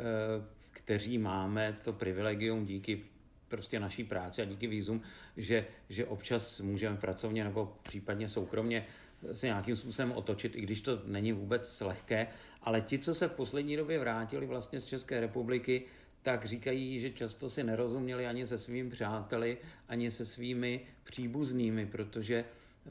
kteří 0.71 1.17
máme 1.17 1.77
to 1.83 1.93
privilegium 1.93 2.65
díky 2.65 3.03
prostě 3.47 3.79
naší 3.79 4.03
práci 4.03 4.41
a 4.41 4.45
díky 4.45 4.67
výzum, 4.67 5.01
že, 5.37 5.65
že 5.89 6.05
občas 6.05 6.61
můžeme 6.61 6.97
pracovně 6.97 7.43
nebo 7.43 7.77
případně 7.83 8.29
soukromně 8.29 8.85
se 9.33 9.45
nějakým 9.45 9.75
způsobem 9.75 10.11
otočit, 10.11 10.55
i 10.55 10.61
když 10.61 10.81
to 10.81 11.01
není 11.05 11.33
vůbec 11.33 11.81
lehké, 11.81 12.27
ale 12.61 12.81
ti, 12.81 12.99
co 12.99 13.15
se 13.15 13.27
v 13.27 13.31
poslední 13.31 13.77
době 13.77 13.99
vrátili 13.99 14.45
vlastně 14.45 14.81
z 14.81 14.85
České 14.85 15.19
republiky, 15.19 15.83
tak 16.21 16.45
říkají, 16.45 16.99
že 16.99 17.09
často 17.11 17.49
si 17.49 17.63
nerozuměli 17.63 18.27
ani 18.27 18.47
se 18.47 18.57
svými 18.57 18.89
přáteli, 18.89 19.57
ani 19.87 20.11
se 20.11 20.25
svými 20.25 20.81
příbuznými, 21.03 21.85
protože 21.85 22.45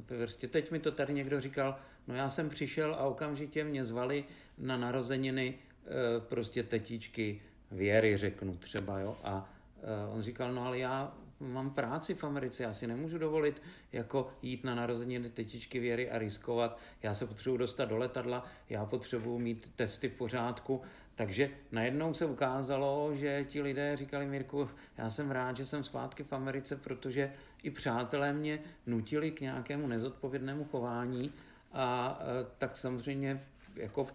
prostě 0.07 0.49
teď 0.49 0.71
mi 0.71 0.79
to 0.79 0.93
tady 0.93 1.15
někdo 1.15 1.41
říkal, 1.41 1.79
no 2.09 2.15
já 2.15 2.29
jsem 2.29 2.49
přišel 2.49 2.95
a 2.95 3.05
okamžitě 3.05 3.65
mě 3.65 3.85
zvali 3.85 4.25
na 4.59 4.77
narozeniny 4.77 5.55
eh, 5.55 5.91
prostě 6.21 6.63
tetičky 6.63 7.41
Věry, 7.71 8.17
řeknu 8.17 8.57
třeba, 8.57 9.01
jo, 9.01 9.17
a 9.25 9.51
eh, 9.83 10.15
on 10.15 10.23
říkal, 10.23 10.55
no 10.55 10.67
ale 10.67 10.79
já 10.79 11.15
mám 11.53 11.71
práci 11.71 12.15
v 12.15 12.25
Americe, 12.25 12.63
já 12.63 12.73
si 12.73 12.87
nemůžu 12.87 13.19
dovolit 13.19 13.63
jako 13.93 14.31
jít 14.43 14.65
na 14.65 14.75
narozeniny 14.75 15.31
tetičky 15.31 15.81
Věry 15.81 16.11
a 16.11 16.19
riskovat. 16.19 16.79
Já 17.03 17.15
se 17.15 17.27
potřebuji 17.27 17.57
dostat 17.57 17.85
do 17.85 17.99
letadla, 17.99 18.45
já 18.71 18.85
potřebuji 18.85 19.39
mít 19.39 19.73
testy 19.77 20.09
v 20.09 20.15
pořádku. 20.15 20.83
Takže 21.15 21.51
najednou 21.73 22.15
se 22.15 22.27
ukázalo, 22.27 23.11
že 23.15 23.45
ti 23.45 23.63
lidé 23.63 23.97
říkali, 23.97 24.27
Mirku, 24.27 24.71
já 24.99 25.11
jsem 25.11 25.31
rád, 25.31 25.57
že 25.57 25.67
jsem 25.67 25.85
zpátky 25.85 26.25
v 26.25 26.33
Americe, 26.33 26.77
protože 26.77 27.33
i 27.63 27.71
přátelé 27.71 28.33
mě 28.33 28.59
nutili 28.87 29.31
k 29.31 29.41
nějakému 29.41 29.87
nezodpovědnému 29.87 30.65
chování 30.65 31.33
a 31.73 32.19
tak 32.59 32.77
samozřejmě 32.77 33.45
jako 33.77 34.07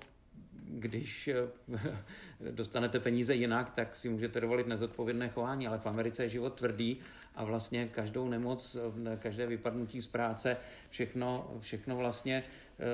když 0.70 1.28
eh, 1.28 1.48
dostanete 2.52 3.00
peníze 3.00 3.36
jinak, 3.36 3.70
tak 3.70 3.96
si 3.96 4.10
můžete 4.10 4.42
dovolit 4.42 4.68
nezodpovědné 4.68 5.30
chování, 5.30 5.68
ale 5.68 5.78
v 5.78 5.86
Americe 5.86 6.24
je 6.24 6.30
život 6.30 6.54
tvrdý 6.54 6.98
a 7.36 7.44
vlastně 7.44 7.88
každou 7.88 8.30
nemoc, 8.30 8.78
eh, 9.06 9.18
každé 9.18 9.46
vypadnutí 9.46 10.02
z 10.02 10.08
práce, 10.08 10.58
všechno, 10.90 11.58
všechno 11.60 11.98
vlastně 11.98 12.44
eh, 12.80 12.86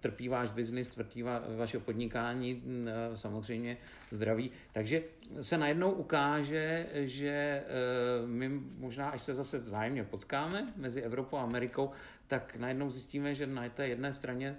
trpí 0.00 0.28
váš 0.28 0.50
biznis, 0.50 0.88
trpí 0.88 1.22
vaše 1.56 1.78
podnikání, 1.78 2.62
samozřejmě 3.14 3.76
zdraví. 4.10 4.50
Takže 4.72 5.02
se 5.40 5.58
najednou 5.58 5.90
ukáže, 5.90 6.86
že 6.94 7.62
my 8.26 8.48
možná, 8.78 9.10
až 9.10 9.22
se 9.22 9.34
zase 9.34 9.58
vzájemně 9.58 10.04
potkáme 10.04 10.66
mezi 10.76 11.02
Evropou 11.02 11.36
a 11.36 11.42
Amerikou, 11.42 11.90
tak 12.26 12.56
najednou 12.56 12.90
zjistíme, 12.90 13.34
že 13.34 13.46
na 13.46 13.68
té 13.68 13.88
jedné 13.88 14.12
straně 14.12 14.56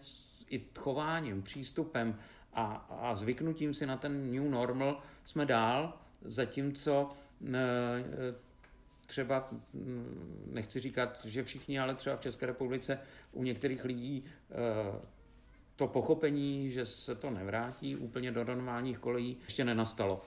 i 0.52 0.62
chováním, 0.80 1.41
přístupem 1.41 2.16
a, 2.54 2.66
a 2.89 3.16
zvyknutím 3.16 3.74
si 3.74 3.86
na 3.86 3.97
ten 3.97 4.32
new 4.32 4.52
normal 4.52 4.99
jsme 5.26 5.45
dál, 5.45 5.93
zatímco 6.22 7.10
e, 7.54 8.36
třeba, 9.06 9.49
nechci 10.45 10.80
říkat, 10.80 11.26
že 11.26 11.43
všichni, 11.43 11.80
ale 11.80 11.95
třeba 11.95 12.16
v 12.16 12.22
České 12.22 12.45
republice 12.45 12.99
u 13.32 13.43
některých 13.43 13.86
lidí 13.86 14.26
e, 14.26 15.12
to 15.76 15.88
pochopení, 15.88 16.72
že 16.72 16.86
se 16.86 17.16
to 17.16 17.30
nevrátí 17.30 17.95
úplně 17.95 18.32
do 18.32 18.43
normálních 18.43 18.99
kolejí, 18.99 19.38
ještě 19.43 19.66
nenastalo. 19.66 20.22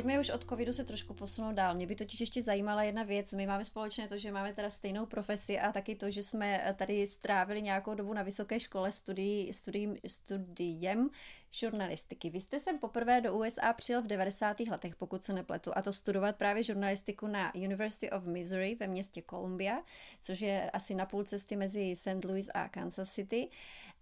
Pojďme 0.00 0.20
už 0.20 0.30
od 0.30 0.44
covidu 0.44 0.72
se 0.72 0.84
trošku 0.84 1.14
posunout 1.14 1.52
dál. 1.52 1.74
Mě 1.74 1.86
by 1.86 1.96
totiž 1.96 2.20
ještě 2.20 2.42
zajímala 2.42 2.82
jedna 2.82 3.02
věc. 3.02 3.32
My 3.32 3.46
máme 3.46 3.64
společné 3.64 4.08
to, 4.08 4.18
že 4.18 4.32
máme 4.32 4.52
teda 4.52 4.70
stejnou 4.70 5.06
profesi 5.06 5.58
a 5.58 5.72
taky 5.72 5.94
to, 5.94 6.10
že 6.10 6.22
jsme 6.22 6.74
tady 6.78 7.06
strávili 7.06 7.62
nějakou 7.62 7.94
dobu 7.94 8.12
na 8.12 8.22
vysoké 8.22 8.60
škole 8.60 8.92
studii, 8.92 9.52
studiem, 9.52 9.96
studiem 10.06 11.10
žurnalistiky. 11.50 12.30
Vy 12.30 12.40
jste 12.40 12.60
sem 12.60 12.78
poprvé 12.78 13.20
do 13.20 13.34
USA 13.34 13.72
přijel 13.72 14.02
v 14.02 14.06
90. 14.06 14.60
letech, 14.60 14.96
pokud 14.96 15.24
se 15.24 15.32
nepletu, 15.32 15.70
a 15.74 15.82
to 15.82 15.92
studovat 15.92 16.36
právě 16.36 16.62
žurnalistiku 16.62 17.26
na 17.26 17.54
University 17.54 18.10
of 18.10 18.24
Missouri 18.24 18.74
ve 18.74 18.86
městě 18.86 19.22
Columbia, 19.30 19.82
což 20.22 20.40
je 20.40 20.70
asi 20.70 20.94
na 20.94 21.06
půl 21.06 21.24
cesty 21.24 21.56
mezi 21.56 21.96
St. 21.96 22.24
Louis 22.24 22.50
a 22.54 22.68
Kansas 22.68 23.10
City. 23.10 23.48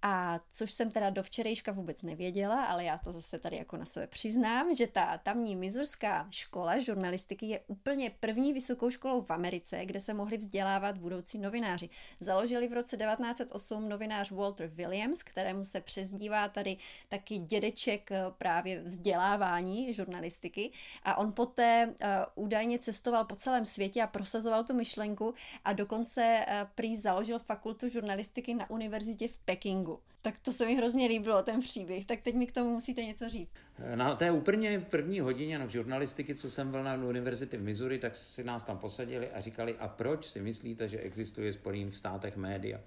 A 0.02 0.40
což 0.50 0.72
jsem 0.72 0.90
teda 0.90 1.10
do 1.10 1.22
včerejška 1.22 1.72
vůbec 1.72 2.02
nevěděla, 2.02 2.64
ale 2.64 2.84
já 2.84 2.98
to 2.98 3.12
zase 3.12 3.38
tady 3.38 3.56
jako 3.56 3.76
na 3.76 3.84
sebe 3.84 4.06
přiznám, 4.06 4.74
že 4.74 4.86
ta 4.86 5.18
tamní 5.18 5.56
mizurská 5.56 6.26
škola 6.30 6.78
žurnalistiky 6.78 7.46
je 7.46 7.60
úplně 7.66 8.10
první 8.20 8.52
vysokou 8.52 8.90
školou 8.90 9.22
v 9.22 9.30
Americe, 9.30 9.86
kde 9.86 10.00
se 10.00 10.14
mohli 10.14 10.36
vzdělávat 10.36 10.98
budoucí 10.98 11.38
novináři. 11.38 11.88
Založili 12.20 12.68
v 12.68 12.72
roce 12.72 12.96
1908 12.96 13.88
novinář 13.88 14.30
Walter 14.30 14.66
Williams, 14.66 15.22
kterému 15.22 15.64
se 15.64 15.80
přezdívá 15.80 16.48
tady 16.48 16.76
taky 17.08 17.38
dědeček 17.38 18.12
eh, 18.12 18.24
právě 18.38 18.82
vzdělávání 18.82 19.94
žurnalistiky 19.94 20.72
a 21.02 21.18
on 21.18 21.32
poté 21.32 21.86
uh, 21.86 22.44
údajně 22.44 22.78
cestoval 22.78 23.24
po 23.24 23.36
celém 23.36 23.66
světě 23.66 24.02
a 24.02 24.06
prosazoval 24.06 24.64
tu 24.64 24.74
myšlenku 24.74 25.34
a 25.64 25.72
dokonce 25.72 26.46
uh, 26.46 26.68
prý 26.74 26.96
založil 26.96 27.38
fakultu 27.38 27.88
žurnalistiky 27.88 28.54
na 28.54 28.70
univerzitě 28.70 29.28
v 29.28 29.38
Pekingu 29.38 29.87
tréninku. 29.88 30.08
Tak 30.22 30.38
to 30.42 30.52
se 30.52 30.66
mi 30.66 30.76
hrozně 30.76 31.06
líbilo, 31.06 31.42
ten 31.42 31.60
příběh. 31.60 32.06
Tak 32.06 32.20
teď 32.20 32.34
mi 32.34 32.46
k 32.46 32.52
tomu 32.52 32.70
musíte 32.74 33.04
něco 33.04 33.28
říct. 33.28 33.52
Na 33.94 34.16
té 34.16 34.30
úplně 34.30 34.80
první 34.90 35.20
hodině 35.20 35.58
no, 35.58 35.68
žurnalistiky, 35.68 36.34
co 36.34 36.50
jsem 36.50 36.70
byl 36.70 36.82
na 36.84 36.94
univerzitě 36.94 37.56
v 37.56 37.62
Missouri, 37.62 37.98
tak 37.98 38.16
si 38.16 38.44
nás 38.44 38.64
tam 38.64 38.78
posadili 38.78 39.30
a 39.30 39.40
říkali, 39.40 39.76
a 39.78 39.88
proč 39.88 40.26
si 40.26 40.40
myslíte, 40.40 40.88
že 40.88 40.98
existuje 40.98 41.52
v 41.52 41.54
Spojených 41.54 41.96
státech 41.96 42.36
média? 42.36 42.80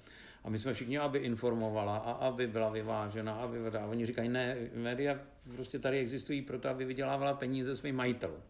A 0.43 0.49
my 0.49 0.59
jsme 0.59 0.73
všichni, 0.73 0.97
aby 0.97 1.19
informovala 1.19 1.97
a 1.97 2.11
aby 2.11 2.47
byla 2.47 2.69
vyvážena, 2.69 3.33
aby 3.33 3.77
a 3.77 3.85
oni 3.85 4.05
říkají, 4.05 4.29
ne, 4.29 4.57
média 4.73 5.19
prostě 5.55 5.79
tady 5.79 5.99
existují 5.99 6.41
proto, 6.41 6.69
aby 6.69 6.85
vydělávala 6.85 7.33
peníze 7.33 7.75
svým 7.75 7.95
majitelům. 7.95 8.41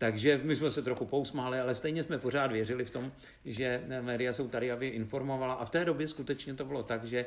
Takže 0.00 0.40
my 0.44 0.56
jsme 0.56 0.70
se 0.70 0.82
trochu 0.82 1.06
pousmáli, 1.06 1.60
ale 1.60 1.74
stejně 1.74 2.04
jsme 2.04 2.18
pořád 2.18 2.52
věřili 2.52 2.84
v 2.84 2.90
tom, 2.90 3.12
že 3.44 3.82
média 4.00 4.32
jsou 4.32 4.48
tady, 4.48 4.72
aby 4.72 4.88
informovala. 4.88 5.54
A 5.54 5.64
v 5.64 5.70
té 5.70 5.84
době 5.84 6.08
skutečně 6.08 6.54
to 6.54 6.64
bylo 6.64 6.82
tak, 6.82 7.04
že 7.04 7.18
eh, 7.18 7.26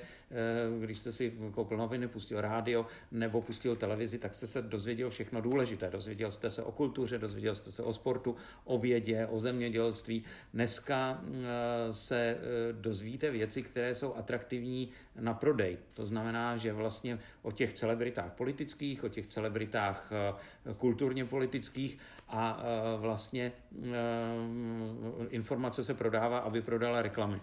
když 0.80 1.00
jste 1.00 1.12
si 1.12 1.34
koupil 1.52 1.78
noviny, 1.78 2.08
pustil 2.08 2.42
rádio 2.42 2.86
nebo 3.12 3.42
pustil 3.42 3.76
televizi, 3.76 4.18
tak 4.18 4.36
jste 4.36 4.48
se 4.48 4.62
dozvěděl 4.62 5.10
všechno 5.10 5.42
důležité. 5.42 5.90
Dozvěděl 5.90 6.32
jste 6.32 6.50
se 6.50 6.64
o 6.64 6.72
kultuře, 6.72 7.18
dozvěděl 7.18 7.56
jste 7.56 7.72
se 7.72 7.84
o 7.84 7.94
sportu, 7.94 8.36
o 8.64 8.78
vědě, 8.78 9.28
o 9.28 9.40
zemědělství. 9.40 10.24
Dneska 10.54 11.22
eh, 11.24 11.94
se 11.94 12.18
eh, 12.20 12.74
dozvíte 12.74 13.32
věci, 13.32 13.64
které 13.64 13.96
jsou 13.96 14.16
atraktivní 14.16 14.90
na 15.20 15.34
prodej. 15.34 15.78
To 15.94 16.06
znamená, 16.06 16.58
že 16.58 16.74
vlastně 16.74 17.20
o 17.42 17.52
těch 17.52 17.74
celebritách 17.74 18.34
politických, 18.34 19.04
o 19.04 19.10
těch 19.10 19.28
celebritách 19.28 20.12
kulturně 20.78 21.26
politických 21.26 21.98
a 22.30 22.63
vlastně 22.98 23.52
eh, 23.84 23.96
informace 25.30 25.84
se 25.84 25.94
prodává, 25.94 26.40
aby 26.40 26.62
prodala 26.62 27.02
reklamy. 27.02 27.42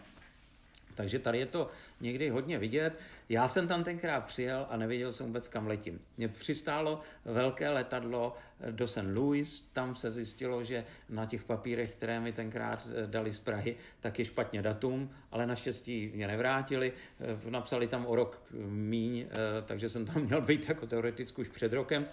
Takže 0.94 1.18
tady 1.18 1.38
je 1.38 1.46
to 1.46 1.70
někdy 2.00 2.28
hodně 2.28 2.58
vidět. 2.58 2.98
Já 3.28 3.48
jsem 3.48 3.68
tam 3.68 3.84
tenkrát 3.84 4.20
přijel 4.24 4.66
a 4.70 4.76
nevěděl 4.76 5.12
jsem 5.12 5.26
vůbec, 5.26 5.48
kam 5.48 5.66
letím. 5.66 6.00
Mě 6.16 6.28
přistálo 6.28 7.00
velké 7.24 7.70
letadlo 7.70 8.36
do 8.70 8.86
St. 8.86 9.08
Louis, 9.14 9.70
tam 9.72 9.96
se 9.96 10.10
zjistilo, 10.10 10.64
že 10.64 10.84
na 11.08 11.26
těch 11.26 11.44
papírech, 11.44 11.92
které 11.92 12.20
mi 12.20 12.32
tenkrát 12.32 12.88
eh, 12.90 13.06
dali 13.06 13.32
z 13.32 13.40
Prahy, 13.40 13.76
tak 14.00 14.18
je 14.18 14.24
špatně 14.24 14.62
datum, 14.62 15.10
ale 15.30 15.46
naštěstí 15.46 16.12
mě 16.14 16.26
nevrátili. 16.26 16.92
Eh, 17.20 17.50
napsali 17.50 17.88
tam 17.88 18.06
o 18.06 18.16
rok 18.16 18.42
míň, 18.68 19.26
eh, 19.30 19.62
takže 19.66 19.88
jsem 19.88 20.06
tam 20.06 20.22
měl 20.22 20.40
být 20.40 20.68
jako 20.68 20.86
teoreticky 20.86 21.40
už 21.40 21.48
před 21.48 21.72
rokem. 21.72 22.06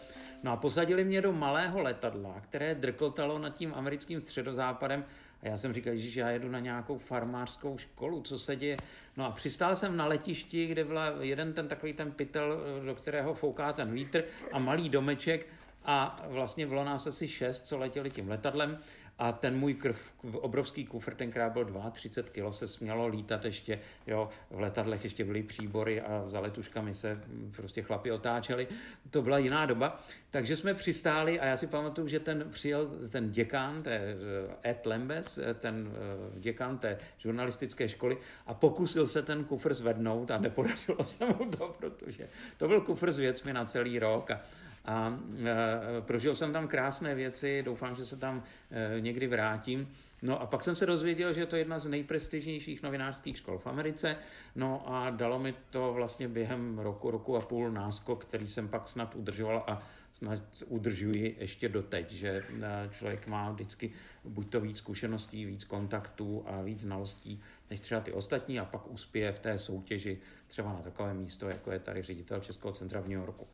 No 0.43 0.51
a 0.51 0.55
posadili 0.55 1.03
mě 1.03 1.21
do 1.21 1.31
malého 1.31 1.81
letadla, 1.81 2.41
které 2.41 2.75
drkotalo 2.75 3.39
nad 3.39 3.49
tím 3.49 3.73
americkým 3.75 4.19
středozápadem. 4.19 5.05
A 5.41 5.47
já 5.47 5.57
jsem 5.57 5.73
říkal, 5.73 5.93
že 5.95 6.19
já 6.19 6.29
jedu 6.29 6.49
na 6.49 6.59
nějakou 6.59 6.97
farmářskou 6.97 7.77
školu, 7.77 8.21
co 8.21 8.39
se 8.39 8.55
děje. 8.55 8.77
No 9.17 9.25
a 9.25 9.31
přistál 9.31 9.75
jsem 9.75 9.97
na 9.97 10.05
letišti, 10.05 10.67
kde 10.67 10.83
byl 10.83 10.99
jeden 11.19 11.53
ten 11.53 11.67
takový 11.67 11.93
ten 11.93 12.11
pytel, 12.11 12.59
do 12.85 12.95
kterého 12.95 13.33
fouká 13.33 13.73
ten 13.73 13.93
vítr 13.93 14.23
a 14.51 14.59
malý 14.59 14.89
domeček. 14.89 15.47
A 15.85 16.15
vlastně 16.27 16.67
bylo 16.67 16.83
nás 16.83 17.07
asi 17.07 17.27
šest, 17.27 17.67
co 17.67 17.77
letěli 17.77 18.09
tím 18.09 18.29
letadlem 18.29 18.77
a 19.20 19.32
ten 19.32 19.59
můj 19.59 19.74
krv, 19.74 19.99
obrovský 20.32 20.86
kufr, 20.86 21.15
tenkrát 21.15 21.53
byl 21.53 21.65
32 21.91 22.51
kg, 22.51 22.55
se 22.55 22.68
smělo 22.68 23.07
lítat 23.07 23.45
ještě, 23.45 23.80
jo, 24.07 24.30
v 24.51 24.59
letadlech 24.59 25.03
ještě 25.03 25.26
byly 25.26 25.43
příbory 25.43 26.01
a 26.01 26.26
za 26.28 26.39
letuškami 26.39 26.93
se 26.93 27.22
prostě 27.55 27.82
chlapi 27.82 28.11
otáčeli. 28.11 28.68
To 29.09 29.22
byla 29.22 29.38
jiná 29.38 29.65
doba. 29.65 30.01
Takže 30.30 30.55
jsme 30.55 30.74
přistáli 30.74 31.39
a 31.39 31.45
já 31.45 31.57
si 31.57 31.68
pamatuju, 31.68 32.07
že 32.07 32.20
ten 32.20 32.45
přijel 32.51 32.89
ten 33.11 33.32
děkán, 33.32 33.84
eh, 33.86 34.70
Ed 34.70 34.86
Lembes, 34.86 35.39
ten 35.59 35.91
eh, 35.91 36.39
děkán 36.39 36.78
té 36.78 36.97
žurnalistické 37.18 37.89
školy 37.89 38.18
a 38.45 38.53
pokusil 38.53 39.07
se 39.07 39.22
ten 39.22 39.43
kufr 39.43 39.74
zvednout 39.74 40.32
a 40.32 40.38
nepodařilo 40.38 41.03
se 41.03 41.26
mu 41.26 41.51
to, 41.51 41.76
protože 41.80 42.28
to 42.57 42.68
byl 42.68 42.82
kufr 42.82 43.11
s 43.11 43.18
věcmi 43.18 43.53
na 43.53 43.65
celý 43.65 43.99
rok 43.99 44.32
a 44.32 44.41
a 44.88 45.19
e, 45.45 46.01
prožil 46.01 46.35
jsem 46.35 46.53
tam 46.53 46.67
krásné 46.67 47.15
věci, 47.15 47.63
doufám, 47.65 47.95
že 47.95 48.05
se 48.05 48.17
tam 48.17 48.43
e, 48.71 49.01
někdy 49.01 49.27
vrátím. 49.27 49.89
No 50.21 50.41
a 50.41 50.45
pak 50.45 50.63
jsem 50.63 50.75
se 50.75 50.85
dozvěděl, 50.85 51.33
že 51.33 51.39
je 51.39 51.45
to 51.45 51.55
jedna 51.55 51.79
z 51.79 51.88
nejprestižnějších 51.88 52.83
novinářských 52.83 53.38
škol 53.38 53.57
v 53.57 53.67
Americe, 53.67 54.15
no 54.55 54.83
a 54.95 55.09
dalo 55.09 55.39
mi 55.39 55.53
to 55.69 55.93
vlastně 55.93 56.27
během 56.27 56.79
roku, 56.79 57.11
roku 57.11 57.38
a 57.38 57.41
půl 57.41 57.71
náskok, 57.71 58.25
který 58.25 58.47
jsem 58.47 58.67
pak 58.67 58.88
snad 58.88 59.15
udržoval 59.15 59.63
a 59.67 59.83
snad 60.13 60.39
udržuji 60.67 61.38
ještě 61.39 61.69
doteď, 61.69 62.11
že 62.11 62.29
e, 62.29 62.43
člověk 62.91 63.27
má 63.27 63.51
vždycky 63.51 63.91
buď 64.23 64.49
to 64.49 64.61
víc 64.61 64.77
zkušeností, 64.77 65.45
víc 65.45 65.63
kontaktů 65.63 66.43
a 66.47 66.61
víc 66.61 66.79
znalostí 66.79 67.41
než 67.69 67.79
třeba 67.79 68.01
ty 68.01 68.11
ostatní 68.11 68.59
a 68.59 68.65
pak 68.65 68.91
uspěje 68.91 69.31
v 69.31 69.39
té 69.39 69.57
soutěži 69.57 70.19
třeba 70.47 70.73
na 70.73 70.79
takové 70.79 71.13
místo, 71.13 71.49
jako 71.49 71.71
je 71.71 71.79
tady 71.79 72.01
ředitel 72.01 72.39
Českého 72.39 72.73
centra 72.73 73.01
v 73.01 73.07
New 73.07 73.19
Yorku. 73.19 73.47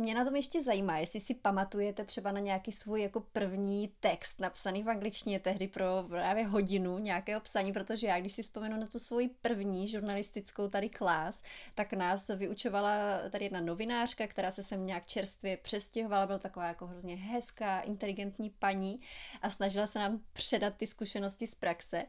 Mě 0.00 0.14
na 0.14 0.24
tom 0.24 0.36
ještě 0.36 0.62
zajímá, 0.62 0.98
jestli 0.98 1.20
si 1.20 1.34
pamatujete 1.34 2.04
třeba 2.04 2.32
na 2.32 2.40
nějaký 2.40 2.72
svůj 2.72 3.02
jako 3.02 3.20
první 3.20 3.92
text 4.00 4.40
napsaný 4.40 4.82
v 4.82 4.90
angličtině 4.90 5.40
tehdy 5.40 5.68
pro 5.68 5.84
právě 6.08 6.46
hodinu 6.46 6.98
nějakého 6.98 7.40
psaní, 7.40 7.72
protože 7.72 8.06
já, 8.06 8.20
když 8.20 8.32
si 8.32 8.42
vzpomenu 8.42 8.80
na 8.80 8.86
tu 8.86 8.98
svoji 8.98 9.28
první 9.42 9.88
žurnalistickou 9.88 10.68
tady 10.68 10.88
klás, 10.88 11.42
tak 11.74 11.92
nás 11.92 12.28
vyučovala 12.28 13.18
tady 13.30 13.44
jedna 13.44 13.60
novinářka, 13.60 14.26
která 14.26 14.50
se 14.50 14.62
sem 14.62 14.86
nějak 14.86 15.06
čerstvě 15.06 15.56
přestěhovala, 15.56 16.26
byla 16.26 16.38
taková 16.38 16.66
jako 16.66 16.86
hrozně 16.86 17.16
hezká, 17.16 17.80
inteligentní 17.80 18.50
paní 18.50 19.00
a 19.42 19.50
snažila 19.50 19.86
se 19.86 19.98
nám 19.98 20.20
předat 20.32 20.74
ty 20.76 20.86
zkušenosti 20.86 21.46
z 21.46 21.54
praxe 21.54 22.04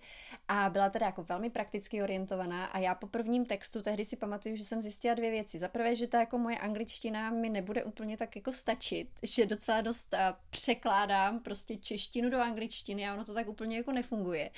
a 0.47 0.69
byla 0.69 0.89
teda 0.89 1.05
jako 1.05 1.23
velmi 1.23 1.49
prakticky 1.49 2.03
orientovaná 2.03 2.65
a 2.65 2.79
já 2.79 2.95
po 2.95 3.07
prvním 3.07 3.45
textu 3.45 3.81
tehdy 3.81 4.05
si 4.05 4.15
pamatuju, 4.15 4.55
že 4.55 4.65
jsem 4.65 4.81
zjistila 4.81 5.13
dvě 5.13 5.31
věci. 5.31 5.59
Za 5.59 5.67
prvé, 5.67 5.95
že 5.95 6.07
ta 6.07 6.19
jako 6.19 6.37
moje 6.37 6.57
angličtina 6.57 7.29
mi 7.29 7.49
nebude 7.49 7.78
nebude 7.79 7.83
úplně 7.83 8.17
tak 8.17 8.35
jako 8.35 8.53
stačit, 8.53 9.09
že 9.23 9.45
docela 9.45 9.81
dost 9.81 10.15
překládám 10.49 11.39
prostě 11.39 11.77
češtinu 11.77 12.29
do 12.29 12.37
angličtiny 12.37 13.07
a 13.07 13.13
ono 13.13 13.25
to 13.25 13.33
tak 13.33 13.47
úplně 13.47 13.77
jako 13.77 13.91
nefunguje. 13.91 14.51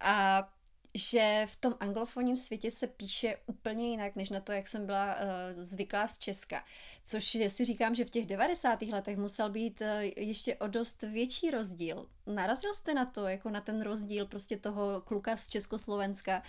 A 0.00 0.48
že 0.94 1.46
v 1.50 1.56
tom 1.56 1.74
anglofonním 1.80 2.36
světě 2.36 2.70
se 2.70 2.86
píše 2.86 3.36
úplně 3.46 3.88
jinak, 3.88 4.16
než 4.16 4.30
na 4.30 4.40
to, 4.40 4.52
jak 4.52 4.68
jsem 4.68 4.86
byla 4.86 5.14
uh, 5.14 5.62
zvyklá 5.62 6.08
z 6.08 6.18
Česka. 6.18 6.64
Což 7.04 7.38
si 7.48 7.64
říkám, 7.64 7.94
že 7.94 8.04
v 8.04 8.10
těch 8.10 8.26
90. 8.26 8.82
letech 8.82 9.16
musel 9.16 9.50
být 9.50 9.80
uh, 9.80 9.86
ještě 10.16 10.56
o 10.56 10.66
dost 10.66 11.02
větší 11.02 11.50
rozdíl. 11.50 12.08
Narazil 12.26 12.74
jste 12.74 12.94
na 12.94 13.04
to, 13.04 13.26
jako 13.28 13.50
na 13.50 13.60
ten 13.60 13.82
rozdíl 13.82 14.26
prostě 14.26 14.56
toho 14.56 15.00
kluka 15.00 15.36
z 15.36 15.48
Československa 15.48 16.42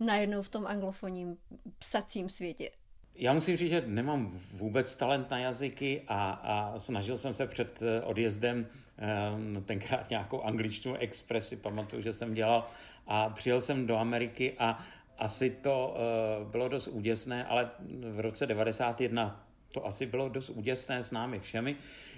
najednou 0.00 0.42
v 0.42 0.48
tom 0.48 0.66
anglofonním 0.66 1.36
psacím 1.78 2.28
světě? 2.28 2.70
Já 3.16 3.32
musím 3.32 3.56
říct, 3.56 3.70
že 3.70 3.82
nemám 3.86 4.40
vůbec 4.52 4.96
talent 4.96 5.30
na 5.30 5.38
jazyky 5.38 6.02
a, 6.08 6.30
a 6.30 6.78
snažil 6.78 7.18
jsem 7.18 7.34
se 7.34 7.46
před 7.46 7.82
eh, 7.82 8.02
odjezdem 8.02 8.66
um, 8.66 9.64
tenkrát 9.64 10.10
nějakou 10.10 10.42
angličtinu 10.42 10.94
expresi, 10.94 11.56
pamatuju, 11.56 12.02
že 12.02 12.12
jsem 12.12 12.34
dělal 12.34 12.66
a 13.06 13.28
přijel 13.28 13.60
jsem 13.60 13.86
do 13.86 13.96
Ameriky 13.96 14.52
a 14.58 14.84
asi 15.18 15.50
to 15.50 15.96
uh, 16.42 16.50
bylo 16.50 16.68
dost 16.68 16.88
úděsné, 16.88 17.44
ale 17.44 17.70
v 18.12 18.20
roce 18.20 18.46
91 18.46 19.46
to 19.72 19.86
asi 19.86 20.06
bylo 20.06 20.28
dost 20.28 20.48
úděsné 20.48 21.02
s 21.02 21.10
námi 21.10 21.40
všemi. 21.40 21.76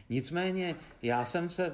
Nicméně 0.09 0.75
já 1.03 1.25
jsem 1.25 1.51
se 1.51 1.67
e, 1.67 1.73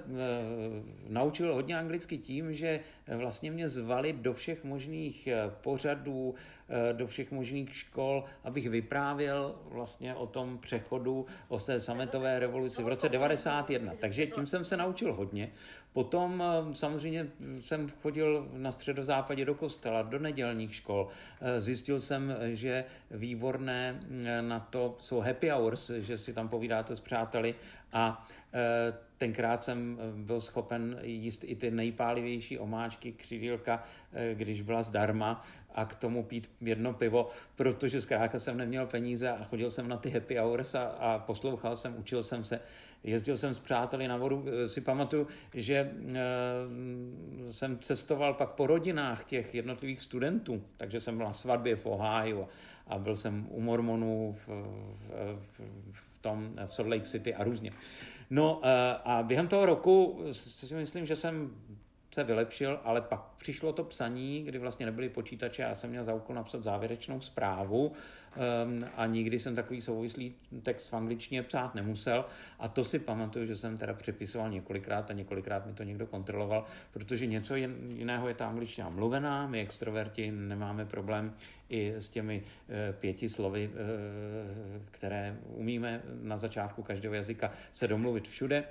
naučil 1.09 1.55
hodně 1.55 1.79
anglicky 1.79 2.19
tím, 2.19 2.55
že 2.55 2.81
vlastně 3.17 3.51
mě 3.51 3.69
zvali 3.69 4.13
do 4.13 4.35
všech 4.35 4.65
možných 4.65 5.29
pořadů, 5.63 6.35
Eh, 6.35 6.62
do 6.93 7.07
všech 7.07 7.33
možných 7.33 7.77
škol, 7.77 8.25
abych 8.45 8.69
vyprávěl 8.69 9.55
vlastně 9.65 10.15
o 10.15 10.27
tom 10.27 10.59
přechodu, 10.59 11.27
o 11.49 11.59
té 11.59 11.81
sametové 11.81 12.39
revoluci 12.39 12.83
v 12.83 12.89
roce 12.89 13.09
91. 13.09 13.93
Takže 14.01 14.27
tím 14.27 14.47
jsem 14.47 14.65
se 14.65 14.77
naučil 14.77 15.15
hodně. 15.15 15.53
Potom 15.93 16.43
eh, 16.43 16.75
samozřejmě 16.75 17.27
jsem 17.61 17.89
chodil 17.89 18.49
na 18.53 18.73
středozápadě 18.73 19.45
do 19.45 19.55
kostela, 19.55 20.03
do 20.03 20.19
nedělních 20.19 20.75
škol. 20.75 21.09
Eh, 21.41 21.61
zjistil 21.61 22.01
jsem, 22.01 22.37
že 22.53 22.85
výborné 23.11 24.01
na 24.41 24.61
to 24.61 24.97
jsou 24.99 25.21
happy 25.21 25.49
hours, 25.49 25.91
že 25.91 26.19
si 26.19 26.33
tam 26.33 26.49
povídáte 26.49 26.95
s 26.95 27.01
přáteli 27.01 27.55
a 27.93 28.27
tenkrát 29.19 29.65
jsem 29.65 29.99
byl 30.17 30.41
schopen 30.41 30.99
jíst 31.03 31.45
i 31.45 31.57
ty 31.57 31.71
nejpálivější 31.71 32.59
omáčky, 32.59 33.13
křidílka, 33.13 33.85
když 34.35 34.63
byla 34.63 34.83
zdarma 34.83 35.45
a 35.75 35.85
k 35.85 35.95
tomu 35.95 36.23
pít 36.23 36.51
jedno 36.61 36.93
pivo, 36.93 37.31
protože 37.57 38.01
zkrátka 38.01 38.39
jsem 38.39 38.57
neměl 38.57 38.87
peníze 38.87 39.31
a 39.31 39.45
chodil 39.45 39.71
jsem 39.71 39.89
na 39.89 39.97
ty 39.97 40.11
happy 40.11 40.37
hours 40.37 40.75
a, 40.75 40.81
a 40.81 41.19
poslouchal 41.19 41.77
jsem, 41.77 41.97
učil 41.99 42.23
jsem 42.23 42.45
se. 42.45 42.61
Jezdil 43.05 43.37
jsem 43.37 43.55
s 43.55 43.59
přáteli 43.59 44.09
na 44.09 44.17
vodu, 44.17 44.45
eh, 44.47 44.69
si 44.69 44.81
pamatuju, 44.81 45.27
že 45.55 45.75
e, 45.75 45.91
jsem 47.51 47.79
cestoval 47.79 48.35
pak 48.35 48.51
po 48.51 48.67
rodinách 48.67 49.25
těch 49.25 49.55
jednotlivých 49.55 50.03
studentů, 50.03 50.63
takže 50.77 51.01
jsem 51.01 51.17
byl 51.17 51.27
na 51.27 51.33
svatbě 51.33 51.77
v 51.77 51.87
Ohio 51.87 52.49
a 52.87 52.99
byl 52.99 53.17
jsem 53.17 53.47
u 53.51 53.61
Mormonů 53.61 54.37
v, 54.47 54.49
v, 55.35 55.61
v 55.93 56.17
tom 56.21 56.55
v 56.67 56.75
Salt 56.75 56.89
Lake 56.89 57.05
City 57.05 57.35
a 57.35 57.45
různě. 57.45 57.73
No 58.31 58.61
e, 58.63 58.97
a 59.05 59.23
během 59.23 59.49
toho 59.49 59.67
roku 59.67 60.25
si 60.33 60.75
myslím, 60.75 61.07
že 61.07 61.17
jsem 61.17 61.51
se 62.15 62.25
vylepšil, 62.25 62.81
ale 62.85 63.01
pak 63.01 63.21
přišlo 63.37 63.73
to 63.73 63.85
psaní, 63.85 64.43
kdy 64.43 64.59
vlastně 64.59 64.87
nebyly 64.87 65.09
počítače, 65.09 65.63
já 65.63 65.75
jsem 65.75 65.91
měl 65.91 66.05
za 66.05 66.15
úkol 66.15 66.37
napsat 66.37 66.63
závěrečnou 66.63 67.21
zprávu 67.21 67.87
um, 67.87 68.85
a 68.97 69.07
nikdy 69.07 69.39
jsem 69.39 69.55
takový 69.55 69.81
souvislý 69.81 70.35
text 70.63 70.89
v 70.89 70.97
angličtině 70.97 71.43
psát 71.43 71.75
nemusel. 71.75 72.25
A 72.59 72.69
to 72.69 72.85
si 72.85 72.99
pamatuju, 72.99 73.47
že 73.47 73.57
jsem 73.57 73.77
teda 73.77 73.95
přepisoval 73.95 74.51
několikrát 74.51 75.11
a 75.11 75.15
několikrát 75.15 75.67
mi 75.67 75.73
to 75.73 75.83
někdo 75.83 76.07
kontroloval, 76.07 76.65
protože 76.93 77.27
něco 77.27 77.57
jiného 77.57 78.29
je 78.29 78.35
ta 78.35 78.49
angličtina 78.49 78.89
mluvená, 78.89 79.47
my 79.47 79.61
extroverti 79.61 80.31
nemáme 80.31 80.87
problém 80.87 81.35
i 81.69 81.95
s 81.97 82.09
těmi 82.09 82.43
e, 82.69 82.93
pěti 82.93 83.29
slovy, 83.29 83.71
e, 83.75 83.79
které 84.91 85.37
umíme 85.47 86.03
na 86.23 86.37
začátku 86.37 86.83
každého 86.83 87.15
jazyka 87.15 87.51
se 87.73 87.89
domluvit 87.89 88.29
všude, 88.29 88.65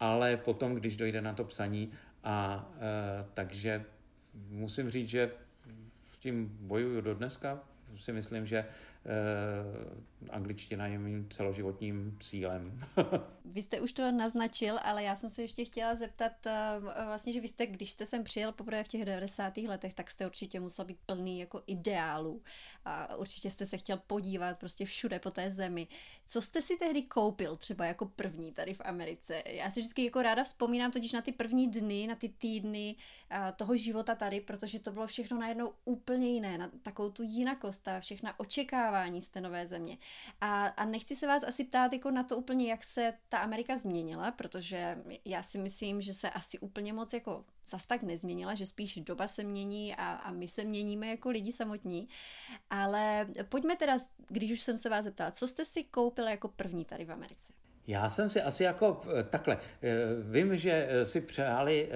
ale 0.00 0.36
potom, 0.36 0.74
když 0.74 0.96
dojde 0.96 1.20
na 1.20 1.32
to 1.32 1.44
psaní, 1.44 1.92
a 2.26 2.68
e, 2.76 3.24
takže 3.34 3.84
musím 4.48 4.90
říct, 4.90 5.08
že 5.08 5.30
s 6.02 6.18
tím 6.18 6.56
bojuju 6.60 7.00
do 7.00 7.14
dneska. 7.14 7.60
Si 7.96 8.12
myslím, 8.12 8.46
že 8.46 8.64
angličtina 10.30 10.86
je 10.86 10.98
mým 10.98 11.28
celoživotním 11.30 12.18
cílem. 12.20 12.80
vy 13.44 13.62
jste 13.62 13.80
už 13.80 13.92
to 13.92 14.12
naznačil, 14.12 14.78
ale 14.82 15.02
já 15.02 15.16
jsem 15.16 15.30
se 15.30 15.42
ještě 15.42 15.64
chtěla 15.64 15.94
zeptat, 15.94 16.32
vlastně, 17.04 17.32
že 17.32 17.40
vy 17.40 17.48
jste, 17.48 17.66
když 17.66 17.90
jste 17.90 18.06
sem 18.06 18.24
přijel 18.24 18.52
poprvé 18.52 18.84
v 18.84 18.88
těch 18.88 19.04
90. 19.04 19.56
letech, 19.56 19.94
tak 19.94 20.10
jste 20.10 20.26
určitě 20.26 20.60
musel 20.60 20.84
být 20.84 20.98
plný 21.06 21.38
jako 21.38 21.62
ideálů. 21.66 22.42
A 22.84 23.16
určitě 23.16 23.50
jste 23.50 23.66
se 23.66 23.78
chtěl 23.78 23.96
podívat 24.06 24.58
prostě 24.58 24.84
všude 24.84 25.18
po 25.18 25.30
té 25.30 25.50
zemi. 25.50 25.88
Co 26.26 26.42
jste 26.42 26.62
si 26.62 26.76
tehdy 26.76 27.02
koupil 27.02 27.56
třeba 27.56 27.86
jako 27.86 28.06
první 28.06 28.52
tady 28.52 28.74
v 28.74 28.80
Americe? 28.84 29.42
Já 29.46 29.70
si 29.70 29.80
vždycky 29.80 30.04
jako 30.04 30.22
ráda 30.22 30.44
vzpomínám 30.44 30.90
totiž 30.90 31.12
na 31.12 31.22
ty 31.22 31.32
první 31.32 31.70
dny, 31.70 32.06
na 32.06 32.14
ty 32.14 32.28
týdny 32.28 32.96
toho 33.56 33.76
života 33.76 34.14
tady, 34.14 34.40
protože 34.40 34.80
to 34.80 34.92
bylo 34.92 35.06
všechno 35.06 35.38
najednou 35.38 35.72
úplně 35.84 36.28
jiné, 36.28 36.58
na 36.58 36.70
takovou 36.82 37.10
tu 37.10 37.22
jinakost 37.22 37.88
a 37.88 38.00
všechna 38.00 38.40
očekávání 38.40 38.95
z 39.20 39.28
té 39.28 39.40
nové 39.40 39.66
země. 39.66 39.98
A, 40.40 40.66
a 40.66 40.84
nechci 40.84 41.16
se 41.16 41.26
vás 41.26 41.42
asi 41.42 41.64
ptát 41.64 41.92
jako 41.92 42.10
na 42.10 42.22
to 42.22 42.36
úplně, 42.36 42.70
jak 42.70 42.84
se 42.84 43.14
ta 43.28 43.38
Amerika 43.38 43.76
změnila, 43.76 44.30
protože 44.30 44.98
já 45.24 45.42
si 45.42 45.58
myslím, 45.58 46.00
že 46.00 46.14
se 46.14 46.30
asi 46.30 46.58
úplně 46.58 46.92
moc 46.92 47.12
jako 47.12 47.44
zas 47.68 47.86
tak 47.86 48.02
nezměnila, 48.02 48.54
že 48.54 48.66
spíš 48.66 48.96
doba 48.96 49.28
se 49.28 49.44
mění 49.44 49.94
a, 49.94 50.12
a 50.12 50.32
my 50.32 50.48
se 50.48 50.64
měníme 50.64 51.06
jako 51.06 51.30
lidi 51.30 51.52
samotní. 51.52 52.08
Ale 52.70 53.28
pojďme 53.48 53.76
teda, 53.76 53.98
když 54.28 54.52
už 54.52 54.62
jsem 54.62 54.78
se 54.78 54.88
vás 54.88 55.04
zeptala, 55.04 55.30
co 55.30 55.48
jste 55.48 55.64
si 55.64 55.84
koupil 55.84 56.28
jako 56.28 56.48
první 56.48 56.84
tady 56.84 57.04
v 57.04 57.12
Americe? 57.12 57.52
Já 57.86 58.08
jsem 58.08 58.28
si 58.28 58.42
asi 58.42 58.64
jako 58.64 59.00
eh, 59.18 59.22
takhle, 59.22 59.58
eh, 59.82 59.96
vím, 60.22 60.56
že 60.56 60.86
eh, 60.90 61.06
si 61.06 61.20
přáli 61.20 61.88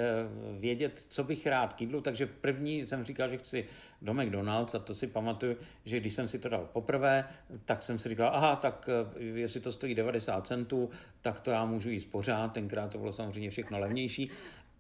vědět, 0.59 0.99
co 0.99 1.25
bych 1.25 1.47
rád 1.47 1.73
kýdlu, 1.73 2.01
takže 2.01 2.27
první 2.27 2.87
jsem 2.87 3.05
říkal, 3.05 3.29
že 3.29 3.39
chci 3.39 3.67
do 4.03 4.15
McDonald's 4.15 4.75
a 4.75 4.79
to 4.79 4.95
si 4.95 5.07
pamatuju, 5.07 5.57
že 5.85 6.01
když 6.01 6.15
jsem 6.15 6.29
si 6.29 6.39
to 6.39 6.49
dal 6.49 6.69
poprvé, 6.73 7.25
tak 7.65 7.83
jsem 7.83 7.99
si 7.99 8.09
říkal, 8.09 8.31
aha, 8.35 8.57
tak 8.57 8.89
jestli 9.19 9.61
to 9.61 9.73
stojí 9.73 9.95
90 9.95 10.47
centů, 10.47 10.91
tak 11.21 11.41
to 11.41 11.51
já 11.51 11.65
můžu 11.65 11.91
jíst 11.91 12.07
pořád, 12.07 12.53
tenkrát 12.53 12.93
to 12.93 12.99
bylo 12.99 13.13
samozřejmě 13.13 13.51
všechno 13.51 13.79
levnější. 13.79 14.31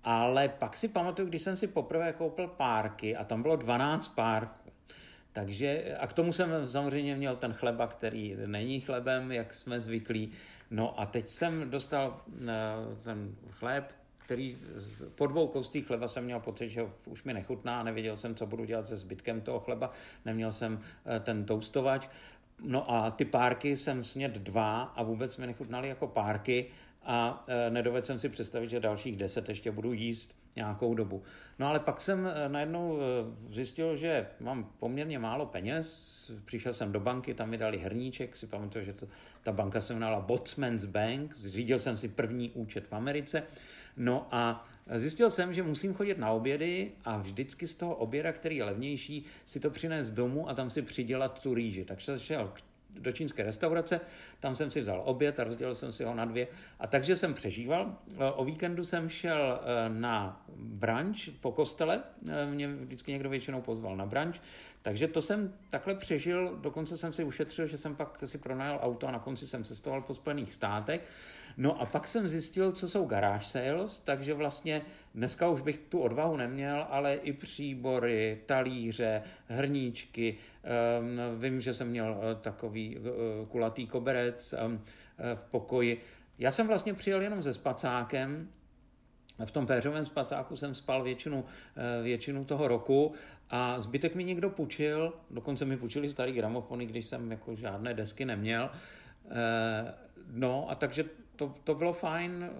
Ale 0.04 0.48
pak 0.48 0.76
si 0.76 0.88
pamatuju, 0.88 1.28
když 1.28 1.42
jsem 1.42 1.56
si 1.56 1.66
poprvé 1.66 2.12
koupil 2.12 2.48
párky 2.48 3.16
a 3.16 3.24
tam 3.24 3.42
bylo 3.42 3.56
12 3.56 4.08
párků. 4.08 4.69
Takže 5.32 5.96
a 6.00 6.06
k 6.06 6.12
tomu 6.12 6.32
jsem 6.32 6.66
samozřejmě 6.66 7.16
měl 7.16 7.36
ten 7.36 7.52
chleba, 7.52 7.86
který 7.86 8.36
není 8.46 8.80
chlebem, 8.80 9.32
jak 9.32 9.54
jsme 9.54 9.80
zvyklí. 9.80 10.32
No 10.70 11.00
a 11.00 11.06
teď 11.06 11.28
jsem 11.28 11.70
dostal 11.70 12.20
uh, 12.26 12.38
ten 13.04 13.34
chléb, 13.50 13.92
který 14.18 14.58
po 15.14 15.26
dvou 15.26 15.46
koustích 15.46 15.86
chleba 15.86 16.08
jsem 16.08 16.24
měl 16.24 16.40
pocit, 16.40 16.68
že 16.68 16.88
už 17.04 17.24
mi 17.24 17.34
nechutná 17.34 17.80
a 17.80 17.82
nevěděl 17.82 18.16
jsem, 18.16 18.34
co 18.34 18.46
budu 18.46 18.64
dělat 18.64 18.86
se 18.86 18.96
zbytkem 18.96 19.40
toho 19.40 19.60
chleba. 19.60 19.90
Neměl 20.24 20.52
jsem 20.52 20.74
uh, 20.74 20.80
ten 21.20 21.44
toustovač. 21.44 22.08
No 22.62 22.90
a 22.90 23.10
ty 23.10 23.24
párky 23.24 23.76
jsem 23.76 24.04
sněd 24.04 24.32
dva 24.32 24.82
a 24.82 25.02
vůbec 25.02 25.36
mi 25.36 25.46
nechutnaly 25.46 25.88
jako 25.88 26.06
párky 26.06 26.66
a 27.02 27.44
e, 27.48 27.70
nedovedl 27.70 28.06
jsem 28.06 28.18
si 28.18 28.28
představit, 28.28 28.70
že 28.70 28.80
dalších 28.80 29.16
deset 29.16 29.48
ještě 29.48 29.72
budu 29.72 29.92
jíst 29.92 30.39
nějakou 30.57 30.94
dobu. 30.94 31.22
No 31.59 31.66
ale 31.66 31.80
pak 31.80 32.01
jsem 32.01 32.26
e, 32.26 32.48
najednou 32.48 32.98
e, 32.98 33.05
zjistil, 33.55 33.96
že 33.96 34.26
mám 34.40 34.72
poměrně 34.78 35.18
málo 35.18 35.46
peněz, 35.46 36.30
přišel 36.44 36.74
jsem 36.74 36.92
do 36.92 37.01
banky, 37.01 37.34
tam 37.34 37.51
mi 37.51 37.59
dali 37.59 37.78
hrníček, 37.78 38.36
si 38.36 38.46
pamatuju, 38.46 38.84
že 38.84 38.92
to, 38.92 39.07
ta 39.42 39.53
banka 39.53 39.80
se 39.80 39.92
jmenovala 39.92 40.20
Botsman's 40.20 40.84
Bank, 40.84 41.36
zřídil 41.36 41.78
jsem 41.78 41.96
si 41.96 42.09
první 42.09 42.51
účet 42.51 42.86
v 42.86 42.92
Americe, 42.92 43.42
no 43.96 44.26
a 44.30 44.64
zjistil 44.94 45.30
jsem, 45.30 45.55
že 45.55 45.62
musím 45.62 45.94
chodit 45.94 46.18
na 46.18 46.30
obědy 46.30 46.92
a 47.05 47.16
vždycky 47.16 47.66
z 47.66 47.74
toho 47.74 47.94
oběda, 47.94 48.32
který 48.32 48.57
je 48.57 48.64
levnější, 48.64 49.24
si 49.44 49.61
to 49.61 49.70
přinést 49.70 50.11
domů 50.11 50.48
a 50.48 50.55
tam 50.55 50.70
si 50.70 50.82
přidělat 50.82 51.42
tu 51.42 51.55
rýži. 51.55 51.84
Takže 51.84 52.07
jsem 52.07 52.18
šel 52.18 52.48
k 52.55 52.69
do 52.95 53.12
čínské 53.12 53.43
restaurace, 53.43 54.01
tam 54.41 54.55
jsem 54.55 54.70
si 54.70 54.80
vzal 54.80 55.03
oběd 55.05 55.41
a 55.41 55.45
rozdělil 55.45 55.74
jsem 55.74 55.93
si 55.93 56.05
ho 56.05 56.14
na 56.14 56.24
dvě. 56.24 56.49
A 56.80 56.86
takže 56.86 57.16
jsem 57.16 57.34
přežíval. 57.34 57.97
O 58.34 58.45
víkendu 58.45 58.84
jsem 58.84 59.09
šel 59.09 59.61
eh, 59.62 59.88
na 59.88 60.45
branč 60.57 61.28
po 61.41 61.53
kostele, 61.53 62.03
eh, 62.28 62.47
mě 62.47 62.68
vždycky 62.68 63.12
někdo 63.12 63.30
většinou 63.30 63.61
pozval 63.61 63.97
na 63.97 64.07
branč, 64.07 64.41
takže 64.82 65.09
to 65.09 65.22
jsem 65.22 65.55
takhle 65.70 65.95
přežil, 65.95 66.59
dokonce 66.61 66.99
jsem 66.99 67.12
si 67.12 67.24
ušetřil, 67.24 67.66
že 67.66 67.78
jsem 67.78 67.97
pak 67.97 68.18
si 68.24 68.38
pronajal 68.38 68.80
auto 68.82 69.07
a 69.07 69.11
na 69.11 69.18
konci 69.18 69.47
jsem 69.47 69.64
cestoval 69.64 70.03
po 70.03 70.14
Spojených 70.14 70.55
státech. 70.55 71.01
No 71.57 71.80
a 71.80 71.86
pak 71.86 72.09
jsem 72.09 72.28
zjistil, 72.28 72.72
co 72.72 72.88
jsou 72.88 73.05
garage 73.05 73.44
sales, 73.44 74.01
takže 74.01 74.34
vlastně 74.34 74.82
dneska 75.14 75.48
už 75.48 75.61
bych 75.61 75.78
tu 75.78 76.01
odvahu 76.01 76.36
neměl, 76.36 76.86
ale 76.90 77.14
i 77.14 77.32
příbory, 77.32 78.40
talíře, 78.46 79.22
hrníčky. 79.48 80.36
Um, 81.01 81.40
vím, 81.40 81.61
že 81.61 81.74
jsem 81.74 81.88
měl 81.88 82.11
uh, 82.11 82.40
takový 82.40 82.98
uh, 82.98 83.05
kulatý 83.48 83.86
koberec 83.86 84.55
um, 84.66 84.74
uh, 84.74 84.80
v 85.34 85.42
pokoji. 85.42 86.03
Já 86.38 86.53
jsem 86.53 86.66
vlastně 86.66 86.94
přijel 86.94 87.22
jenom 87.22 87.42
se 87.42 87.53
spacákem, 87.53 88.48
v 89.44 89.51
tom 89.51 89.66
péřovém 89.66 90.07
spacáku 90.07 90.57
jsem 90.57 90.74
spal 90.74 91.03
většinu, 91.03 91.44
většinu 92.03 92.44
toho 92.44 92.68
roku 92.68 93.12
a 93.51 93.80
zbytek 93.80 94.14
mi 94.14 94.24
někdo 94.24 94.51
půjčil, 94.51 95.12
dokonce 95.30 95.64
mi 95.64 95.76
půjčili 95.76 96.09
starý 96.09 96.32
gramofony, 96.32 96.86
když 96.86 97.07
jsem 97.07 97.30
jako 97.30 97.57
žádné 97.57 97.94
desky 97.94 98.24
neměl. 98.24 98.70
No 100.30 100.70
a 100.70 100.74
takže 100.74 101.05
to, 101.41 101.55
to 101.64 101.74
bylo 101.74 101.93
fajn. 101.93 102.51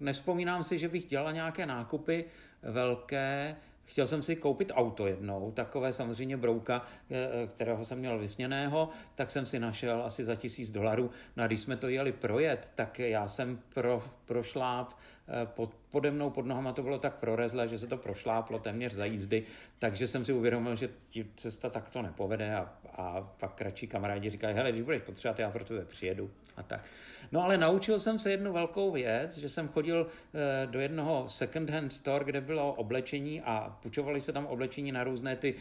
Nespomínám 0.00 0.62
si, 0.62 0.78
že 0.78 0.88
bych 0.88 1.04
dělal 1.04 1.32
nějaké 1.32 1.66
nákupy 1.66 2.24
velké. 2.62 3.56
Chtěl 3.84 4.06
jsem 4.06 4.22
si 4.22 4.36
koupit 4.36 4.72
auto 4.74 5.06
jednou, 5.06 5.52
takové 5.52 5.92
samozřejmě 5.92 6.36
brouka, 6.36 6.82
eh, 7.10 7.46
kterého 7.46 7.84
jsem 7.84 7.98
měl 7.98 8.18
vysněného, 8.18 8.88
tak 9.14 9.30
jsem 9.30 9.46
si 9.46 9.58
našel 9.58 10.02
asi 10.02 10.24
za 10.24 10.34
tisíc 10.34 10.70
dolarů. 10.70 11.10
No 11.36 11.44
a 11.44 11.46
když 11.46 11.60
jsme 11.60 11.76
to 11.76 11.88
jeli 11.88 12.12
projet, 12.12 12.72
tak 12.74 12.98
já 12.98 13.28
jsem 13.28 13.60
pro, 13.74 14.04
prošláp 14.24 14.96
pod, 15.44 15.74
pode 15.90 16.10
mnou, 16.10 16.30
pod 16.30 16.46
nohama 16.46 16.72
to 16.72 16.82
bylo 16.82 16.98
tak 16.98 17.14
prorezlé, 17.14 17.68
že 17.68 17.78
se 17.78 17.86
to 17.86 17.96
prošláplo 17.96 18.58
téměř 18.58 18.92
za 18.92 19.04
jízdy, 19.04 19.42
takže 19.78 20.06
jsem 20.06 20.24
si 20.24 20.32
uvědomil, 20.32 20.76
že 20.76 20.88
ti 21.10 21.26
cesta 21.36 21.70
takto 21.70 22.02
nepovede 22.02 22.54
a, 22.54 22.72
a 22.96 23.32
pak 23.40 23.54
kratší 23.54 23.86
kamarádi 23.86 24.30
říkají, 24.30 24.56
hele, 24.56 24.72
když 24.72 24.82
budeš 24.82 25.02
potřebovat, 25.02 25.38
já 25.38 25.50
pro 25.50 25.64
tebe 25.64 25.84
přijedu 25.84 26.30
a 26.56 26.62
tak. 26.62 26.84
No 27.32 27.44
ale 27.44 27.58
naučil 27.58 28.00
jsem 28.00 28.18
se 28.18 28.30
jednu 28.30 28.52
velkou 28.52 28.90
věc, 28.90 29.38
že 29.38 29.48
jsem 29.48 29.68
chodil 29.68 30.06
eh, 30.06 30.66
do 30.66 30.80
jednoho 30.80 31.28
second 31.28 31.70
hand 31.70 31.92
store, 31.92 32.24
kde 32.24 32.40
bylo 32.40 32.72
oblečení 32.72 33.42
a 33.42 33.78
půjčovali 33.82 34.20
se 34.20 34.32
tam 34.32 34.46
oblečení 34.46 34.92
na 34.92 35.04
různé 35.04 35.36
ty 35.36 35.54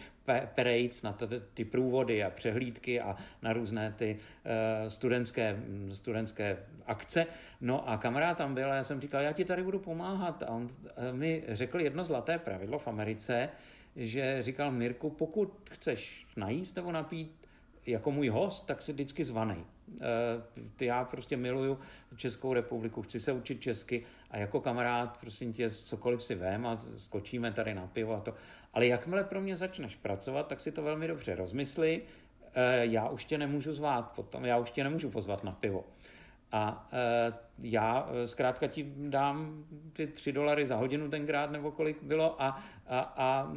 parades, 0.55 1.01
na 1.01 1.17
ty, 1.53 1.65
průvody 1.65 2.23
a 2.23 2.29
přehlídky 2.29 3.01
a 3.01 3.15
na 3.41 3.53
různé 3.53 3.93
ty 3.97 4.17
uh, 4.17 4.89
studentské, 4.89 5.59
studentské 5.93 6.57
akce. 6.85 7.25
No 7.61 7.89
a 7.89 7.97
kamarád 7.97 8.37
tam 8.37 8.53
byl 8.53 8.71
a 8.71 8.75
já 8.75 8.83
jsem 8.83 9.01
říkal, 9.01 9.21
já 9.21 9.31
ti 9.31 9.45
tady 9.45 9.63
budu 9.63 9.79
pomáhat. 9.79 10.43
A 10.43 10.49
on 10.49 10.63
uh, 10.63 10.69
mi 11.11 11.43
řekl 11.47 11.79
jedno 11.79 12.05
zlaté 12.05 12.39
pravidlo 12.39 12.79
v 12.79 12.87
Americe, 12.87 13.49
že 13.95 14.43
říkal 14.43 14.71
Mirku, 14.71 15.09
pokud 15.09 15.69
chceš 15.71 16.27
najíst 16.37 16.75
nebo 16.75 16.91
napít 16.91 17.47
jako 17.85 18.11
můj 18.11 18.27
host, 18.27 18.65
tak 18.65 18.81
si 18.81 18.93
vždycky 18.93 19.23
zvanej. 19.23 19.63
Eh, 20.01 20.85
já 20.85 21.03
prostě 21.03 21.37
miluju 21.37 21.79
Českou 22.15 22.53
republiku, 22.53 23.01
chci 23.01 23.19
se 23.19 23.31
učit 23.31 23.61
česky 23.61 24.05
a 24.31 24.37
jako 24.37 24.61
kamarád, 24.61 25.17
prosím 25.17 25.53
tě, 25.53 25.69
cokoliv 25.69 26.23
si 26.23 26.35
vem 26.35 26.67
a 26.67 26.77
skočíme 26.97 27.51
tady 27.51 27.73
na 27.73 27.87
pivo 27.87 28.15
a 28.15 28.19
to. 28.19 28.33
Ale 28.73 28.87
jakmile 28.87 29.23
pro 29.23 29.41
mě 29.41 29.55
začneš 29.55 29.95
pracovat, 29.95 30.47
tak 30.47 30.59
si 30.59 30.71
to 30.71 30.83
velmi 30.83 31.07
dobře 31.07 31.35
rozmysli. 31.35 32.01
Eh, 32.53 32.85
já 32.85 33.09
už 33.09 33.25
tě 33.25 33.37
nemůžu 33.37 33.73
zvát 33.73 34.11
potom, 34.11 34.45
já 34.45 34.57
už 34.57 34.71
tě 34.71 34.83
nemůžu 34.83 35.09
pozvat 35.09 35.43
na 35.43 35.51
pivo. 35.51 35.85
A 36.51 36.89
e, 36.93 37.33
já 37.59 38.09
zkrátka 38.25 38.67
ti 38.67 38.93
dám 38.97 39.65
ty 39.93 40.07
tři 40.07 40.31
dolary 40.31 40.67
za 40.67 40.75
hodinu 40.75 41.09
tenkrát, 41.09 41.51
nebo 41.51 41.71
kolik 41.71 42.03
bylo, 42.03 42.41
a, 42.41 42.63
a, 42.87 42.99
a 42.99 43.51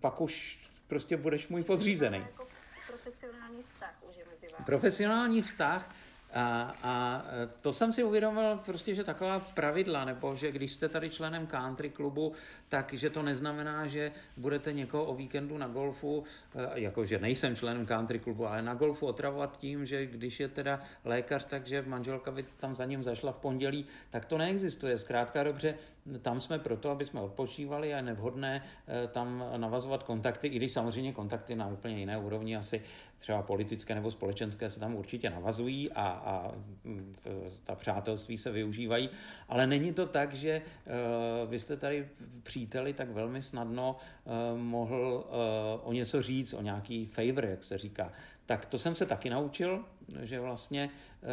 pak 0.00 0.20
už 0.20 0.60
prostě 0.86 1.16
budeš 1.16 1.48
můj 1.48 1.62
podřízený. 1.62 2.18
Jako 2.18 2.46
profesionální 2.86 3.62
vztah 3.62 3.94
už 4.08 4.16
je 4.16 4.24
mezi 4.24 4.46
vámi. 4.52 4.57
Profesionální 4.68 5.42
vztah 5.42 5.94
a, 6.34 6.74
a 6.82 7.24
to 7.60 7.72
jsem 7.72 7.92
si 7.92 8.04
uvědomil 8.04 8.60
prostě, 8.66 8.94
že 8.94 9.04
taková 9.04 9.40
pravidla, 9.40 10.04
nebo 10.04 10.36
že 10.36 10.52
když 10.52 10.72
jste 10.72 10.88
tady 10.88 11.10
členem 11.10 11.46
country 11.46 11.90
klubu, 11.90 12.32
tak 12.68 12.92
že 12.92 13.10
to 13.10 13.22
neznamená, 13.22 13.86
že 13.86 14.12
budete 14.36 14.72
někoho 14.72 15.04
o 15.04 15.14
víkendu 15.14 15.58
na 15.58 15.68
golfu, 15.68 16.24
eh, 16.54 16.68
jakože 16.74 17.18
nejsem 17.18 17.56
členem 17.56 17.86
country 17.86 18.18
klubu, 18.18 18.46
ale 18.46 18.62
na 18.62 18.74
golfu 18.74 19.06
otravovat 19.06 19.58
tím, 19.58 19.86
že 19.86 20.06
když 20.06 20.40
je 20.40 20.48
teda 20.48 20.80
lékař, 21.04 21.44
takže 21.44 21.84
manželka 21.86 22.30
by 22.30 22.42
tam 22.42 22.76
za 22.76 22.84
ním 22.84 23.02
zašla 23.02 23.32
v 23.32 23.38
pondělí, 23.38 23.86
tak 24.10 24.24
to 24.24 24.38
neexistuje. 24.38 24.98
Zkrátka 24.98 25.42
dobře, 25.42 25.74
tam 26.22 26.40
jsme 26.40 26.58
proto, 26.58 26.90
aby 26.90 27.06
jsme 27.06 27.20
odpočívali 27.20 27.94
a 27.94 27.96
je 27.96 28.02
nevhodné 28.02 28.62
eh, 28.88 29.08
tam 29.08 29.44
navazovat 29.56 30.02
kontakty, 30.02 30.46
i 30.46 30.56
když 30.56 30.72
samozřejmě 30.72 31.12
kontakty 31.12 31.56
na 31.56 31.68
úplně 31.68 31.98
jiné 31.98 32.18
úrovni, 32.18 32.56
asi 32.56 32.82
třeba 33.18 33.42
politické 33.42 33.94
nebo 33.94 34.10
společenské 34.10 34.70
se 34.70 34.80
tam 34.80 34.94
určitě 34.94 35.30
navazují 35.30 35.92
a, 35.92 36.02
a 36.02 36.52
mm, 36.84 37.16
ta 37.64 37.74
přátelství 37.74 38.38
se 38.38 38.50
využívají, 38.50 39.10
ale 39.48 39.66
není 39.66 39.92
to 39.92 40.06
tak, 40.06 40.34
že 40.34 40.62
uh, 40.62 41.50
vy 41.50 41.58
jste 41.58 41.76
tady 41.76 42.08
příteli 42.42 42.92
tak 42.92 43.10
velmi 43.10 43.42
snadno 43.42 43.96
uh, 44.24 44.58
mohl 44.58 45.26
uh, 45.28 45.88
o 45.88 45.92
něco 45.92 46.22
říct, 46.22 46.52
o 46.52 46.62
nějaký 46.62 47.06
favor, 47.06 47.44
jak 47.44 47.64
se 47.64 47.78
říká. 47.78 48.12
Tak 48.46 48.66
to 48.66 48.78
jsem 48.78 48.94
se 48.94 49.06
taky 49.06 49.30
naučil, 49.30 49.84
že 50.22 50.40
vlastně 50.40 50.90
uh, 51.22 51.28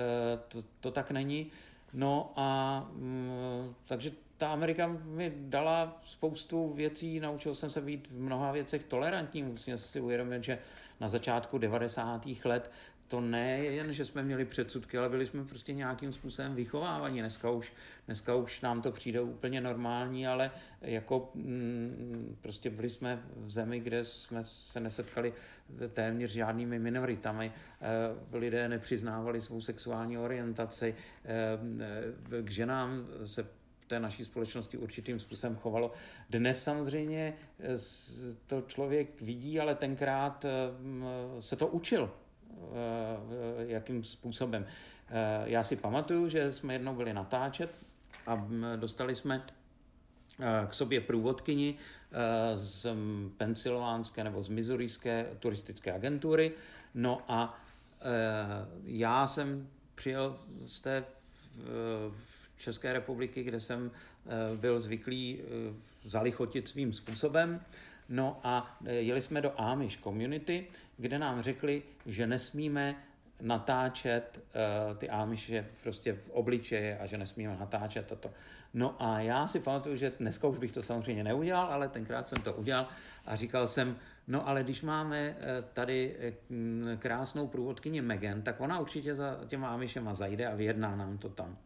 to, 0.47 0.67
to 0.79 0.91
tak 0.91 1.11
není. 1.11 1.51
No 1.93 2.33
a 2.35 2.79
mm, 2.93 3.75
takže 3.85 4.11
ta 4.37 4.51
Amerika 4.51 4.87
mi 5.05 5.33
dala 5.35 6.01
spoustu 6.03 6.73
věcí, 6.73 7.19
naučil 7.19 7.55
jsem 7.55 7.69
se 7.69 7.81
být 7.81 8.07
v 8.11 8.21
mnoha 8.21 8.51
věcech 8.51 8.83
tolerantní, 8.83 9.43
musím 9.43 9.77
si 9.77 10.01
uvědomit, 10.01 10.43
že 10.43 10.59
na 10.99 11.07
začátku 11.07 11.57
90. 11.57 12.27
let 12.45 12.71
to 13.07 13.21
ne 13.21 13.57
jen, 13.57 13.93
že 13.93 14.05
jsme 14.05 14.23
měli 14.23 14.45
předsudky, 14.45 14.97
ale 14.97 15.09
byli 15.09 15.25
jsme 15.25 15.45
prostě 15.45 15.73
nějakým 15.73 16.13
způsobem 16.13 16.55
vychovávaní. 16.55 17.19
Dneska 17.19 17.49
už, 17.49 17.73
dneska 18.05 18.35
už 18.35 18.61
nám 18.61 18.81
to 18.81 18.91
přijde 18.91 19.21
úplně 19.21 19.61
normální, 19.61 20.27
ale 20.27 20.51
jako 20.81 21.31
mm, 21.33 22.37
prostě 22.41 22.69
byli 22.69 22.89
jsme 22.89 23.23
v 23.35 23.51
zemi, 23.51 23.79
kde 23.79 24.03
jsme 24.03 24.43
se 24.43 24.79
nesetkali 24.79 25.33
téměř 25.93 26.31
žádnými 26.31 26.79
minoritami. 26.79 27.51
E, 28.33 28.37
lidé 28.37 28.69
nepřiznávali 28.69 29.41
svou 29.41 29.61
sexuální 29.61 30.17
orientaci. 30.17 30.95
E, 31.25 32.41
k 32.41 32.49
ženám 32.49 33.07
se 33.23 33.47
té 33.87 33.99
naší 33.99 34.25
společnosti 34.25 34.77
určitým 34.77 35.19
způsobem 35.19 35.55
chovalo. 35.55 35.91
Dnes 36.29 36.63
samozřejmě 36.63 37.33
to 38.47 38.61
člověk 38.61 39.21
vidí, 39.21 39.59
ale 39.59 39.75
tenkrát 39.75 40.45
se 41.39 41.55
to 41.55 41.67
učil 41.67 42.11
Eh, 42.55 43.65
jakým 43.67 44.03
způsobem. 44.03 44.65
Eh, 45.09 45.43
já 45.45 45.63
si 45.63 45.75
pamatuju, 45.75 46.29
že 46.29 46.51
jsme 46.51 46.73
jednou 46.73 46.95
byli 46.95 47.13
natáčet 47.13 47.85
a 48.27 48.47
dostali 48.75 49.15
jsme 49.15 49.45
eh, 50.39 50.67
k 50.69 50.73
sobě 50.73 51.01
průvodkyni 51.01 51.77
z 52.53 52.87
pensylvánské 53.37 54.23
nebo 54.23 54.43
z 54.43 54.49
mizurijské 54.49 55.29
turistické 55.39 55.93
agentury. 55.93 56.51
No 56.93 57.21
a 57.27 57.59
já 58.83 59.27
jsem 59.27 59.67
přijel 59.95 60.39
z 60.65 60.79
té 60.79 61.03
České 62.57 62.93
republiky, 62.93 63.43
kde 63.43 63.59
jsem 63.59 63.91
byl 64.55 64.79
zvyklý 64.79 65.39
zalichotit 66.05 66.67
svým 66.67 66.93
způsobem. 66.93 67.61
No 68.09 68.39
a 68.43 68.77
e, 68.85 68.93
jeli 68.93 69.21
jsme 69.21 69.41
do 69.41 69.61
Amish 69.61 70.01
community, 70.03 70.67
kde 70.97 71.19
nám 71.19 71.41
řekli, 71.41 71.83
že 72.05 72.27
nesmíme 72.27 72.95
natáčet 73.41 74.39
ty 74.97 75.09
Amishe 75.09 75.65
prostě 75.83 76.13
v 76.13 76.29
obličeje 76.29 76.97
a 76.97 77.05
že 77.05 77.17
nesmíme 77.17 77.57
natáčet 77.59 78.07
toto. 78.07 78.31
No 78.73 78.95
a 78.99 79.19
já 79.19 79.47
si 79.47 79.59
pamatuju, 79.59 79.95
že 79.95 80.11
dneska 80.19 80.47
už 80.47 80.57
bych 80.57 80.71
to 80.71 80.83
samozřejmě 80.83 81.23
neudělal, 81.23 81.65
ale 81.65 81.89
tenkrát 81.89 82.27
jsem 82.27 82.37
to 82.37 82.53
udělal 82.53 82.87
a 83.25 83.35
říkal 83.35 83.67
jsem, 83.67 83.95
no 84.27 84.47
ale 84.47 84.63
když 84.63 84.81
máme 84.81 85.35
tady 85.73 86.15
krásnou 86.99 87.47
průvodkyni 87.47 88.01
Megan, 88.01 88.41
tak 88.41 88.61
ona 88.61 88.79
určitě 88.79 89.15
za 89.15 89.39
těma 89.47 89.69
Amishema 89.69 90.13
zajde 90.13 90.47
a 90.47 90.55
vyjedná 90.55 90.95
nám 90.95 91.17
to 91.17 91.29
tam. 91.29 91.57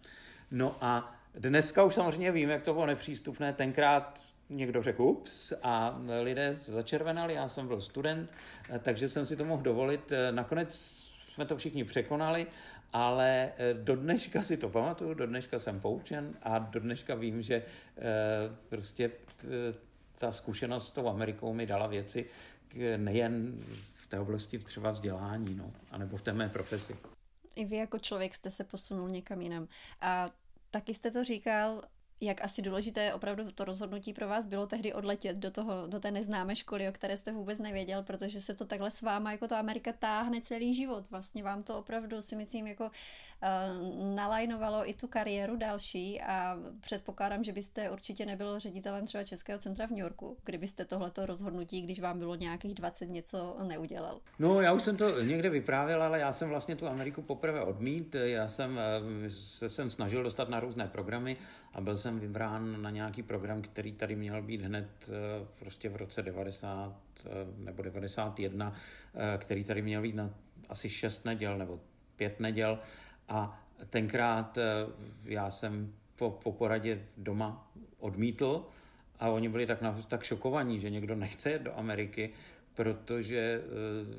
No 0.51 0.75
a 0.81 1.15
dneska 1.35 1.83
už 1.83 1.95
samozřejmě 1.95 2.31
vím, 2.31 2.49
jak 2.49 2.63
to 2.63 2.73
bylo 2.73 2.85
nepřístupné. 2.85 3.53
Tenkrát 3.53 4.21
někdo 4.49 4.81
řekl 4.81 5.01
ups 5.01 5.53
a 5.63 5.99
lidé 6.21 6.53
začervenali, 6.53 7.33
já 7.33 7.47
jsem 7.47 7.67
byl 7.67 7.81
student, 7.81 8.31
takže 8.79 9.09
jsem 9.09 9.25
si 9.25 9.35
to 9.35 9.45
mohl 9.45 9.63
dovolit. 9.63 10.11
Nakonec 10.31 10.75
jsme 11.33 11.45
to 11.45 11.57
všichni 11.57 11.83
překonali, 11.83 12.47
ale 12.93 13.51
do 13.73 13.95
dneška 13.95 14.43
si 14.43 14.57
to 14.57 14.69
pamatuju, 14.69 15.13
do 15.13 15.27
dneška 15.27 15.59
jsem 15.59 15.79
poučen 15.79 16.37
a 16.43 16.59
do 16.59 16.79
dneška 16.79 17.15
vím, 17.15 17.41
že 17.41 17.55
eh, 17.55 18.01
prostě 18.69 19.11
ta 20.17 20.31
zkušenost 20.31 20.87
s 20.87 20.91
tou 20.91 21.07
Amerikou 21.07 21.53
mi 21.53 21.65
dala 21.65 21.87
věci 21.87 22.25
nejen 22.97 23.59
v 23.93 24.07
té 24.07 24.19
oblasti 24.19 24.59
třeba 24.59 24.91
vzdělání, 24.91 25.55
no, 25.55 25.71
anebo 25.91 26.17
v 26.17 26.21
té 26.21 26.33
mé 26.33 26.49
profesi. 26.49 26.95
I 27.55 27.65
vy 27.65 27.75
jako 27.75 27.99
člověk 27.99 28.35
jste 28.35 28.51
se 28.51 28.63
posunul 28.63 29.09
někam 29.09 29.41
jinam. 29.41 29.67
A 30.01 30.29
taky 30.71 30.93
jste 30.93 31.11
to 31.11 31.23
říkal, 31.23 31.81
jak 32.21 32.43
asi 32.43 32.61
důležité 32.61 33.13
opravdu 33.13 33.51
to 33.51 33.65
rozhodnutí 33.65 34.13
pro 34.13 34.27
vás 34.27 34.45
bylo 34.45 34.67
tehdy 34.67 34.93
odletět 34.93 35.37
do, 35.37 35.51
toho, 35.51 35.87
do 35.87 35.99
té 35.99 36.11
neznámé 36.11 36.55
školy, 36.55 36.89
o 36.89 36.91
které 36.91 37.17
jste 37.17 37.31
vůbec 37.31 37.59
nevěděl, 37.59 38.03
protože 38.03 38.41
se 38.41 38.53
to 38.53 38.65
takhle 38.65 38.91
s 38.91 39.01
váma 39.01 39.31
jako 39.31 39.47
to 39.47 39.55
Amerika 39.55 39.93
táhne 39.99 40.41
celý 40.41 40.73
život. 40.73 41.09
Vlastně 41.11 41.43
vám 41.43 41.63
to 41.63 41.77
opravdu 41.77 42.21
si 42.21 42.35
myslím 42.35 42.67
jako 42.67 42.83
uh, 42.83 44.15
nalajnovalo 44.15 44.89
i 44.89 44.93
tu 44.93 45.07
kariéru 45.07 45.57
další 45.57 46.21
a 46.21 46.57
předpokládám, 46.81 47.43
že 47.43 47.53
byste 47.53 47.89
určitě 47.89 48.25
nebyl 48.25 48.59
ředitelem 48.59 49.05
třeba 49.05 49.23
Českého 49.23 49.59
centra 49.59 49.87
v 49.87 49.89
New 49.89 49.99
Yorku, 49.99 50.37
kdybyste 50.45 50.85
tohleto 50.85 51.25
rozhodnutí, 51.25 51.81
když 51.81 51.99
vám 51.99 52.19
bylo 52.19 52.35
nějakých 52.35 52.73
20 52.73 53.05
něco 53.05 53.57
neudělal. 53.63 54.19
No 54.39 54.61
já 54.61 54.73
už 54.73 54.83
jsem 54.83 54.97
to 54.97 55.21
někde 55.21 55.49
vyprávěl, 55.49 56.03
ale 56.03 56.19
já 56.19 56.31
jsem 56.31 56.49
vlastně 56.49 56.75
tu 56.75 56.87
Ameriku 56.87 57.21
poprvé 57.21 57.61
odmít. 57.61 58.15
Já 58.15 58.47
jsem 58.47 58.79
eh, 58.79 59.29
se 59.29 59.69
jsem 59.69 59.89
snažil 59.89 60.23
dostat 60.23 60.49
na 60.49 60.59
různé 60.59 60.87
programy 60.87 61.37
a 61.73 61.81
byl 61.81 61.97
jsem 61.97 62.19
vybrán 62.19 62.81
na 62.81 62.89
nějaký 62.89 63.23
program, 63.23 63.61
který 63.61 63.93
tady 63.93 64.15
měl 64.15 64.41
být 64.41 64.61
hned 64.61 64.89
eh, 65.09 65.47
prostě 65.59 65.89
v 65.89 65.95
roce 65.95 66.21
90 66.21 66.95
eh, 67.25 67.29
nebo 67.57 67.83
91, 67.83 68.73
eh, 69.15 69.37
který 69.37 69.63
tady 69.63 69.81
měl 69.81 70.01
být 70.01 70.15
na 70.15 70.29
asi 70.69 70.89
6 70.89 71.25
neděl 71.25 71.57
nebo 71.57 71.79
5 72.15 72.39
neděl. 72.39 72.79
A 73.29 73.63
tenkrát 73.89 74.57
já 75.25 75.49
jsem 75.49 75.93
po, 76.15 76.31
po 76.31 76.51
poradě 76.51 77.01
doma 77.17 77.71
odmítl 77.99 78.65
a 79.19 79.29
oni 79.29 79.49
byli 79.49 79.65
tak, 79.65 79.79
tak 80.07 80.23
šokovaní, 80.23 80.79
že 80.79 80.89
někdo 80.89 81.15
nechce 81.15 81.51
jet 81.51 81.61
do 81.61 81.77
Ameriky, 81.77 82.29
protože 82.79 83.61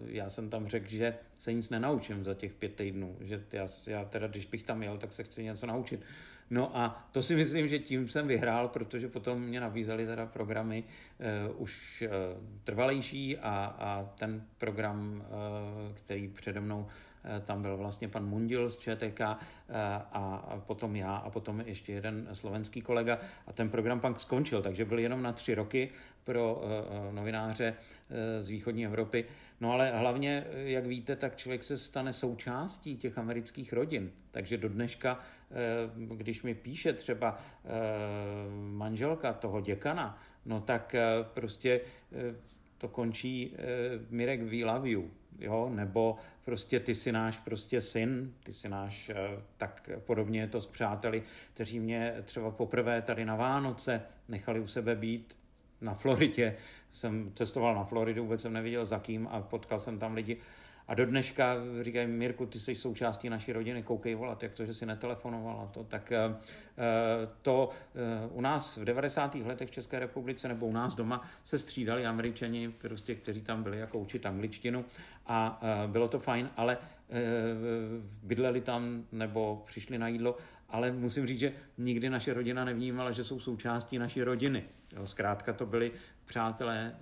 já 0.06 0.28
jsem 0.28 0.50
tam 0.50 0.68
řekl, 0.68 0.88
že 0.88 1.14
se 1.38 1.52
nic 1.52 1.70
nenaučím 1.70 2.24
za 2.24 2.34
těch 2.34 2.52
pět 2.52 2.74
týdnů, 2.74 3.16
že 3.20 3.42
já, 3.52 3.66
já 3.86 4.04
teda, 4.04 4.26
když 4.26 4.46
bych 4.46 4.62
tam 4.62 4.82
jel, 4.82 4.98
tak 4.98 5.12
se 5.12 5.24
chci 5.24 5.44
něco 5.44 5.66
naučit. 5.66 6.00
No 6.50 6.76
a 6.76 7.08
to 7.12 7.22
si 7.22 7.36
myslím, 7.36 7.68
že 7.68 7.78
tím 7.78 8.08
jsem 8.08 8.28
vyhrál, 8.28 8.68
protože 8.68 9.08
potom 9.08 9.40
mě 9.40 9.60
nabízeli 9.60 10.06
teda 10.06 10.26
programy 10.26 10.84
uh, 11.54 11.62
už 11.62 12.04
uh, 12.06 12.44
trvalejší 12.64 13.38
a, 13.38 13.76
a 13.78 14.04
ten 14.18 14.44
program, 14.58 15.24
uh, 15.88 15.96
který 15.96 16.28
přede 16.28 16.60
mnou 16.60 16.86
tam 17.44 17.62
byl 17.62 17.76
vlastně 17.76 18.08
pan 18.08 18.26
Mundil 18.26 18.70
z 18.70 18.78
ČTK 18.78 19.20
a, 19.20 19.36
a 20.12 20.62
potom 20.66 20.96
já 20.96 21.16
a 21.16 21.30
potom 21.30 21.60
ještě 21.66 21.92
jeden 21.92 22.28
slovenský 22.32 22.80
kolega 22.80 23.18
a 23.46 23.52
ten 23.52 23.68
program 23.68 24.00
pak 24.00 24.20
skončil, 24.20 24.62
takže 24.62 24.84
byl 24.84 24.98
jenom 24.98 25.22
na 25.22 25.32
tři 25.32 25.54
roky 25.54 25.90
pro 26.24 26.62
novináře 27.10 27.74
z 28.40 28.48
východní 28.48 28.86
Evropy. 28.86 29.24
No 29.60 29.72
ale 29.72 29.90
hlavně, 29.90 30.44
jak 30.52 30.86
víte, 30.86 31.16
tak 31.16 31.36
člověk 31.36 31.64
se 31.64 31.76
stane 31.76 32.12
součástí 32.12 32.96
těch 32.96 33.18
amerických 33.18 33.72
rodin. 33.72 34.12
Takže 34.30 34.58
do 34.58 34.68
dneška, 34.68 35.18
eh, 35.50 35.54
když 36.16 36.42
mi 36.42 36.54
píše 36.54 36.92
třeba 36.92 37.38
eh, 37.64 37.68
manželka 38.72 39.32
toho 39.32 39.60
děkana, 39.60 40.22
no 40.46 40.60
tak 40.60 40.94
eh, 40.94 41.04
prostě 41.34 41.80
to 42.78 42.88
končí 42.88 43.56
Mirek 44.10 44.42
we 44.42 44.64
love 44.64 44.90
you, 44.90 45.10
jo, 45.38 45.70
nebo 45.74 46.16
prostě 46.44 46.80
ty 46.80 46.94
jsi 46.94 47.12
náš 47.12 47.38
prostě 47.38 47.80
syn, 47.80 48.34
ty 48.42 48.52
jsi 48.52 48.68
náš, 48.68 49.10
tak 49.56 49.90
podobně 50.06 50.40
je 50.40 50.46
to 50.46 50.60
s 50.60 50.66
přáteli, 50.66 51.22
kteří 51.54 51.80
mě 51.80 52.14
třeba 52.24 52.50
poprvé 52.50 53.02
tady 53.02 53.24
na 53.24 53.36
Vánoce 53.36 54.02
nechali 54.28 54.60
u 54.60 54.66
sebe 54.66 54.94
být, 54.94 55.38
na 55.80 55.94
Floridě. 55.94 56.56
Jsem 56.90 57.32
cestoval 57.34 57.74
na 57.74 57.84
Floridu, 57.84 58.22
vůbec 58.22 58.42
jsem 58.42 58.52
neviděl 58.52 58.84
za 58.84 58.98
kým 58.98 59.28
a 59.30 59.40
potkal 59.40 59.78
jsem 59.78 59.98
tam 59.98 60.14
lidi. 60.14 60.36
A 60.90 60.94
do 60.94 61.06
dneška 61.06 61.56
říkají, 61.82 62.06
Mirku, 62.06 62.46
ty 62.46 62.60
jsi 62.60 62.74
součástí 62.74 63.28
naší 63.28 63.52
rodiny, 63.52 63.82
koukej 63.82 64.14
volat, 64.14 64.42
jak 64.42 64.52
to, 64.52 64.64
že 64.64 64.74
si 64.74 64.86
netelefonovala 64.86 65.66
to. 65.66 65.84
Tak 65.84 66.12
eh, 66.12 66.34
to 67.42 67.70
eh, 67.94 68.28
u 68.32 68.40
nás 68.40 68.76
v 68.76 68.84
90. 68.84 69.34
letech 69.34 69.68
v 69.68 69.72
České 69.72 69.98
republice 69.98 70.48
nebo 70.48 70.66
u 70.66 70.72
nás 70.72 70.94
doma 70.94 71.28
se 71.44 71.58
střídali 71.58 72.06
američani, 72.06 72.72
prostě, 72.80 73.14
kteří 73.14 73.40
tam 73.40 73.62
byli 73.62 73.78
jako 73.78 73.98
učit 73.98 74.26
angličtinu 74.26 74.84
a 75.26 75.60
eh, 75.62 75.88
bylo 75.88 76.08
to 76.08 76.18
fajn, 76.18 76.50
ale 76.56 76.78
bydleli 78.22 78.60
tam 78.60 79.04
nebo 79.12 79.62
přišli 79.66 79.98
na 79.98 80.08
jídlo, 80.08 80.36
ale 80.70 80.92
musím 80.92 81.26
říct, 81.26 81.38
že 81.38 81.52
nikdy 81.78 82.10
naše 82.10 82.34
rodina 82.34 82.64
nevnímala, 82.64 83.10
že 83.10 83.24
jsou 83.24 83.40
součástí 83.40 83.98
naší 83.98 84.22
rodiny. 84.22 84.64
Jo, 84.96 85.06
zkrátka 85.06 85.52
to 85.52 85.66
byli 85.66 85.92
přátelé 86.26 86.94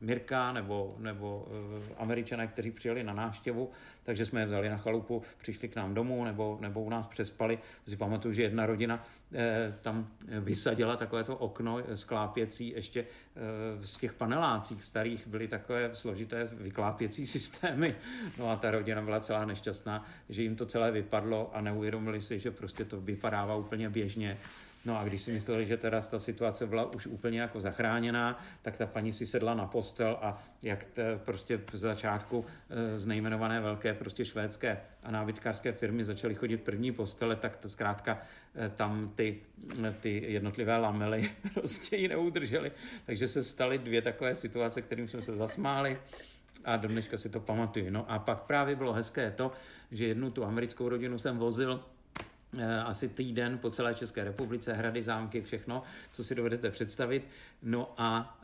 Mirka 0.00 0.52
nebo, 0.52 0.94
nebo 0.98 1.46
uh, 1.48 1.82
američané, 1.98 2.46
kteří 2.46 2.70
přijeli 2.70 3.04
na 3.04 3.12
návštěvu, 3.12 3.70
takže 4.06 4.26
jsme 4.26 4.40
je 4.40 4.46
vzali 4.46 4.68
na 4.68 4.76
chalupu, 4.76 5.22
přišli 5.38 5.68
k 5.68 5.76
nám 5.76 5.94
domů 5.94 6.24
nebo, 6.24 6.58
nebo 6.60 6.82
u 6.82 6.90
nás 6.90 7.06
přespali. 7.06 7.58
Si 7.88 7.96
pamatuju, 7.96 8.34
že 8.34 8.42
jedna 8.42 8.66
rodina 8.66 9.04
eh, 9.34 9.74
tam 9.80 10.08
vysadila 10.40 10.96
takové 10.96 11.24
to 11.24 11.36
okno 11.36 11.78
sklápěcí 11.94 12.68
ještě 12.68 13.00
eh, 13.00 13.86
z 13.86 13.96
těch 13.96 14.14
panelácích 14.14 14.82
starých 14.82 15.26
byly 15.26 15.48
takové 15.48 15.90
složité 15.92 16.48
vyklápěcí 16.52 17.26
systémy. 17.36 17.94
No 18.38 18.50
a 18.50 18.56
ta 18.56 18.70
rodina 18.70 19.02
byla 19.02 19.20
celá 19.20 19.44
nešťastná, 19.44 20.04
že 20.28 20.42
jim 20.42 20.56
to 20.56 20.66
celé 20.66 20.92
vypadlo 20.92 21.50
a 21.54 21.60
neuvědomili 21.60 22.20
si, 22.20 22.38
že 22.38 22.50
prostě 22.50 22.84
to 22.84 23.00
vypadává 23.00 23.56
úplně 23.56 23.90
běžně 23.90 24.38
No 24.86 24.98
a 24.98 25.04
když 25.04 25.22
si 25.22 25.32
mysleli, 25.32 25.66
že 25.66 25.76
teda 25.76 26.00
ta 26.00 26.18
situace 26.18 26.66
byla 26.66 26.94
už 26.94 27.06
úplně 27.06 27.40
jako 27.40 27.60
zachráněná, 27.60 28.38
tak 28.62 28.76
ta 28.76 28.86
paní 28.86 29.12
si 29.12 29.26
sedla 29.26 29.54
na 29.54 29.66
postel 29.66 30.18
a 30.22 30.42
jak 30.62 30.84
te, 30.84 31.18
prostě 31.24 31.60
v 31.72 31.76
začátku 31.76 32.44
e, 32.70 32.98
z 32.98 33.06
nejmenované 33.06 33.60
velké 33.60 33.94
prostě 33.94 34.24
švédské 34.24 34.80
a 35.02 35.10
nábytkářské 35.10 35.72
firmy 35.72 36.04
začaly 36.04 36.34
chodit 36.34 36.56
první 36.56 36.92
postele, 36.92 37.36
tak 37.36 37.56
to 37.56 37.68
zkrátka 37.68 38.22
e, 38.54 38.68
tam 38.68 39.12
ty, 39.14 39.40
ty 40.00 40.24
jednotlivé 40.28 40.76
lamely 40.76 41.30
prostě 41.54 41.96
ji 41.96 42.08
neudržely. 42.08 42.72
Takže 43.06 43.28
se 43.28 43.44
staly 43.44 43.78
dvě 43.78 44.02
takové 44.02 44.34
situace, 44.34 44.82
kterým 44.82 45.08
jsme 45.08 45.22
se 45.22 45.36
zasmáli 45.36 45.98
a 46.64 46.76
do 46.76 46.88
dneška 46.88 47.18
si 47.18 47.28
to 47.28 47.40
pamatuju. 47.40 47.90
No 47.90 48.10
a 48.10 48.18
pak 48.18 48.42
právě 48.42 48.76
bylo 48.76 48.92
hezké 48.92 49.30
to, 49.30 49.52
že 49.90 50.06
jednu 50.06 50.30
tu 50.30 50.44
americkou 50.44 50.88
rodinu 50.88 51.18
jsem 51.18 51.38
vozil 51.38 51.84
asi 52.84 53.08
týden 53.08 53.58
po 53.58 53.70
celé 53.70 53.94
České 53.94 54.24
republice, 54.24 54.72
hrady, 54.72 55.02
zámky, 55.02 55.42
všechno, 55.42 55.82
co 56.12 56.24
si 56.24 56.34
dovedete 56.34 56.70
představit. 56.70 57.28
No 57.62 57.94
a 57.96 58.38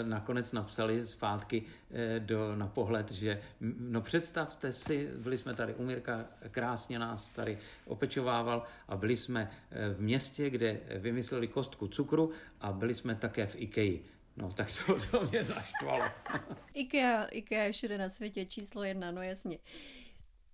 e, 0.00 0.04
nakonec 0.04 0.52
napsali 0.52 1.06
zpátky 1.06 1.62
e, 1.90 2.20
do, 2.20 2.56
na 2.56 2.66
pohled, 2.66 3.12
že 3.12 3.40
no 3.78 4.00
představte 4.00 4.72
si, 4.72 5.08
byli 5.16 5.38
jsme 5.38 5.54
tady 5.54 5.74
u 5.74 5.84
Mirka, 5.84 6.24
krásně 6.50 6.98
nás 6.98 7.28
tady 7.28 7.58
opečovával 7.86 8.62
a 8.88 8.96
byli 8.96 9.16
jsme 9.16 9.50
v 9.94 10.00
městě, 10.00 10.50
kde 10.50 10.80
vymysleli 10.98 11.48
kostku 11.48 11.88
cukru 11.88 12.30
a 12.60 12.72
byli 12.72 12.94
jsme 12.94 13.14
také 13.14 13.46
v 13.46 13.56
Ikei. 13.56 14.04
No, 14.38 14.52
tak 14.52 14.68
to, 14.86 14.98
to 15.10 15.26
mě 15.26 15.44
naštvalo. 15.54 16.04
IKEA, 16.74 17.24
IKEA 17.24 17.64
je 17.64 17.72
všude 17.72 17.98
na 17.98 18.08
světě 18.08 18.44
číslo 18.44 18.84
jedna, 18.84 19.10
no 19.10 19.22
jasně. 19.22 19.58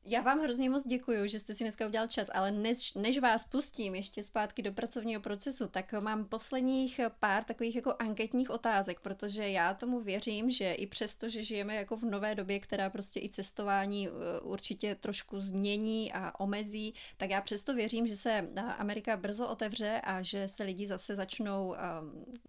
Já 0.07 0.21
vám 0.21 0.41
hrozně 0.41 0.71
moc 0.71 0.87
děkuji, 0.87 1.29
že 1.29 1.39
jste 1.39 1.55
si 1.55 1.65
dneska 1.65 1.87
udělal 1.87 2.09
čas, 2.09 2.31
ale 2.33 2.53
než, 2.53 2.95
než 2.95 3.19
vás 3.19 3.45
pustím 3.45 3.95
ještě 3.95 4.23
zpátky 4.23 4.63
do 4.63 4.73
pracovního 4.73 5.21
procesu, 5.21 5.69
tak 5.69 5.93
mám 5.93 6.25
posledních 6.25 7.01
pár 7.19 7.45
takových 7.45 7.77
jako 7.77 7.95
anketních 7.99 8.51
otázek, 8.51 9.01
protože 9.01 9.49
já 9.49 9.75
tomu 9.75 10.01
věřím, 10.01 10.51
že 10.51 10.73
i 10.73 10.87
přesto, 10.87 11.29
že 11.29 11.43
žijeme 11.43 11.75
jako 11.75 11.97
v 11.97 12.05
nové 12.05 12.35
době, 12.35 12.61
která 12.61 12.91
prostě 12.91 13.21
i 13.21 13.29
cestování 13.29 14.09
eh, 14.09 14.41
určitě 14.41 14.95
trošku 14.95 15.41
změní 15.41 16.13
a 16.13 16.41
omezí, 16.41 16.95
tak 17.17 17.31
já 17.31 17.41
přesto 17.41 17.75
věřím, 17.75 18.07
že 18.07 18.17
se 18.17 18.31
eh, 18.31 18.61
Amerika 18.61 19.17
brzo 19.17 19.49
otevře 19.49 20.01
a 20.05 20.23
že 20.23 20.49
se 20.49 20.65
lidi 20.65 20.87
zase 20.87 21.15
začnou 21.15 21.69
um, 21.69 21.77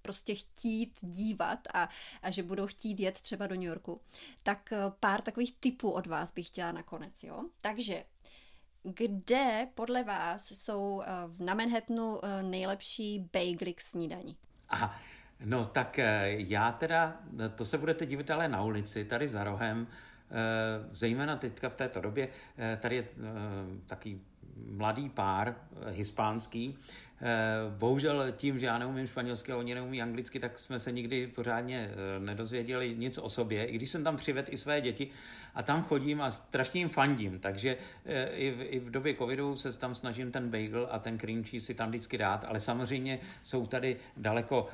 prostě 0.01 0.35
chtít 0.35 0.91
dívat 1.01 1.59
a, 1.73 1.89
a 2.21 2.31
že 2.31 2.43
budou 2.43 2.67
chtít 2.67 2.99
jet 2.99 3.21
třeba 3.21 3.47
do 3.47 3.55
New 3.55 3.63
Yorku. 3.63 4.01
Tak 4.43 4.73
eh, 4.73 4.77
pár 4.99 5.21
takových 5.21 5.55
typů 5.59 5.91
od 5.91 6.07
vás 6.07 6.31
bych 6.31 6.47
chtěla 6.47 6.71
nakonec, 6.71 7.23
jo? 7.23 7.44
Takže 7.61 8.03
kde 8.85 9.67
podle 9.75 10.03
vás 10.03 10.51
jsou 10.51 11.01
eh, 11.01 11.07
na 11.39 11.53
Manhattanu 11.53 12.25
eh, 12.25 12.43
nejlepší 12.43 13.29
bagely 13.33 13.73
k 13.75 13.81
snídaní? 13.81 14.35
Aha, 14.69 14.99
no 15.45 15.65
tak 15.65 15.99
eh, 15.99 16.35
já 16.37 16.71
teda, 16.71 17.19
to 17.55 17.65
se 17.65 17.77
budete 17.77 18.05
divit 18.05 18.31
ale 18.31 18.47
na 18.47 18.63
ulici, 18.63 19.05
tady 19.05 19.27
za 19.27 19.43
rohem, 19.43 19.87
zejména 20.91 21.35
teďka 21.35 21.69
v 21.69 21.73
této 21.73 22.01
době, 22.01 22.29
tady 22.79 22.95
je 22.95 23.07
taký 23.87 24.21
mladý 24.67 25.09
pár 25.09 25.55
hispánský, 25.89 26.79
bohužel 27.77 28.31
tím, 28.31 28.59
že 28.59 28.65
já 28.65 28.77
neumím 28.77 29.07
španělsky 29.07 29.51
a 29.51 29.57
oni 29.57 29.75
neumí 29.75 30.01
anglicky, 30.01 30.39
tak 30.39 30.59
jsme 30.59 30.79
se 30.79 30.91
nikdy 30.91 31.27
pořádně 31.27 31.91
nedozvěděli 32.19 32.95
nic 32.95 33.17
o 33.17 33.29
sobě. 33.29 33.65
I 33.65 33.75
když 33.75 33.91
jsem 33.91 34.03
tam 34.03 34.17
přivedl 34.17 34.47
i 34.51 34.57
své 34.57 34.81
děti 34.81 35.11
a 35.55 35.63
tam 35.63 35.83
chodím 35.83 36.21
a 36.21 36.31
strašně 36.31 36.81
jim 36.81 36.89
fandím, 36.89 37.39
takže 37.39 37.77
eh, 38.05 38.25
i 38.25 38.51
v, 38.51 38.61
i 38.61 38.79
v 38.79 38.91
době 38.91 39.13
covidu 39.13 39.55
se 39.55 39.79
tam 39.79 39.95
snažím 39.95 40.31
ten 40.31 40.49
bagel 40.49 40.87
a 40.91 40.99
ten 40.99 41.17
cream 41.17 41.43
cheese 41.43 41.65
si 41.65 41.73
tam 41.73 41.89
vždycky 41.89 42.17
dát, 42.17 42.45
ale 42.47 42.59
samozřejmě 42.59 43.19
jsou 43.43 43.65
tady 43.65 43.97
daleko 44.17 44.67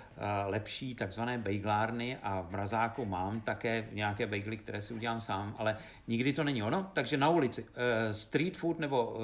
lepší 0.46 0.96
takzvané 0.96 1.38
bagelárny 1.38 2.18
a 2.24 2.42
v 2.42 2.52
mrazáku 2.52 3.06
mám 3.06 3.42
také 3.42 3.88
nějaké 3.92 4.28
bagely, 4.28 4.58
které 4.58 4.82
si 4.82 4.94
udělám 4.94 5.22
sám, 5.22 5.56
ale 5.58 5.78
nikdy 6.08 6.34
to 6.34 6.44
není 6.44 6.64
ono, 6.64 6.90
takže 6.94 7.18
na 7.18 7.30
ulici. 7.30 7.66
Street 8.12 8.58
food 8.58 8.80
nebo 8.80 9.18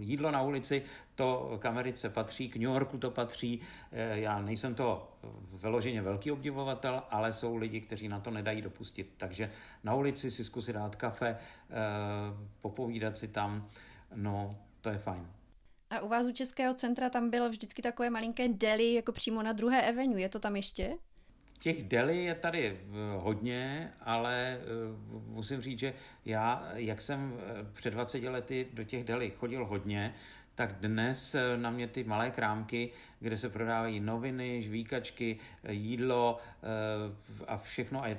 jídlo 0.00 0.30
na 0.30 0.42
ulici, 0.42 0.82
to 1.14 1.56
k 1.58 1.66
Americe 1.66 2.08
patří, 2.08 2.48
k 2.48 2.56
New 2.56 2.70
Yorku 2.70 2.98
to 2.98 3.10
patří. 3.10 3.60
Eh, 3.92 4.20
já 4.20 4.42
nejsem 4.42 4.74
to 4.74 5.08
vyloženě 5.52 6.02
velký 6.02 6.30
obdivovatel, 6.30 7.02
ale 7.10 7.32
jsou 7.32 7.56
lidi, 7.56 7.80
kteří 7.80 8.08
na 8.08 8.20
to 8.20 8.30
nedají 8.30 8.62
dopustit. 8.62 9.14
Takže 9.16 9.50
na 9.84 9.94
ulici 9.94 10.30
si 10.30 10.44
zkusit 10.44 10.72
dát 10.72 10.96
kafe, 10.96 11.36
eh, 11.36 11.74
popovídat 12.60 13.18
si 13.18 13.28
tam, 13.28 13.68
no 14.14 14.58
to 14.80 14.88
je 14.88 14.98
fajn. 14.98 15.26
A 15.90 16.00
u 16.00 16.08
vás 16.08 16.26
u 16.26 16.32
Českého 16.32 16.74
centra 16.74 17.10
tam 17.10 17.30
bylo 17.30 17.48
vždycky 17.48 17.82
takové 17.82 18.10
malinké 18.10 18.48
deli, 18.48 18.94
jako 18.94 19.12
přímo 19.12 19.42
na 19.42 19.52
druhé 19.52 19.88
Avenue. 19.88 20.20
Je 20.20 20.28
to 20.28 20.38
tam 20.38 20.56
ještě? 20.56 20.96
Těch 21.58 21.82
deli 21.82 22.24
je 22.24 22.34
tady 22.34 22.66
eh, 22.66 22.80
hodně, 23.16 23.92
ale 24.00 24.60
musím 25.26 25.60
říct, 25.60 25.78
že 25.78 25.94
já, 26.24 26.68
jak 26.74 27.00
jsem 27.00 27.40
před 27.72 27.90
20 27.90 28.22
lety 28.22 28.68
do 28.72 28.84
těch 28.84 29.04
deli 29.04 29.30
chodil 29.30 29.66
hodně, 29.66 30.14
tak 30.54 30.72
dnes 30.72 31.34
eh, 31.34 31.56
na 31.56 31.70
mě 31.70 31.88
ty 31.88 32.04
malé 32.04 32.30
krámky, 32.30 32.90
kde 33.20 33.36
se 33.36 33.48
prodávají 33.48 34.00
noviny, 34.00 34.62
žvíkačky, 34.62 35.38
eh, 35.64 35.72
jídlo 35.72 36.38
eh, 36.62 37.44
a 37.46 37.56
všechno 37.56 38.02
a 38.02 38.08
je 38.08 38.16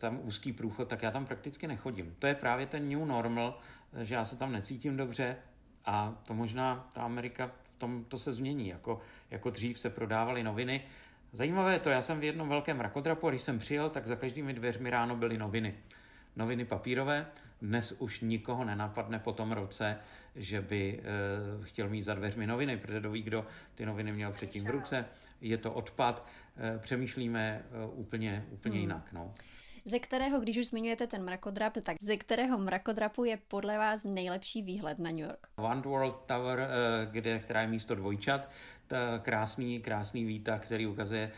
tam 0.00 0.20
úzký 0.22 0.52
průchod, 0.52 0.88
tak 0.88 1.02
já 1.02 1.10
tam 1.10 1.26
prakticky 1.26 1.66
nechodím. 1.66 2.14
To 2.18 2.26
je 2.26 2.34
právě 2.34 2.66
ten 2.66 2.88
new 2.88 3.04
normal, 3.04 3.58
že 4.02 4.14
já 4.14 4.24
se 4.24 4.36
tam 4.36 4.52
necítím 4.52 4.96
dobře 4.96 5.36
a 5.84 6.14
to 6.26 6.34
možná 6.34 6.90
ta 6.92 7.02
Amerika 7.02 7.50
v 7.62 7.72
tom 7.72 8.04
to 8.04 8.18
se 8.18 8.32
změní. 8.32 8.68
Jako, 8.68 9.00
jako 9.30 9.50
dřív 9.50 9.78
se 9.78 9.90
prodávaly 9.90 10.42
noviny. 10.42 10.82
Zajímavé 11.32 11.72
je 11.72 11.78
to, 11.78 11.90
já 11.90 12.02
jsem 12.02 12.20
v 12.20 12.24
jednom 12.24 12.48
velkém 12.48 12.80
rakodrapu, 12.80 13.28
když 13.28 13.42
jsem 13.42 13.58
přijel, 13.58 13.90
tak 13.90 14.06
za 14.06 14.16
každými 14.16 14.54
dveřmi 14.54 14.90
ráno 14.90 15.16
byly 15.16 15.38
noviny. 15.38 15.74
Noviny 16.36 16.64
papírové, 16.64 17.26
dnes 17.62 17.92
už 17.92 18.20
nikoho 18.20 18.64
nenapadne 18.64 19.18
po 19.18 19.32
tom 19.32 19.52
roce, 19.52 19.96
že 20.36 20.60
by 20.60 21.00
e, 21.00 21.64
chtěl 21.64 21.88
mít 21.88 22.02
za 22.02 22.14
dveřmi 22.14 22.46
noviny, 22.46 22.76
protože 22.76 23.08
ví, 23.08 23.22
kdo 23.22 23.46
ty 23.74 23.86
noviny 23.86 24.12
měl 24.12 24.32
předtím 24.32 24.64
v 24.64 24.70
ruce. 24.70 25.04
Je 25.40 25.58
to 25.58 25.72
odpad, 25.72 26.26
e, 26.56 26.78
přemýšlíme 26.78 27.64
e, 27.72 27.86
úplně, 27.86 28.46
úplně 28.50 28.74
hmm. 28.74 28.80
jinak. 28.80 29.12
No. 29.12 29.32
Ze 29.84 29.98
kterého, 29.98 30.40
když 30.40 30.56
už 30.56 30.66
zmiňujete 30.66 31.06
ten 31.06 31.24
mrakodrap, 31.24 31.72
tak 31.82 31.96
ze 32.00 32.16
kterého 32.16 32.58
mrakodrapu 32.58 33.24
je 33.24 33.38
podle 33.48 33.78
vás 33.78 34.04
nejlepší 34.04 34.62
výhled 34.62 34.98
na 34.98 35.10
New 35.10 35.18
York? 35.18 35.48
One 35.56 35.80
World 35.80 36.22
Tower, 36.26 36.68
kde, 37.10 37.38
která 37.38 37.60
je 37.62 37.68
místo 37.68 37.94
dvojčat, 37.94 38.50
ta 38.86 39.18
krásný, 39.18 39.80
krásný 39.80 40.24
výtah, 40.24 40.64
který 40.64 40.86
ukazuje 40.86 41.32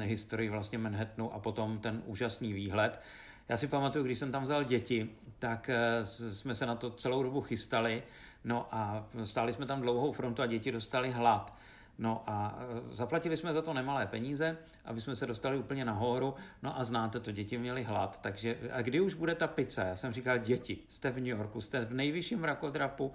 historii 0.00 0.50
vlastně 0.50 0.78
Manhattanu 0.78 1.34
a 1.34 1.38
potom 1.38 1.78
ten 1.78 2.02
úžasný 2.06 2.52
výhled. 2.52 3.00
Já 3.48 3.56
si 3.56 3.66
pamatuju, 3.66 4.04
když 4.04 4.18
jsem 4.18 4.32
tam 4.32 4.42
vzal 4.42 4.64
děti, 4.64 5.10
tak 5.38 5.68
eh, 5.68 6.06
jsme 6.06 6.54
se 6.54 6.66
na 6.66 6.74
to 6.74 6.90
celou 6.90 7.22
dobu 7.22 7.40
chystali, 7.40 8.02
no 8.44 8.68
a 8.70 9.06
stáli 9.24 9.52
jsme 9.52 9.66
tam 9.66 9.80
dlouhou 9.80 10.12
frontu 10.12 10.42
a 10.42 10.46
děti 10.46 10.72
dostali 10.72 11.10
hlad. 11.10 11.52
No 11.98 12.22
a 12.26 12.58
e, 12.60 12.94
zaplatili 12.94 13.36
jsme 13.36 13.52
za 13.52 13.62
to 13.62 13.74
nemalé 13.74 14.06
peníze, 14.06 14.56
aby 14.84 15.00
jsme 15.00 15.16
se 15.16 15.26
dostali 15.26 15.58
úplně 15.58 15.84
nahoru. 15.84 16.34
No 16.62 16.78
a 16.78 16.84
znáte 16.84 17.20
to, 17.20 17.32
děti 17.32 17.58
měli 17.58 17.82
hlad. 17.82 18.20
Takže 18.20 18.58
a 18.72 18.82
kdy 18.82 19.00
už 19.00 19.14
bude 19.14 19.34
ta 19.34 19.46
pizza? 19.46 19.84
Já 19.84 19.96
jsem 19.96 20.12
říkal, 20.12 20.38
děti, 20.38 20.78
jste 20.88 21.10
v 21.10 21.16
New 21.16 21.26
Yorku, 21.26 21.60
jste 21.60 21.84
v 21.84 21.94
nejvyšším 21.94 22.44
rakodrapu. 22.44 23.12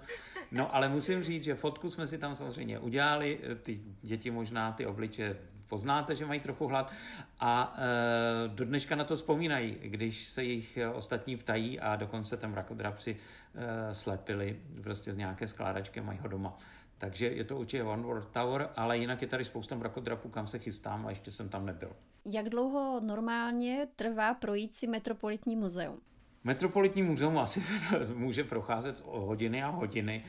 No 0.52 0.74
ale 0.74 0.88
musím 0.88 1.24
říct, 1.24 1.44
že 1.44 1.54
fotku 1.54 1.90
jsme 1.90 2.06
si 2.06 2.18
tam 2.18 2.36
samozřejmě 2.36 2.78
udělali. 2.78 3.40
Ty 3.62 3.80
děti 4.02 4.30
možná 4.30 4.72
ty 4.72 4.86
obliče 4.86 5.36
poznáte, 5.72 6.14
že 6.16 6.26
mají 6.26 6.40
trochu 6.40 6.66
hlad 6.66 6.92
a 7.40 7.74
e, 7.76 8.48
do 8.48 8.64
dneška 8.64 8.96
na 8.96 9.04
to 9.04 9.16
vzpomínají, 9.16 9.76
když 9.82 10.28
se 10.28 10.44
jich 10.44 10.78
ostatní 10.94 11.36
ptají 11.36 11.80
a 11.80 11.96
dokonce 11.96 12.36
ten 12.36 12.54
rakodrap 12.54 12.98
si 12.98 13.16
e, 13.16 13.94
slepili 13.94 14.60
prostě 14.82 15.12
z 15.12 15.16
nějaké 15.16 15.48
skládačky, 15.48 16.00
mají 16.00 16.18
ho 16.18 16.28
doma. 16.28 16.58
Takže 16.98 17.26
je 17.26 17.44
to 17.44 17.56
určitě 17.56 17.82
One 17.84 18.02
World 18.02 18.28
Tower, 18.28 18.68
ale 18.76 18.98
jinak 18.98 19.22
je 19.22 19.28
tady 19.28 19.44
spousta 19.44 19.76
mrakodrapů, 19.76 20.28
kam 20.28 20.46
se 20.46 20.58
chystám 20.58 21.06
a 21.06 21.10
ještě 21.10 21.30
jsem 21.30 21.48
tam 21.48 21.66
nebyl. 21.66 21.92
Jak 22.24 22.48
dlouho 22.48 23.00
normálně 23.00 23.88
trvá 23.96 24.34
projít 24.34 24.74
si 24.74 24.86
Metropolitní 24.86 25.56
muzeum? 25.56 26.00
Metropolitní 26.44 27.02
muzeum 27.02 27.38
asi 27.38 27.60
se 27.60 27.74
může 28.14 28.44
procházet 28.44 29.02
o 29.04 29.20
hodiny 29.20 29.62
a 29.62 29.68
hodiny. 29.68 30.24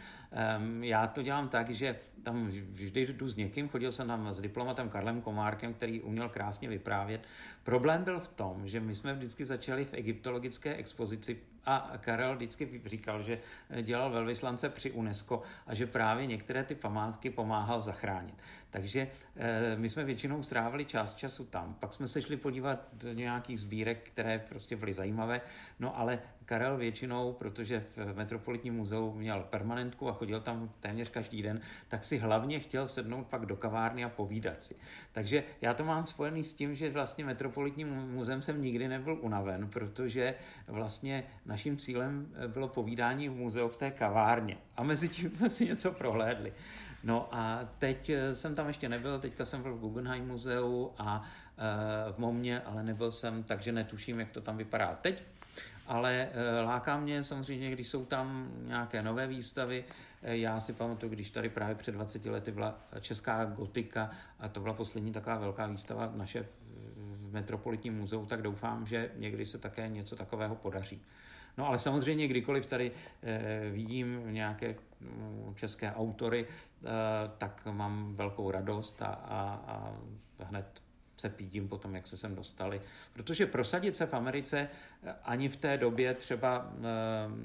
Já 0.81 1.07
to 1.07 1.21
dělám 1.21 1.49
tak, 1.49 1.69
že 1.69 1.95
tam 2.23 2.47
vždy 2.47 3.01
jdu 3.01 3.29
s 3.29 3.35
někým, 3.35 3.69
chodil 3.69 3.91
jsem 3.91 4.07
tam 4.07 4.33
s 4.33 4.41
diplomatem 4.41 4.89
Karlem 4.89 5.21
Komárkem, 5.21 5.73
který 5.73 6.01
uměl 6.01 6.29
krásně 6.29 6.69
vyprávět. 6.69 7.27
Problém 7.63 8.03
byl 8.03 8.19
v 8.19 8.27
tom, 8.27 8.67
že 8.67 8.79
my 8.79 8.95
jsme 8.95 9.13
vždycky 9.13 9.45
začali 9.45 9.85
v 9.85 9.93
egyptologické 9.93 10.75
expozici 10.75 11.37
a 11.65 11.91
Karel 12.01 12.35
vždycky 12.35 12.81
říkal, 12.85 13.21
že 13.21 13.39
dělal 13.81 14.11
velvyslance 14.11 14.69
při 14.69 14.91
UNESCO 14.91 15.41
a 15.67 15.75
že 15.75 15.87
právě 15.87 16.25
některé 16.25 16.63
ty 16.63 16.75
památky 16.75 17.29
pomáhal 17.29 17.81
zachránit. 17.81 18.35
Takže 18.69 19.07
eh, 19.35 19.75
my 19.75 19.89
jsme 19.89 20.03
většinou 20.03 20.43
strávili 20.43 20.85
část 20.85 21.15
času 21.15 21.45
tam. 21.45 21.75
Pak 21.79 21.93
jsme 21.93 22.07
se 22.07 22.21
šli 22.21 22.37
podívat 22.37 22.87
do 22.93 23.13
nějakých 23.13 23.59
sbírek, 23.59 24.09
které 24.09 24.39
prostě 24.39 24.75
byly 24.75 24.93
zajímavé. 24.93 25.41
No 25.79 25.97
ale 25.99 26.19
Karel 26.45 26.77
většinou, 26.77 27.33
protože 27.33 27.85
v 27.95 28.15
Metropolitním 28.15 28.73
muzeu 28.73 29.13
měl 29.13 29.45
permanentku 29.49 30.09
a 30.09 30.13
chodil 30.13 30.41
tam 30.41 30.69
téměř 30.79 31.09
každý 31.09 31.41
den, 31.41 31.61
tak 31.87 32.03
si 32.03 32.17
hlavně 32.17 32.59
chtěl 32.59 32.87
sednout 32.87 33.27
pak 33.27 33.45
do 33.45 33.55
kavárny 33.55 34.03
a 34.03 34.09
povídat 34.09 34.63
si. 34.63 34.75
Takže 35.11 35.43
já 35.61 35.73
to 35.73 35.83
mám 35.83 36.07
spojený 36.07 36.43
s 36.43 36.53
tím, 36.53 36.75
že 36.75 36.89
vlastně 36.89 37.25
Metropolitním 37.25 37.87
muzeem 37.87 38.41
jsem 38.41 38.61
nikdy 38.61 38.87
nebyl 38.87 39.17
unaven, 39.21 39.69
protože 39.69 40.35
vlastně 40.67 41.23
naším 41.45 41.77
cílem 41.77 42.33
bylo 42.47 42.67
povídání 42.67 43.29
v 43.29 43.35
muzeu 43.35 43.67
v 43.67 43.77
té 43.77 43.91
kavárně. 43.91 44.57
A 44.77 44.83
mezi 44.83 45.09
tím 45.09 45.31
jsme 45.31 45.49
si 45.49 45.65
něco 45.65 45.91
prohlédli. 45.91 46.53
No 47.03 47.27
a 47.31 47.69
teď 47.77 48.11
jsem 48.33 48.55
tam 48.55 48.67
ještě 48.67 48.89
nebyl, 48.89 49.19
teďka 49.19 49.45
jsem 49.45 49.61
byl 49.61 49.75
v 49.75 49.79
Guggenheim 49.79 50.27
muzeu 50.27 50.91
a 50.97 51.23
v 52.11 52.17
Momě, 52.17 52.61
ale 52.61 52.83
nebyl 52.83 53.11
jsem, 53.11 53.43
takže 53.43 53.71
netuším, 53.71 54.19
jak 54.19 54.31
to 54.31 54.41
tam 54.41 54.57
vypadá 54.57 54.95
teď 55.01 55.23
ale 55.87 56.29
eh, 56.31 56.61
láká 56.61 56.97
mě 56.97 57.23
samozřejmě, 57.23 57.71
když 57.71 57.87
jsou 57.87 58.05
tam 58.05 58.51
nějaké 58.63 59.01
nové 59.01 59.27
výstavy. 59.27 59.85
Eh, 60.23 60.37
já 60.37 60.59
si 60.59 60.73
pamatuju, 60.73 61.11
když 61.11 61.29
tady 61.29 61.49
právě 61.49 61.75
před 61.75 61.91
20 61.91 62.25
lety 62.25 62.51
byla 62.51 62.79
česká 62.99 63.45
gotika 63.45 64.11
a 64.39 64.49
to 64.49 64.59
byla 64.59 64.73
poslední 64.73 65.11
taková 65.11 65.37
velká 65.37 65.67
výstava 65.67 66.11
naše 66.15 66.47
v 66.95 67.33
Metropolitním 67.33 67.97
muzeu, 67.97 68.25
tak 68.25 68.41
doufám, 68.41 68.85
že 68.85 69.11
někdy 69.15 69.45
se 69.45 69.57
také 69.57 69.89
něco 69.89 70.15
takového 70.15 70.55
podaří. 70.55 71.01
No 71.57 71.67
ale 71.67 71.79
samozřejmě, 71.79 72.27
kdykoliv 72.27 72.65
tady 72.65 72.91
eh, 73.23 73.69
vidím 73.71 74.33
nějaké 74.33 74.75
mm, 74.99 75.53
české 75.55 75.91
autory, 75.91 76.47
tak 77.37 77.67
mám 77.71 78.15
velkou 78.15 78.51
radost 78.51 79.01
a, 79.01 79.05
a, 79.05 79.61
a 79.67 79.93
hned 80.43 80.82
se 81.17 81.29
pídím 81.29 81.67
potom, 81.67 81.95
jak 81.95 82.07
se 82.07 82.17
sem 82.17 82.35
dostali. 82.35 82.81
Protože 83.13 83.45
prosadit 83.45 83.95
se 83.95 84.05
v 84.05 84.13
Americe 84.13 84.69
eh, 85.03 85.15
ani 85.23 85.49
v 85.49 85.57
té 85.57 85.77
době 85.77 86.13
třeba 86.13 86.59
uh, 86.59 86.83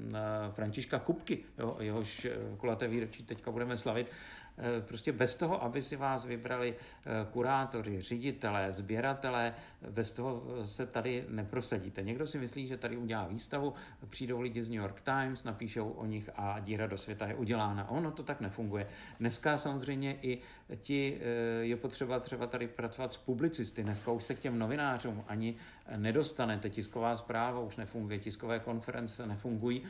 uh, 0.07 0.53
Františka 0.53 0.99
Kupky, 0.99 1.43
jo, 1.57 1.77
jehož 1.79 2.27
kulaté 2.57 2.87
výročí 2.87 3.23
teďka 3.23 3.51
budeme 3.51 3.77
slavit, 3.77 4.07
Eh, 4.48 4.48
prostě 4.81 5.11
bez 5.11 5.35
toho, 5.35 5.63
aby 5.63 5.81
si 5.81 5.95
vás 5.95 6.25
vybrali 6.25 6.75
eh, 6.75 7.09
kurátory, 7.31 8.01
ředitelé, 8.01 8.71
sběratelé, 8.71 9.53
bez 9.89 10.11
toho 10.11 10.43
se 10.65 10.85
tady 10.85 11.25
neprosadíte. 11.29 12.03
Někdo 12.03 12.27
si 12.27 12.39
myslí, 12.39 12.67
že 12.67 12.77
tady 12.77 12.97
udělá 12.97 13.27
výstavu, 13.27 13.73
přijdou 14.09 14.41
lidi 14.41 14.63
z 14.63 14.69
New 14.69 14.79
York 14.79 15.01
Times, 15.01 15.43
napíšou 15.43 15.89
o 15.89 16.05
nich 16.05 16.29
a 16.35 16.59
díra 16.59 16.87
do 16.87 16.97
světa 16.97 17.27
je 17.27 17.35
udělána. 17.35 17.89
Ono 17.89 18.11
to 18.11 18.23
tak 18.23 18.41
nefunguje. 18.41 18.87
Dneska 19.19 19.57
samozřejmě 19.57 20.17
i 20.21 20.39
ti 20.75 21.17
eh, 21.21 21.25
je 21.65 21.75
potřeba 21.75 22.19
třeba 22.19 22.47
tady 22.47 22.67
pracovat 22.67 23.13
s 23.13 23.17
publicisty. 23.17 23.83
Dneska 23.83 24.11
už 24.11 24.23
se 24.23 24.35
k 24.35 24.39
těm 24.39 24.59
novinářům 24.59 25.23
ani 25.27 25.55
nedostanete. 25.95 26.69
Tisková 26.69 27.15
zpráva 27.15 27.59
už 27.59 27.75
nefunguje, 27.75 28.19
tiskové 28.19 28.59
konference 28.59 29.27
nefungují. 29.27 29.83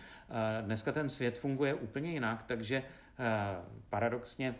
Dneska 0.61 0.91
ten 0.91 1.09
svět 1.09 1.37
funguje 1.37 1.73
úplně 1.73 2.11
jinak, 2.11 2.43
takže 2.43 2.83
Eh, 2.83 3.08
paradoxně 3.89 4.55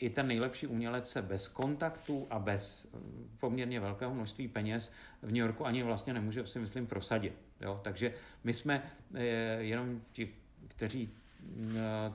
i 0.00 0.10
ten 0.10 0.26
nejlepší 0.26 0.66
umělec 0.66 1.10
se 1.10 1.22
bez 1.22 1.48
kontaktů 1.48 2.26
a 2.30 2.38
bez 2.38 2.88
eh, 2.94 2.98
poměrně 3.40 3.80
velkého 3.80 4.14
množství 4.14 4.48
peněz 4.48 4.92
v 5.22 5.26
New 5.26 5.36
Yorku 5.36 5.66
ani 5.66 5.82
vlastně 5.82 6.14
nemůže, 6.14 6.46
si 6.46 6.58
myslím, 6.58 6.86
prosadit. 6.86 7.32
Jo? 7.60 7.80
Takže 7.84 8.14
my 8.44 8.54
jsme 8.54 8.82
eh, 9.14 9.20
jenom 9.58 10.00
ti, 10.12 10.34
kteří 10.68 11.10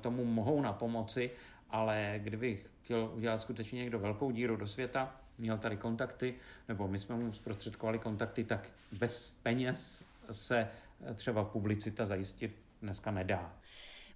tomu 0.02 0.26
mohou 0.26 0.62
na 0.62 0.74
pomoci, 0.74 1.32
ale 1.70 2.20
kdybych 2.24 2.66
chtěl 2.84 3.12
udělat 3.16 3.42
skutečně 3.42 3.78
někdo 3.78 4.00
velkou 4.00 4.32
díru 4.32 4.56
do 4.56 4.68
světa, 4.68 5.16
měl 5.38 5.58
tady 5.58 5.78
kontakty, 5.78 6.36
nebo 6.68 6.88
my 6.88 7.00
jsme 7.00 7.16
mu 7.16 7.34
zprostředkovali 7.34 8.00
kontakty, 8.00 8.44
tak 8.44 8.70
bez 8.92 9.32
peněz 9.44 10.06
se 10.32 10.68
třeba 11.16 11.44
publicita 11.44 12.06
zajistit 12.06 12.56
dneska 12.82 13.12
nedá. 13.12 13.54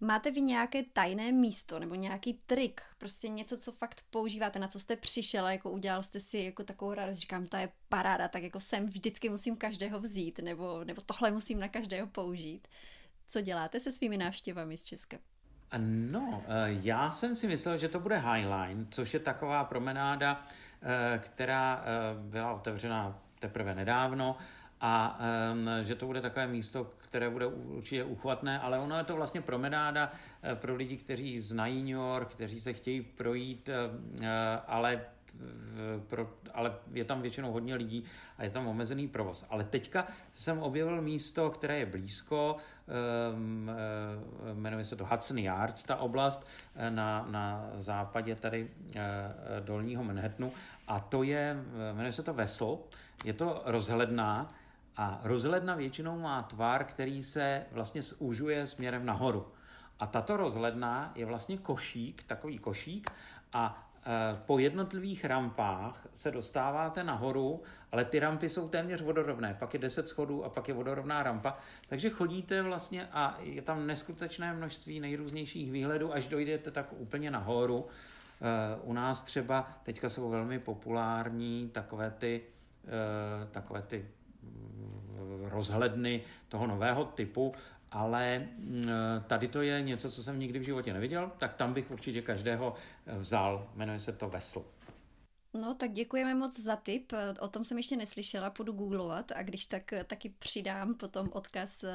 Máte 0.01 0.31
vy 0.31 0.41
nějaké 0.41 0.83
tajné 0.83 1.31
místo 1.31 1.79
nebo 1.79 1.95
nějaký 1.95 2.33
trik, 2.45 2.81
prostě 2.97 3.29
něco, 3.29 3.57
co 3.57 3.71
fakt 3.71 4.03
používáte, 4.09 4.59
na 4.59 4.67
co 4.67 4.79
jste 4.79 4.95
přišel 4.95 5.45
a 5.45 5.51
jako 5.51 5.71
udělal 5.71 6.03
jste 6.03 6.19
si 6.19 6.37
jako 6.37 6.63
takovou 6.63 6.93
radost, 6.93 7.17
říkám, 7.17 7.45
to 7.45 7.57
je 7.57 7.69
paráda, 7.89 8.27
tak 8.27 8.43
jako 8.43 8.59
sem 8.59 8.85
vždycky 8.85 9.29
musím 9.29 9.55
každého 9.55 9.99
vzít, 9.99 10.39
nebo, 10.39 10.83
nebo 10.83 11.01
tohle 11.01 11.31
musím 11.31 11.59
na 11.59 11.67
každého 11.67 12.07
použít. 12.07 12.67
Co 13.27 13.41
děláte 13.41 13.79
se 13.79 13.91
svými 13.91 14.17
návštěvami 14.17 14.77
z 14.77 14.83
Česka? 14.83 15.17
No, 16.11 16.43
eh, 16.47 16.77
já 16.81 17.11
jsem 17.11 17.35
si 17.35 17.47
myslel, 17.47 17.77
že 17.77 17.87
to 17.87 17.99
bude 17.99 18.17
Highline, 18.17 18.85
což 18.89 19.13
je 19.13 19.19
taková 19.19 19.63
promenáda, 19.63 20.45
eh, 20.81 21.19
která 21.19 21.83
eh, 21.83 22.29
byla 22.29 22.53
otevřena 22.53 23.19
teprve 23.39 23.75
nedávno 23.75 24.37
a 24.81 25.19
že 25.83 25.95
to 25.95 26.05
bude 26.05 26.21
takové 26.21 26.47
místo, 26.47 26.91
které 26.97 27.29
bude 27.29 27.45
určitě 27.45 28.03
uchvatné, 28.03 28.59
ale 28.59 28.79
ono 28.79 28.97
je 28.97 29.03
to 29.03 29.15
vlastně 29.15 29.41
promenáda 29.41 30.11
uh, 30.11 30.59
pro 30.59 30.75
lidi, 30.75 30.97
kteří 30.97 31.39
znají 31.39 31.79
New 31.79 32.01
York, 32.01 32.27
kteří 32.31 32.61
se 32.61 32.73
chtějí 32.73 33.01
projít, 33.01 33.69
uh, 33.69 34.25
ale 34.67 35.01
pro, 36.07 36.29
ale 36.53 36.75
je 36.93 37.05
tam 37.05 37.21
většinou 37.21 37.51
hodně 37.51 37.75
lidí 37.75 38.03
a 38.37 38.43
je 38.43 38.49
tam 38.49 38.67
omezený 38.67 39.07
provoz. 39.07 39.45
Ale 39.49 39.63
teďka 39.63 40.07
jsem 40.31 40.59
objevil 40.59 41.01
místo, 41.01 41.49
které 41.49 41.79
je 41.79 41.85
blízko, 41.85 42.57
um, 43.33 43.71
jmenuje 44.53 44.83
se 44.83 44.95
to 44.95 45.05
Hudson 45.05 45.37
Yards, 45.37 45.83
ta 45.83 45.95
oblast 45.95 46.47
na, 46.89 47.27
na 47.31 47.69
západě 47.77 48.35
tady 48.35 48.69
dolního 49.59 50.03
Manhattanu 50.03 50.51
a 50.87 50.99
to 50.99 51.23
je, 51.23 51.63
jmenuje 51.93 52.13
se 52.13 52.23
to 52.23 52.33
Vessel, 52.33 52.79
je 53.25 53.33
to 53.33 53.61
rozhledná, 53.65 54.49
a 54.97 55.19
rozhledna 55.23 55.75
většinou 55.75 56.19
má 56.19 56.41
tvar, 56.41 56.83
který 56.83 57.23
se 57.23 57.65
vlastně 57.71 58.01
zúžuje 58.01 58.67
směrem 58.67 59.05
nahoru. 59.05 59.47
A 59.99 60.07
tato 60.07 60.37
rozhledna 60.37 61.11
je 61.15 61.25
vlastně 61.25 61.57
košík, 61.57 62.23
takový 62.23 62.59
košík 62.59 63.09
a 63.53 63.89
e, 64.05 64.37
po 64.45 64.59
jednotlivých 64.59 65.25
rampách 65.25 66.07
se 66.13 66.31
dostáváte 66.31 67.03
nahoru, 67.03 67.63
ale 67.91 68.05
ty 68.05 68.19
rampy 68.19 68.49
jsou 68.49 68.69
téměř 68.69 69.01
vodorovné. 69.01 69.55
Pak 69.59 69.73
je 69.73 69.79
10 69.79 70.07
schodů 70.07 70.45
a 70.45 70.49
pak 70.49 70.67
je 70.67 70.73
vodorovná 70.73 71.23
rampa. 71.23 71.57
Takže 71.89 72.09
chodíte 72.09 72.61
vlastně 72.61 73.07
a 73.11 73.37
je 73.41 73.61
tam 73.61 73.87
neskutečné 73.87 74.53
množství 74.53 74.99
nejrůznějších 74.99 75.71
výhledů, 75.71 76.13
až 76.13 76.27
dojdete 76.27 76.71
tak 76.71 76.93
úplně 76.93 77.31
nahoru. 77.31 77.87
E, 78.41 78.81
u 78.81 78.93
nás 78.93 79.21
třeba 79.21 79.67
teďka 79.83 80.09
jsou 80.09 80.29
velmi 80.29 80.59
populární 80.59 81.69
takové 81.73 82.11
ty, 82.11 82.41
e, 82.87 83.47
takové 83.51 83.81
ty 83.81 84.05
rozhledny 85.49 86.23
toho 86.47 86.67
nového 86.67 87.05
typu, 87.05 87.53
ale 87.91 88.39
mm, 88.39 88.89
tady 89.27 89.47
to 89.47 89.61
je 89.61 89.81
něco, 89.81 90.11
co 90.11 90.23
jsem 90.23 90.39
nikdy 90.39 90.59
v 90.59 90.63
životě 90.63 90.93
neviděl, 90.93 91.31
tak 91.37 91.53
tam 91.53 91.73
bych 91.73 91.91
určitě 91.91 92.21
každého 92.21 92.73
vzal. 93.19 93.69
Jmenuje 93.75 93.99
se 93.99 94.13
to 94.13 94.29
Vesl. 94.29 94.65
No, 95.53 95.75
tak 95.75 95.91
děkujeme 95.91 96.35
moc 96.35 96.59
za 96.59 96.75
tip. 96.75 97.13
O 97.39 97.47
tom 97.47 97.63
jsem 97.63 97.77
ještě 97.77 97.95
neslyšela, 97.97 98.49
půjdu 98.49 98.73
googlovat 98.73 99.31
a 99.31 99.43
když 99.43 99.65
tak 99.65 99.93
taky 100.07 100.29
přidám 100.39 100.93
potom 100.93 101.29
odkaz 101.33 101.85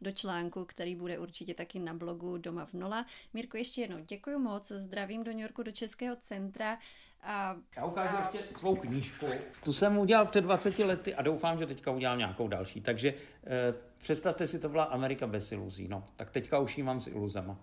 do 0.00 0.12
článku, 0.12 0.64
který 0.64 0.96
bude 0.96 1.18
určitě 1.18 1.54
taky 1.54 1.78
na 1.78 1.94
blogu 1.94 2.38
Doma 2.38 2.66
v 2.66 2.74
Nola. 2.74 3.06
Mirko, 3.34 3.56
ještě 3.56 3.80
jednou 3.80 3.98
děkuji 3.98 4.38
moc, 4.38 4.72
zdravím 4.72 5.24
do 5.24 5.30
New 5.30 5.40
Yorku, 5.40 5.62
do 5.62 5.72
Českého 5.72 6.16
centra. 6.16 6.78
A, 7.22 7.56
Já 7.76 7.84
ukážu 7.84 8.16
a... 8.16 8.20
ještě 8.20 8.58
svou 8.58 8.76
knížku. 8.76 9.26
Tu 9.64 9.72
jsem 9.72 9.98
udělal 9.98 10.26
před 10.26 10.40
20 10.40 10.78
lety 10.78 11.14
a 11.14 11.22
doufám, 11.22 11.58
že 11.58 11.66
teďka 11.66 11.90
udělám 11.90 12.18
nějakou 12.18 12.48
další. 12.48 12.80
Takže 12.80 13.14
eh, 13.44 13.74
představte 13.98 14.46
si, 14.46 14.58
to 14.58 14.68
byla 14.68 14.84
Amerika 14.84 15.26
bez 15.26 15.52
iluzí. 15.52 15.88
No, 15.88 16.04
tak 16.16 16.30
teďka 16.30 16.58
už 16.58 16.78
jí 16.78 16.82
mám 16.82 17.00
s 17.00 17.06
iluzema. 17.06 17.56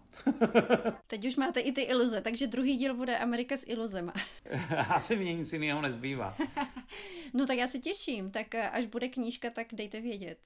Teď 1.08 1.26
už 1.26 1.36
máte 1.36 1.60
i 1.60 1.72
ty 1.72 1.82
iluze, 1.82 2.22
takže 2.22 2.48
druhý 2.48 2.78
díl 2.78 2.96
bude 2.96 3.18
Amerika 3.18 3.58
s 3.58 3.68
iluzema. 3.68 4.14
Asi 4.90 5.16
mě 5.16 5.34
nic 5.34 5.54
jiného 5.54 5.82
nezbývá. 5.82 6.36
no 7.34 7.48
tak 7.48 7.58
já 7.58 7.68
se 7.68 7.80
těším, 7.80 8.32
tak 8.32 8.56
eh, 8.56 8.70
až 8.70 8.86
bude 8.86 9.10
knížka, 9.10 9.50
tak 9.50 9.68
dejte 9.74 10.02
vědět. 10.02 10.38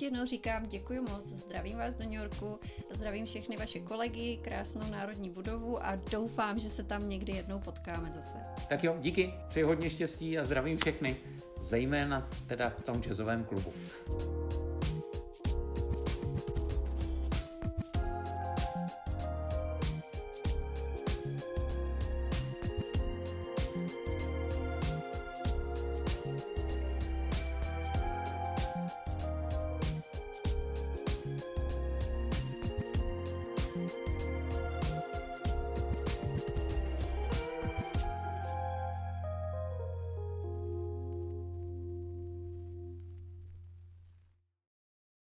Ještě 0.00 0.06
jednou 0.14 0.26
říkám 0.26 0.66
děkuji 0.66 1.00
moc, 1.00 1.26
zdravím 1.26 1.78
vás 1.78 1.94
do 1.94 2.04
New 2.04 2.12
Yorku, 2.12 2.58
zdravím 2.90 3.26
všechny 3.26 3.56
vaše 3.56 3.80
kolegy, 3.80 4.38
krásnou 4.42 4.90
národní 4.90 5.30
budovu 5.30 5.84
a 5.84 5.96
doufám, 5.96 6.58
že 6.58 6.68
se 6.68 6.82
tam 6.82 7.08
někdy 7.08 7.32
jednou 7.32 7.58
potkáme 7.58 8.12
zase. 8.16 8.38
Tak 8.68 8.84
jo, 8.84 8.96
díky, 9.00 9.34
přeji 9.48 9.64
hodně 9.64 9.90
štěstí 9.90 10.38
a 10.38 10.44
zdravím 10.44 10.78
všechny, 10.78 11.16
zejména 11.60 12.28
teda 12.46 12.70
v 12.70 12.82
tom 12.82 13.02
jazzovém 13.02 13.44
klubu. 13.44 13.72